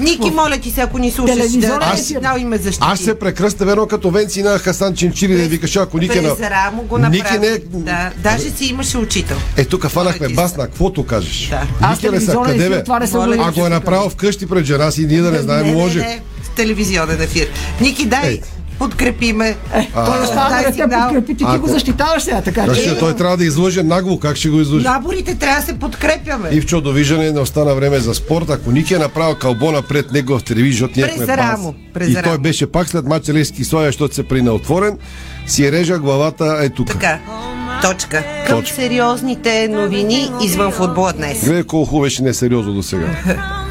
Ники, 0.00 0.30
моля 0.30 0.58
ти 0.58 0.70
се, 0.70 0.80
ако 0.80 0.98
ни 0.98 1.10
слушаш, 1.10 1.36
да, 1.36 1.44
ефир. 1.44 2.04
сигнал 2.04 2.36
и 2.38 2.44
ме 2.44 2.56
защити. 2.56 2.86
Аз 2.90 3.00
се 3.00 3.18
прекръста 3.18 3.64
едно 3.64 3.86
като 3.86 4.10
венци 4.10 4.42
на 4.42 4.58
Хасан 4.58 4.94
Чинчили 4.94 5.36
да 5.36 5.48
викаш, 5.48 5.76
ако 5.76 5.98
Ники 5.98 6.18
е 6.18 6.22
на... 6.22 6.36
През 6.36 6.50
рамо 6.50 6.82
го 6.82 6.98
направи. 6.98 7.16
Ники 7.18 7.38
не 7.38 7.46
е... 7.46 7.58
Да, 7.58 8.10
даже 8.22 8.50
си 8.50 8.64
имаше 8.64 8.98
учител. 8.98 9.36
Е, 9.56 9.64
тук 9.64 9.88
фанахме 9.88 10.18
Моля 10.20 10.28
ти 10.28 10.34
бас 10.34 10.56
на 10.56 10.64
каквото 10.64 11.06
кажеш. 11.06 11.48
Да. 11.48 11.62
Аз 11.80 12.04
ли 12.04 12.20
са? 12.20 12.33
Телевизионен 12.42 12.60
ефир, 12.72 12.78
бе? 12.78 12.84
това 12.84 12.98
не 12.98 13.06
съм 13.06 13.20
Моля 13.20 13.36
го 13.36 13.42
А 13.42 13.52
го 13.52 13.66
е 13.66 13.68
направил 13.68 14.10
вкъщи 14.10 14.46
пред 14.46 14.64
жена 14.64 14.90
си, 14.90 15.06
ние 15.06 15.20
да 15.20 15.30
не 15.30 15.38
знаем, 15.38 15.74
може. 15.74 15.98
Не, 15.98 16.06
не, 16.06 16.22
в 16.42 16.50
телевизионен 16.50 17.22
ефир. 17.22 17.48
Ники, 17.80 18.06
дай, 18.06 18.28
Ей. 18.28 18.40
подкрепи 18.78 19.32
ме. 19.32 19.56
Той 19.94 20.22
остава 20.22 20.62
да 20.62 20.72
те 20.72 20.82
подкрепи, 20.82 21.26
ти, 21.26 21.36
ти 21.36 21.44
го 21.44 21.50
Ако- 21.50 21.68
защитаваш 21.68 22.22
сега, 22.22 22.40
така 22.40 22.64
Значи, 22.64 22.82
че... 22.82 22.98
той 22.98 23.16
трябва 23.16 23.36
да 23.36 23.44
излъже 23.44 23.82
нагло, 23.82 24.18
как 24.18 24.36
ще 24.36 24.48
го 24.48 24.60
излъже? 24.60 24.88
Наборите 24.88 25.34
трябва 25.34 25.60
да 25.60 25.66
се 25.66 25.78
подкрепяме. 25.78 26.48
И 26.52 26.60
в 26.60 26.66
чудовиждане 26.66 27.30
не 27.30 27.40
остана 27.40 27.74
време 27.74 27.98
за 27.98 28.14
спорт. 28.14 28.50
Ако 28.50 28.70
Ники 28.70 28.94
е 28.94 28.98
направил 28.98 29.36
кълбо 29.36 29.72
напред 29.72 30.12
него 30.12 30.38
в 30.38 30.44
телевизия, 30.44 30.72
защото 30.72 30.92
ние 30.96 31.08
сме 31.08 32.08
И 32.08 32.22
той 32.24 32.38
беше 32.38 32.66
пак 32.66 32.88
след 32.88 33.04
мача 33.04 33.32
Левски 33.32 33.64
Славия, 33.64 33.88
защото 33.88 34.14
се 34.14 34.22
прина 34.22 34.52
отворен. 34.52 34.98
Си 35.46 35.72
режа 35.72 35.98
главата 35.98 36.58
е 36.62 36.68
тук. 36.68 36.86
Така, 36.86 37.18
точка. 37.82 38.24
Към 38.46 38.60
Точка. 38.60 38.76
сериозните 38.76 39.68
новини 39.68 40.30
извън 40.42 40.72
футбола 40.72 41.12
днес. 41.12 41.44
Гледай 41.44 41.64
колко 41.64 41.86
хубаво 41.90 42.02
беше 42.02 42.22
несериозно 42.22 42.72
до 42.72 42.82
сега. 42.82 43.06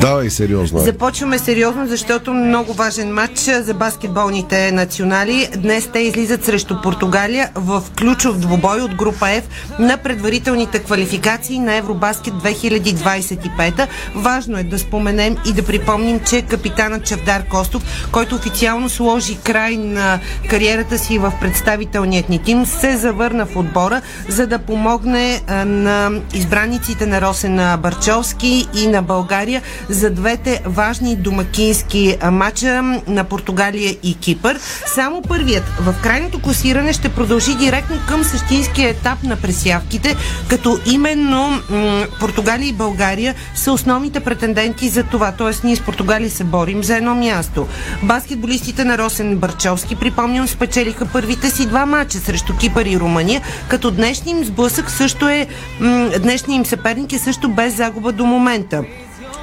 Давай 0.00 0.30
сериозно. 0.30 0.80
е. 0.80 0.82
Започваме 0.82 1.38
сериозно, 1.38 1.86
защото 1.86 2.32
много 2.32 2.72
важен 2.72 3.14
матч 3.14 3.38
за 3.38 3.74
баскетболните 3.74 4.72
национали. 4.72 5.48
Днес 5.56 5.88
те 5.92 5.98
излизат 5.98 6.44
срещу 6.44 6.80
Португалия 6.82 7.50
в 7.54 7.82
ключов 7.98 8.38
двубой 8.38 8.80
от 8.80 8.94
група 8.94 9.26
F 9.26 9.42
на 9.78 9.96
предварителните 9.96 10.78
квалификации 10.78 11.58
на 11.58 11.74
Евробаскет 11.74 12.34
2025. 12.34 13.86
Важно 14.14 14.58
е 14.58 14.62
да 14.62 14.78
споменем 14.78 15.36
и 15.46 15.52
да 15.52 15.62
припомним, 15.62 16.20
че 16.20 16.42
капитанът 16.42 17.04
Чавдар 17.04 17.48
Костов, 17.48 18.08
който 18.12 18.34
официално 18.34 18.88
сложи 18.88 19.36
край 19.36 19.76
на 19.76 20.20
кариерата 20.50 20.98
си 20.98 21.18
в 21.18 21.32
представителният 21.40 22.28
ни 22.28 22.38
тим, 22.38 22.66
се 22.66 22.96
завърна 22.96 23.46
в 23.46 23.56
отбора, 23.56 24.00
за 24.28 24.46
да 24.46 24.58
помогне 24.58 25.40
на 25.66 26.10
избраниците 26.34 27.06
на 27.06 27.20
Росен 27.20 27.56
Барчовски 27.78 28.68
и 28.74 28.86
на 28.86 29.02
България 29.02 29.62
за 29.88 30.10
двете 30.10 30.60
важни 30.66 31.16
домакински 31.16 32.16
матча 32.32 32.82
на 33.06 33.24
Португалия 33.24 33.96
и 34.02 34.14
Кипър. 34.14 34.60
Само 34.86 35.22
първият 35.22 35.64
в 35.80 35.94
крайното 36.02 36.42
класиране 36.42 36.92
ще 36.92 37.08
продължи 37.08 37.54
директно 37.54 37.96
към 38.08 38.24
същинския 38.24 38.88
етап 38.88 39.22
на 39.22 39.36
пресявките, 39.36 40.16
като 40.48 40.78
именно 40.86 41.60
м- 41.70 42.06
Португалия 42.20 42.68
и 42.68 42.72
България 42.72 43.34
са 43.54 43.72
основните 43.72 44.20
претенденти 44.20 44.88
за 44.88 45.02
това. 45.02 45.32
Тоест 45.32 45.64
ние 45.64 45.76
с 45.76 45.80
Португалия 45.80 46.30
се 46.30 46.44
борим 46.44 46.84
за 46.84 46.96
едно 46.96 47.14
място. 47.14 47.66
Баскетболистите 48.02 48.84
на 48.84 48.98
Росен 48.98 49.36
Барчовски, 49.36 49.96
припомням, 49.96 50.48
спечелиха 50.48 51.06
първите 51.06 51.50
си 51.50 51.66
два 51.66 51.86
матча 51.86 52.18
срещу 52.18 52.56
Кипър 52.56 52.86
и 52.86 53.00
Румъния, 53.00 53.42
като 53.68 53.90
днешният 53.90 54.38
им 54.38 54.44
сблъсък 54.44 54.90
също 54.90 55.28
е, 55.28 55.46
м- 55.80 56.10
днешният 56.18 56.58
им 56.58 56.66
съперник 56.66 57.12
е 57.12 57.18
също 57.18 57.48
без 57.48 57.74
загуба 57.76 58.12
до 58.12 58.26
момента. 58.26 58.84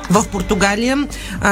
В 0.09 0.27
Португалия, 0.27 0.97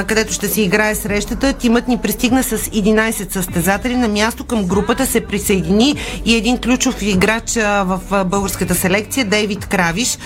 където 0.07 0.33
ще 0.33 0.47
се 0.47 0.61
играе 0.61 0.95
срещата, 0.95 1.53
тимът 1.53 1.87
ни 1.87 1.97
пристигна 1.97 2.43
с 2.43 2.57
11 2.57 3.33
състезатели. 3.33 3.95
На 3.95 4.07
място 4.07 4.43
към 4.43 4.65
групата 4.65 5.05
се 5.05 5.21
присъедини 5.21 5.95
и 6.25 6.35
един 6.35 6.57
ключов 6.57 7.01
играч 7.01 7.55
в 7.83 8.25
българската 8.25 8.75
селекция, 8.75 9.25
Дейвид 9.25 9.65
Кравиш. 9.65 10.17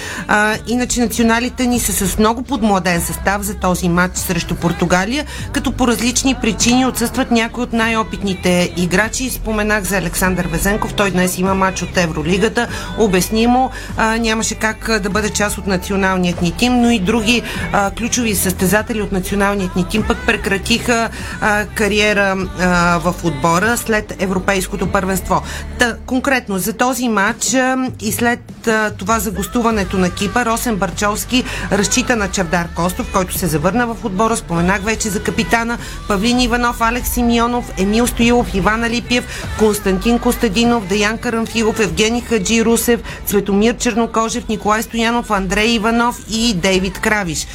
Иначе 0.68 1.02
националите 1.02 1.68
ни 1.68 1.80
са 1.80 2.08
с 2.08 2.18
много 2.20 2.44
подмладен 2.44 3.02
състав 3.02 3.42
за 3.42 3.56
този 3.56 3.90
матч 3.90 4.18
срещу 4.18 4.56
Португалия, 4.56 5.26
като 5.52 5.72
по 5.72 5.88
различни 5.88 6.36
причини 6.36 6.86
отсъстват 6.86 7.32
някои 7.32 7.64
от 7.64 7.74
най-опитните 7.74 8.74
играчи. 8.78 9.30
Споменах 9.30 9.84
за 9.84 9.98
Александър 9.98 10.48
Везенков. 10.48 10.94
Той 10.94 11.12
днес 11.12 11.38
има 11.38 11.54
матч 11.54 11.82
от 11.82 11.98
Евролигата. 11.98 12.68
Обяснимо, 12.98 13.72
нямаше 14.20 14.56
как 14.56 15.00
да 15.02 15.10
бъде 15.10 15.30
част 15.30 15.58
от 15.58 15.68
националният 15.68 16.42
ни 16.42 16.52
тим, 16.52 16.82
но 16.82 16.92
и 16.92 17.00
други 17.00 17.42
а, 17.74 17.92
ключови 17.92 18.23
състезатели 18.36 19.02
от 19.02 19.12
националният 19.12 19.76
ни 19.76 19.86
тим 19.90 20.04
пък 20.08 20.18
прекратиха 20.26 21.10
а, 21.42 21.66
кариера 21.66 22.38
а, 22.60 22.98
в 22.98 23.16
отбора 23.24 23.78
след 23.78 24.16
Европейското 24.20 24.88
първенство. 24.88 25.42
Та, 25.80 25.98
конкретно 26.06 26.58
за 26.58 26.74
този 26.74 27.10
матч 27.10 27.54
а, 27.54 27.90
и 28.02 28.12
след 28.12 28.68
а, 28.68 28.92
това 28.92 29.20
за 29.20 29.32
гостуването 29.32 29.98
на 29.98 30.10
Кипър, 30.10 30.46
Росен 30.46 30.76
Барчовски 30.76 31.44
разчита 31.72 32.16
на 32.16 32.28
Чавдар 32.28 32.68
Костов, 32.76 33.12
който 33.14 33.38
се 33.38 33.48
завърна 33.48 33.88
в 33.88 34.06
отбора. 34.06 34.38
Споменах 34.38 34.82
вече 34.82 35.10
за 35.10 35.24
капитана 35.24 35.78
Павлин 36.08 36.40
Иванов, 36.40 36.82
Алекс 36.82 37.10
Симеонов, 37.10 37.72
Емил 37.78 38.08
Стоилов, 38.08 38.54
Иван 38.56 38.84
Алипиев, 38.84 39.48
Константин 39.60 40.20
Костадинов, 40.20 40.88
Даян 40.88 41.18
Карамфилов, 41.18 41.80
Евгений 41.80 42.22
Хаджи 42.22 42.66
Русев, 42.66 43.02
Цветомир 43.26 43.78
Чернокожев, 43.78 44.48
Николай 44.48 44.84
Стоянов, 44.84 45.32
Андрей 45.32 45.76
Иванов 45.76 46.20
и 46.30 46.54
Дейвид 46.54 47.00
Кравиш. 47.00 47.48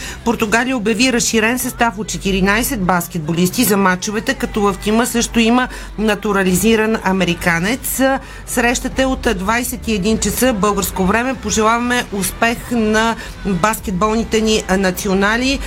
Португалия 0.48 0.76
обяви 0.76 1.12
разширен 1.12 1.58
състав 1.58 1.98
от 1.98 2.06
14 2.06 2.76
баскетболисти 2.76 3.64
за 3.64 3.76
матчовете, 3.76 4.34
като 4.34 4.60
в 4.60 4.76
тима 4.82 5.06
също 5.06 5.40
има 5.40 5.68
натурализиран 5.98 6.96
американец. 7.04 8.00
Срещата 8.46 9.02
е 9.02 9.06
от 9.06 9.26
21 9.26 10.20
часа 10.20 10.52
българско 10.52 11.04
време. 11.04 11.34
Пожелаваме 11.34 12.04
успех 12.12 12.58
на 12.70 13.16
баскетболните 13.46 14.40
ни 14.40 14.62
национали. 14.78 15.58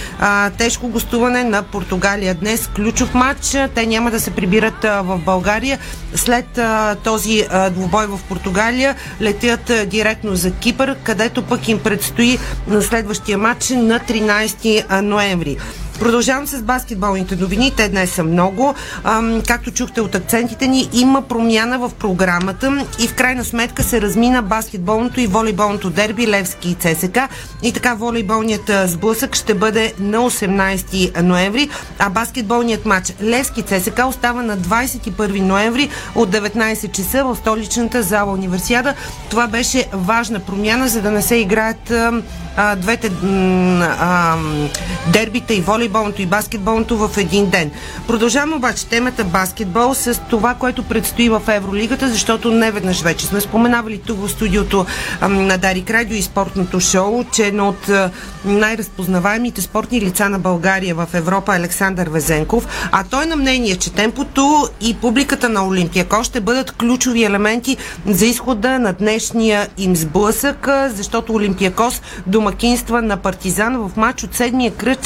Тежко 0.57 0.87
гостуване 0.87 1.43
на 1.43 1.63
Португалия 1.63 2.35
днес. 2.35 2.69
Ключов 2.75 3.13
матч. 3.13 3.57
Те 3.75 3.85
няма 3.85 4.11
да 4.11 4.19
се 4.19 4.31
прибират 4.31 4.83
в 4.83 5.19
България. 5.25 5.79
След 6.15 6.59
този 7.03 7.47
двубой 7.71 8.07
в 8.07 8.19
Португалия 8.29 8.95
летят 9.21 9.71
директно 9.85 10.35
за 10.35 10.51
Кипър, 10.51 10.95
където 11.03 11.41
пък 11.41 11.67
им 11.67 11.79
предстои 11.79 12.37
на 12.67 12.81
следващия 12.81 13.37
матч 13.37 13.69
на 13.69 13.99
13 13.99 14.70
ноември. 15.03 15.57
Продължавам 16.01 16.47
с 16.47 16.61
баскетболните 16.61 17.35
новини. 17.35 17.73
Те 17.77 17.89
днес 17.89 18.11
са 18.11 18.23
много. 18.23 18.75
Ам, 19.03 19.41
както 19.47 19.71
чухте 19.71 20.01
от 20.01 20.15
акцентите 20.15 20.67
ни, 20.67 20.89
има 20.93 21.21
промяна 21.21 21.79
в 21.79 21.91
програмата 21.99 22.85
и 22.99 23.07
в 23.07 23.15
крайна 23.15 23.43
сметка 23.43 23.83
се 23.83 24.01
размина 24.01 24.41
баскетболното 24.41 25.19
и 25.19 25.27
волейболното 25.27 25.89
дерби 25.89 26.27
Левски 26.27 26.69
и 26.69 26.75
ЦСК. 26.75 27.19
И 27.63 27.71
така 27.71 27.93
волейболният 27.93 28.71
сблъсък 28.85 29.35
ще 29.35 29.53
бъде 29.53 29.93
на 29.99 30.17
18 30.17 31.21
ноември, 31.21 31.69
а 31.99 32.09
баскетболният 32.09 32.85
матч 32.85 33.13
Левски 33.21 33.61
ЦСК 33.61 34.01
остава 34.07 34.43
на 34.43 34.57
21 34.57 35.41
ноември 35.41 35.89
от 36.15 36.29
19 36.29 36.91
часа 36.91 37.23
в 37.23 37.35
столичната 37.35 38.03
зала 38.03 38.33
Универсиада. 38.33 38.93
Това 39.29 39.47
беше 39.47 39.85
важна 39.93 40.39
промяна, 40.39 40.87
за 40.87 41.01
да 41.01 41.11
не 41.11 41.21
се 41.21 41.35
играят 41.35 41.91
а, 41.91 42.21
а, 42.57 42.75
двете 42.75 43.11
а, 43.81 44.37
дербите 45.13 45.53
и 45.53 45.61
волейболното 45.61 46.21
и 46.21 46.25
баскетболното 46.25 46.97
в 46.97 47.17
един 47.17 47.49
ден. 47.49 47.71
Продължаваме 48.07 48.55
обаче 48.55 48.85
темата 48.85 49.23
баскетбол 49.23 49.93
с 49.93 50.21
това, 50.29 50.53
което 50.53 50.83
предстои 50.83 51.29
в 51.29 51.41
Евролигата, 51.47 52.09
защото 52.09 52.51
не 52.51 52.71
веднъж 52.71 53.01
вече 53.01 53.25
сме 53.25 53.41
споменавали 53.41 53.97
тук 53.97 54.19
в 54.19 54.29
студиото 54.29 54.85
а, 55.21 55.27
на 55.27 55.57
Дарик 55.57 55.89
Радио 55.89 56.17
и 56.17 56.21
спортното 56.21 56.79
шоу, 56.79 57.23
че 57.33 57.47
едно 57.47 57.67
от 57.69 57.89
най-разпознаваемите 58.45 59.61
спортни 59.61 60.01
лица 60.01 60.29
на 60.29 60.39
България 60.39 60.95
в 60.95 61.07
Европа 61.13 61.55
Александър 61.55 62.09
Везенков, 62.09 62.89
а 62.91 63.03
той 63.03 63.23
е 63.23 63.27
на 63.27 63.35
мнение, 63.35 63.75
че 63.75 63.93
темпото 63.93 64.69
и 64.81 64.93
публиката 64.93 65.49
на 65.49 65.67
Олимпияко 65.67 66.23
ще 66.23 66.41
бъдат 66.41 66.71
ключови 66.71 67.23
елементи 67.23 67.77
за 68.07 68.25
изхода 68.25 68.79
на 68.79 68.93
днешния 68.93 69.67
им 69.77 69.95
сблъсък, 69.95 70.67
защото 70.95 71.33
Олимпиакос 71.33 72.01
домакинства 72.41 73.01
на 73.01 73.17
Партизан 73.17 73.77
в 73.77 73.97
матч 73.97 74.23
от 74.23 74.35
седмия 74.35 74.75
кръг, 74.75 74.99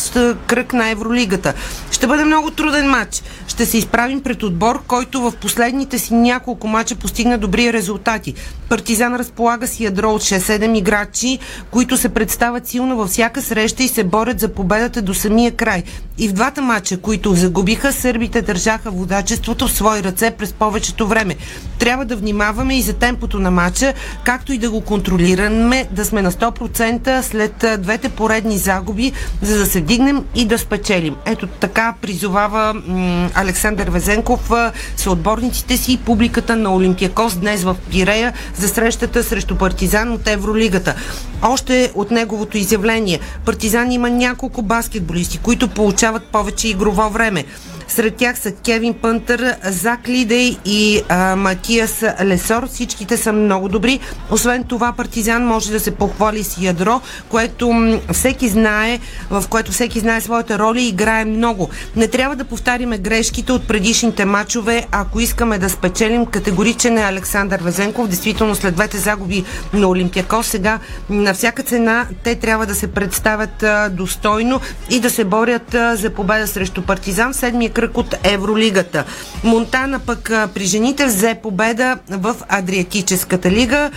кръг 0.48 0.74
на 0.74 0.90
Евролигата. 0.90 1.54
Ще 1.92 2.08
бъде 2.08 2.26
много 2.26 2.52
труден 2.52 2.90
матч. 2.90 3.24
Ще 3.56 3.66
се 3.66 3.78
изправим 3.78 4.22
пред 4.22 4.44
отбор, 4.44 4.84
който 4.88 5.22
в 5.22 5.34
последните 5.42 6.00
си 6.00 6.14
няколко 6.14 6.68
мача 6.68 6.96
постигна 6.96 7.38
добри 7.38 7.74
резултати. 7.74 8.34
Партизан 8.70 9.16
разполага 9.16 9.68
си 9.68 9.84
ядро 9.84 10.12
от 10.12 10.22
6-7 10.22 10.78
играчи, 10.78 11.40
които 11.72 11.98
се 11.98 12.10
представят 12.10 12.68
силно 12.68 12.98
във 12.98 13.10
всяка 13.10 13.42
среща 13.42 13.84
и 13.84 13.88
се 13.88 14.04
борят 14.04 14.40
за 14.40 14.48
победата 14.48 15.02
до 15.02 15.14
самия 15.14 15.52
край. 15.52 15.84
И 16.18 16.28
в 16.28 16.34
двата 16.34 16.62
мача, 16.62 16.98
които 16.98 17.34
загубиха, 17.34 17.94
сърбите 17.94 18.42
държаха 18.42 18.92
водачеството 18.92 19.68
в 19.68 19.72
свои 19.72 20.04
ръце 20.04 20.32
през 20.32 20.54
повечето 20.54 21.08
време. 21.08 21.36
Трябва 21.80 22.06
да 22.06 22.16
внимаваме 22.16 22.78
и 22.78 22.82
за 22.82 22.94
темпото 22.94 23.40
на 23.40 23.52
матча, 23.52 23.94
както 24.24 24.54
и 24.54 24.58
да 24.58 24.72
го 24.72 24.82
контролираме, 24.82 25.88
да 25.92 26.06
сме 26.06 26.22
на 26.22 26.32
100% 26.32 27.22
след 27.22 27.66
двете 27.82 28.10
поредни 28.10 28.58
загуби, 28.58 29.12
за 29.42 29.58
да 29.58 29.66
се 29.66 29.82
вдигнем 29.82 30.24
и 30.36 30.46
да 30.46 30.58
спечелим. 30.58 31.16
Ето 31.26 31.48
така 31.48 31.94
призовава 32.02 32.74
м- 32.74 33.30
Александър 33.46 33.90
Везенков 33.90 34.52
а, 34.52 34.72
съотборниците 34.98 35.78
си 35.78 35.94
и 35.94 35.98
публиката 35.98 36.56
на 36.56 36.76
Олимпиакос 36.76 37.36
днес 37.36 37.64
в 37.64 37.76
Пирея 37.92 38.34
за 38.58 38.68
срещата 38.68 39.24
срещу 39.24 39.56
Партизан 39.56 40.12
от 40.12 40.28
Евролигата. 40.28 40.96
Още 41.42 41.92
от 41.96 42.12
неговото 42.12 42.58
изявление. 42.58 43.20
Партизан 43.46 43.92
има 43.92 44.10
няколко 44.10 44.62
баскетболисти, 44.62 45.38
които 45.38 45.68
получават 45.68 46.24
повече 46.24 46.68
игрово 46.68 47.10
време. 47.10 47.46
Сред 47.88 48.16
тях 48.16 48.40
са 48.40 48.52
Кевин 48.52 48.94
Пънтър, 48.94 49.56
Зак 49.64 50.10
Лидей 50.10 50.58
и 50.66 51.02
а, 51.10 51.36
Матиас 51.36 52.04
Лесор. 52.24 52.68
Всичките 52.68 53.18
са 53.18 53.34
много 53.34 53.70
добри. 53.70 54.00
Освен 54.32 54.64
това, 54.64 54.94
Партизан 54.94 55.46
може 55.46 55.72
да 55.72 55.80
се 55.80 55.92
похвали 55.92 56.44
с 56.44 56.58
ядро, 56.62 57.02
което 57.30 58.00
всеки 58.14 58.50
знае, 58.50 59.00
в 59.30 59.44
което 59.50 59.72
всеки 59.72 60.00
знае 60.00 60.22
своята 60.22 60.60
роля 60.60 60.80
и 60.80 60.88
играе 60.88 61.26
много. 61.26 61.70
Не 61.96 62.08
трябва 62.08 62.36
да 62.36 62.44
повтариме 62.44 62.98
грешките 62.98 63.52
от 63.52 63.68
предишните 63.68 64.26
матчове, 64.26 64.86
ако 64.92 65.20
искаме 65.20 65.58
да 65.58 65.70
спечелим. 65.70 66.26
Категоричен 66.26 66.98
е 66.98 67.04
Александър 67.04 67.60
Везенков. 67.64 68.08
Действително, 68.08 68.56
след 68.56 68.76
двете 68.76 68.98
загуби 68.98 69.44
на 69.74 69.88
Олимпиако, 69.88 70.44
сега 70.44 70.80
на 71.10 71.34
всяка 71.34 71.64
цена 71.64 72.08
те 72.24 72.36
трябва 72.36 72.66
да 72.66 72.76
се 72.76 72.88
представят 72.88 73.66
достойно 73.92 74.62
и 74.90 75.00
да 75.00 75.10
се 75.10 75.24
борят 75.24 75.76
за 75.94 76.10
победа 76.10 76.48
срещу 76.48 76.82
Партизан 76.82 77.34
седмия 77.34 77.70
кръг 77.76 77.98
от 77.98 78.16
Евролигата. 78.24 79.04
Монтана 79.44 80.00
пък 80.00 80.32
при 80.54 80.66
жените 80.66 81.06
взе 81.06 81.36
победа 81.44 81.98
в 82.10 82.36
Адриатическата 82.50 83.52
лига. 83.52 83.92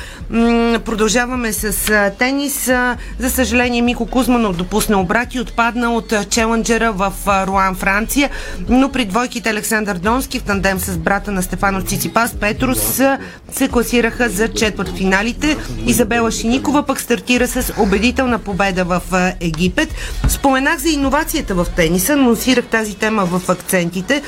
Продължаваме 0.84 1.52
с 1.52 2.10
тенис. 2.18 2.64
За 3.18 3.30
съжаление 3.30 3.82
Мико 3.82 4.06
Кузманов 4.06 4.56
допусна 4.56 5.00
обрати 5.00 5.36
и 5.36 5.40
отпадна 5.40 5.94
от 5.94 6.14
челенджера 6.30 6.92
в 6.92 7.12
Руан, 7.46 7.74
Франция, 7.74 8.30
но 8.68 8.88
при 8.88 9.04
двойките 9.04 9.50
Александър 9.50 9.94
Донски 9.94 10.38
в 10.38 10.42
тандем 10.42 10.78
с 10.78 10.98
брата 10.98 11.30
на 11.30 11.42
Стефано 11.42 11.82
Циципас 11.82 12.34
Петрус 12.34 13.00
се 13.52 13.68
класираха 13.68 14.28
за 14.28 14.48
четвърт 14.48 14.96
финалите. 14.96 15.56
Изабела 15.86 16.30
Шиникова 16.30 16.82
пък 16.82 17.00
стартира 17.00 17.48
с 17.48 17.72
убедителна 17.78 18.38
победа 18.38 18.84
в 18.84 19.02
Египет. 19.40 19.94
Споменах 20.28 20.78
за 20.78 20.88
иновацията 20.88 21.54
в 21.54 21.66
тениса, 21.76 22.12
анонсирах 22.12 22.66
тази 22.66 22.94
тема 22.94 23.24
в 23.24 23.56
акцентите. 23.68 24.22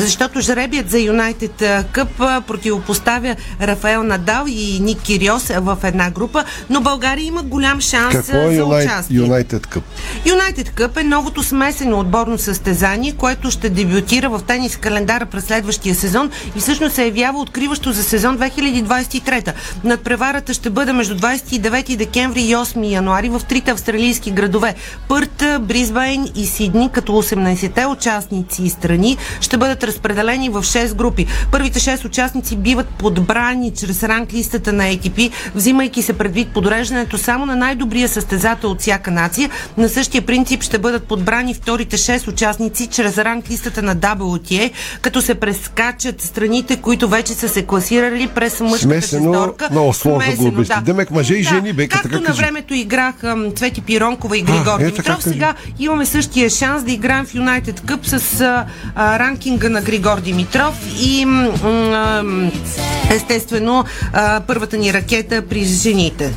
Защото 0.00 0.40
жребият 0.40 0.90
за 0.90 0.98
Юнайтед 0.98 1.62
Къп 1.92 2.18
противопоставя 2.46 3.36
Рафаел 3.62 4.02
Надал 4.02 4.44
и 4.48 4.80
Ник 4.80 5.00
Кириос 5.02 5.48
в 5.48 5.78
една 5.84 6.10
група, 6.10 6.44
но 6.70 6.80
България 6.80 7.24
има 7.24 7.42
голям 7.42 7.80
шанс 7.80 8.14
Какво 8.14 8.36
е 8.36 8.54
за 8.54 8.64
участие. 8.64 9.16
Юнайтед 9.16 9.66
Къп? 9.66 9.84
Юнайтед 10.26 10.70
Къп 10.70 10.96
е 10.96 11.04
новото 11.04 11.42
смесено 11.42 11.98
отборно 11.98 12.38
състезание, 12.38 13.12
което 13.12 13.50
ще 13.50 13.70
дебютира 13.70 14.28
в 14.28 14.40
тенис 14.46 14.76
календара 14.76 15.26
през 15.26 15.44
следващия 15.44 15.94
сезон 15.94 16.30
и 16.56 16.60
всъщност 16.60 16.94
се 16.94 17.04
явява 17.04 17.40
откриващо 17.40 17.92
за 17.92 18.02
сезон 18.02 18.38
2023. 18.38 19.52
Надпреварата 19.84 20.54
ще 20.54 20.70
бъде 20.70 20.92
между 20.92 21.18
29 21.18 21.96
декември 21.96 22.40
и 22.40 22.54
8 22.54 22.90
януари 22.90 23.28
в 23.28 23.42
трите 23.48 23.70
австралийски 23.70 24.30
градове 24.30 24.74
Пърт, 25.08 25.44
Бризбейн 25.60 26.28
и 26.34 26.46
Сидни, 26.46 26.90
като 26.92 27.12
18-те 27.12 27.86
участници 27.86 28.62
и 28.62 28.70
страни 28.70 29.16
ще 29.40 29.56
бъдат 29.56 29.84
разпределени 29.88 30.48
в 30.48 30.62
6 30.62 30.94
групи. 30.94 31.26
Първите 31.50 31.78
6 31.80 32.04
участници 32.04 32.56
биват 32.56 32.88
подбрани 32.88 33.72
чрез 33.74 34.02
ранглистата 34.02 34.72
на 34.72 34.84
ATP, 34.84 35.30
взимайки 35.54 36.02
се 36.02 36.12
предвид 36.12 36.48
подреждането 36.48 37.18
само 37.18 37.46
на 37.46 37.56
най-добрия 37.56 38.08
състезател 38.08 38.70
от 38.70 38.80
всяка 38.80 39.10
нация. 39.10 39.50
На 39.76 39.88
същия 39.88 40.22
принцип 40.22 40.62
ще 40.62 40.78
бъдат 40.78 41.04
подбрани 41.04 41.54
вторите 41.54 41.96
6 41.96 42.28
участници 42.28 42.86
чрез 42.86 43.18
ранглистата 43.18 43.82
на 43.82 43.96
WTA, 43.96 44.70
като 45.00 45.22
се 45.22 45.34
прескачат 45.34 46.20
страните, 46.22 46.76
които 46.76 47.08
вече 47.08 47.34
са 47.34 47.48
се 47.48 47.62
класирали 47.62 48.28
през 48.28 48.60
мъжката 48.60 48.78
Смесено, 48.82 49.34
шесторка. 49.34 49.68
много 49.70 49.92
сложно 49.92 50.36
го 50.36 50.46
обясни. 50.46 50.74
Демек 50.82 51.10
мъже 51.10 51.34
и 51.34 51.42
жени, 51.42 51.72
бе, 51.72 51.88
Както 51.88 52.08
така 52.08 52.20
на 52.20 52.26
кажи. 52.26 52.40
времето 52.42 52.74
играха 52.74 53.36
Цвети 53.56 53.80
Пиронкова 53.80 54.38
и 54.38 54.42
Григор 54.42 54.80
е, 54.80 54.94
така 54.94 55.14
кажи. 55.14 55.22
сега 55.22 55.54
имаме 55.78 56.06
същия 56.06 56.50
шанс 56.50 56.82
да 56.84 56.92
играем 56.92 57.26
в 57.26 57.34
Юнайтед 57.34 57.80
Къп 57.86 58.06
с 58.06 58.40
а, 58.40 58.66
а, 58.94 59.18
ранкинга 59.18 59.67
на 59.70 59.80
Григор 59.80 60.20
Димитров 60.20 60.74
и 61.00 61.26
естествено 63.10 63.84
първата 64.46 64.76
ни 64.76 64.92
ракета 64.92 65.42
при 65.48 65.64
жените. 65.64 66.34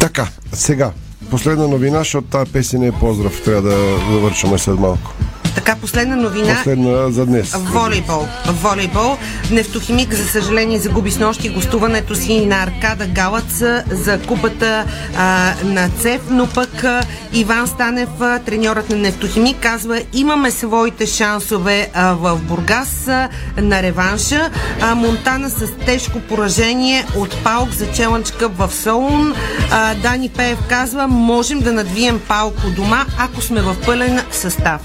Така, 0.00 0.28
сега, 0.52 0.90
последна 1.30 1.66
новина, 1.66 1.98
защото 1.98 2.26
тази 2.28 2.52
песен 2.52 2.82
е 2.82 2.92
поздрав. 2.92 3.42
Трябва 3.44 3.62
да 3.62 3.76
завършваме 4.12 4.58
след 4.58 4.78
малко. 4.78 5.14
Така, 5.54 5.76
последна 5.76 6.16
новина. 6.16 6.54
Последна 6.54 7.10
за 7.10 7.26
днес. 7.26 7.54
Волейбол. 7.56 8.26
Волейбол. 8.46 9.16
Нефтохимик, 9.50 10.14
за 10.14 10.28
съжаление, 10.28 10.78
загуби 10.78 11.10
с 11.10 11.18
нощи 11.18 11.48
гостуването 11.48 12.14
си 12.14 12.46
на 12.46 12.62
Аркада 12.62 13.06
Галац 13.06 13.62
за 13.90 14.18
купата 14.28 14.84
а, 15.16 15.52
на 15.64 15.88
ЦЕФ, 16.00 16.20
но 16.30 16.46
пък 16.46 16.84
а, 16.84 17.02
Иван 17.32 17.66
Станев, 17.66 18.08
треньорът 18.46 18.90
на 18.90 18.96
Нефтохимик, 18.96 19.56
казва, 19.60 20.00
имаме 20.12 20.50
своите 20.50 21.06
шансове 21.06 21.88
а, 21.94 22.12
в 22.14 22.36
Бургас 22.36 23.08
а, 23.08 23.28
на 23.56 23.82
реванша. 23.82 24.50
А, 24.80 24.94
Монтана 24.94 25.50
с 25.50 25.66
тежко 25.86 26.20
поражение 26.20 27.04
от 27.16 27.44
Паук 27.44 27.70
за 27.70 27.92
Челънч 27.92 28.30
Къп 28.30 28.52
в 28.58 28.74
Солун. 28.74 29.34
А, 29.70 29.94
Дани 29.94 30.28
Пеев 30.28 30.58
казва, 30.68 31.06
можем 31.06 31.60
да 31.60 31.72
надвием 31.72 32.20
Паук 32.28 32.54
у 32.66 32.70
дома, 32.70 33.04
ако 33.18 33.40
сме 33.42 33.62
в 33.62 33.76
пълен 33.86 34.20
състав. 34.30 34.80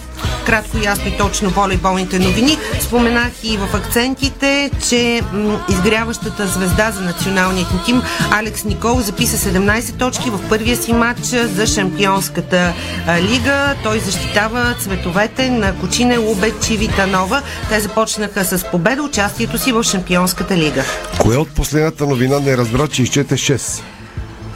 Кратко, 0.48 0.78
ясно 0.78 1.08
и 1.08 1.18
точно 1.18 1.50
волейболните 1.50 2.20
новини. 2.20 2.58
Споменах 2.82 3.32
и 3.43 3.58
в 3.58 3.76
акцентите, 3.76 4.72
че 4.89 5.22
м- 5.34 5.60
изгряващата 5.70 6.48
звезда 6.48 6.91
за 6.91 7.02
националния 7.02 7.68
ни 7.74 7.80
тим 7.86 8.02
Алекс 8.32 8.64
Никол 8.64 9.02
записа 9.02 9.50
17 9.50 9.98
точки 9.98 10.30
в 10.30 10.39
първия 10.50 10.78
си 10.78 10.93
матч 10.93 11.24
за 11.26 11.68
Шампионската 11.68 12.74
а, 13.08 13.22
лига. 13.22 13.76
Той 13.84 14.00
защитава 14.00 14.76
цветовете 14.80 15.50
на 15.50 15.76
Кочине 15.76 16.18
Лубе 16.18 16.52
Чивита 16.66 17.08
Нова. 17.08 17.41
Те 17.70 17.80
започнаха 17.80 18.45
с 18.45 18.66
победа 18.72 19.04
участието 19.04 19.58
си 19.58 19.72
в 19.72 19.84
Шампионската 19.84 20.58
лига. 20.58 20.84
Кое 21.20 21.38
от 21.38 21.50
последната 21.50 22.06
новина 22.06 22.39
не 22.39 22.58
разбра, 22.58 22.88
че 22.88 23.04
изчете 23.04 23.36
6? 23.36 23.82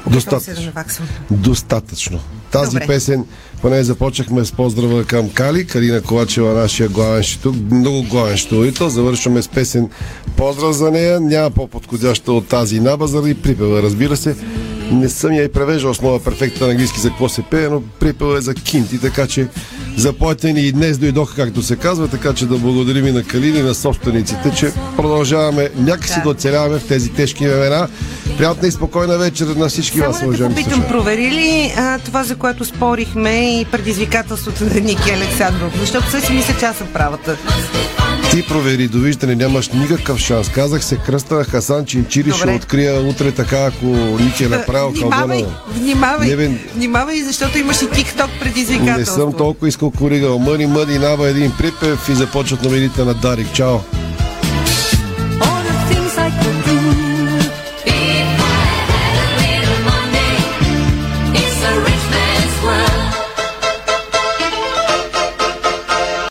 Достатъчно. 0.07 0.71
Достатъчно. 1.31 2.19
Тази 2.51 2.71
Добре. 2.71 2.87
песен, 2.87 3.25
поне 3.61 3.83
започнахме 3.83 4.45
с 4.45 4.51
поздрава 4.51 5.03
към 5.03 5.29
Кали, 5.29 5.67
Карина 5.67 6.01
Ковачева, 6.01 6.53
нашия 6.53 6.89
главен 6.89 7.23
щиток, 7.23 7.55
много 7.71 8.03
главен 8.03 8.37
щитовител. 8.37 8.89
Завършваме 8.89 9.41
с 9.41 9.47
песен 9.47 9.89
поздрав 10.37 10.73
за 10.73 10.91
нея. 10.91 11.19
Няма 11.19 11.51
по-подходяща 11.51 12.31
от 12.31 12.47
тази 12.47 12.79
наба, 12.79 13.07
заради 13.07 13.33
припева, 13.33 13.83
разбира 13.83 14.17
се. 14.17 14.35
Не 14.91 15.09
съм 15.09 15.33
я 15.33 15.43
и 15.43 15.51
превеждал 15.51 15.93
с 15.93 16.01
моя 16.01 16.23
перфекта 16.23 16.65
на 16.65 16.71
английски 16.71 16.99
за 16.99 17.09
какво 17.09 17.29
се 17.29 17.41
пее, 17.41 17.69
но 17.69 17.81
припева 17.99 18.37
е 18.37 18.41
за 18.41 18.53
кинти, 18.53 19.01
така 19.01 19.27
че 19.27 19.47
заплатени 19.97 20.61
и 20.61 20.71
днес 20.71 20.97
дойдоха, 20.97 21.35
както 21.35 21.61
се 21.61 21.75
казва, 21.75 22.07
така 22.07 22.33
че 22.33 22.45
да 22.45 22.57
благодарим 22.57 23.07
и 23.07 23.11
на 23.11 23.23
Калини 23.23 23.59
и 23.59 23.63
на 23.63 23.75
собствениците, 23.75 24.51
че 24.57 24.71
продължаваме 24.97 25.69
някакси 25.77 26.21
да 26.23 26.29
оцеляваме 26.29 26.79
в 26.79 26.87
тези 26.87 27.09
тежки 27.09 27.47
времена. 27.47 27.87
Приятна 28.37 28.67
и 28.67 28.71
спокойна 28.71 29.17
вечер 29.17 29.45
на 29.45 29.69
всички 29.69 29.99
вас, 29.99 30.05
Само 30.05 30.13
да 30.13 30.19
те 30.19 30.25
уважаеми 30.27 30.55
попитам, 30.55 30.73
слушатели. 30.73 30.93
провери 30.97 31.31
ли 31.31 31.73
а, 31.77 31.99
това, 31.99 32.23
за 32.23 32.35
което 32.35 32.65
спорихме 32.65 33.59
и 33.59 33.65
предизвикателството 33.65 34.63
на 34.63 34.73
Ники 34.73 35.11
Александров? 35.11 35.79
Защото 35.79 36.21
си 36.25 36.33
мисля, 36.33 36.53
че 36.59 36.65
аз 36.65 36.77
съм 36.77 36.87
правата. 36.93 37.37
Ти 38.31 38.47
провери, 38.47 38.87
довиждане, 38.87 39.35
нямаш 39.35 39.69
никакъв 39.69 40.19
шанс. 40.19 40.49
Казах 40.49 40.83
се 40.83 40.97
кръста 40.97 41.43
Хасан 41.43 41.85
Чинчири, 41.85 42.31
ще 42.31 42.39
Добре. 42.39 42.55
открия 42.55 43.01
утре 43.01 43.31
така, 43.31 43.57
ако 43.57 43.85
Ники 44.19 44.43
е 44.43 44.47
направил 44.47 44.89
Внимавай, 44.89 45.39
калбона. 45.39 45.57
внимавай, 45.75 46.35
Не, 46.35 46.47
внимавай, 46.75 47.21
защото 47.21 47.57
имаш 47.57 47.81
и 47.81 47.87
Не 48.27 48.39
предизвикателство. 48.39 49.15
съм 49.15 49.33
толкова 49.33 49.67
искал 49.67 49.91
коригал. 49.91 50.39
Мъни, 50.39 50.65
мъни, 50.65 50.97
нава 50.99 51.29
един 51.29 51.51
припев 51.57 52.09
и 52.09 52.15
започват 52.15 52.63
новините 52.63 53.03
на 53.03 53.13
Дарик. 53.13 53.53
Чао! 53.53 53.77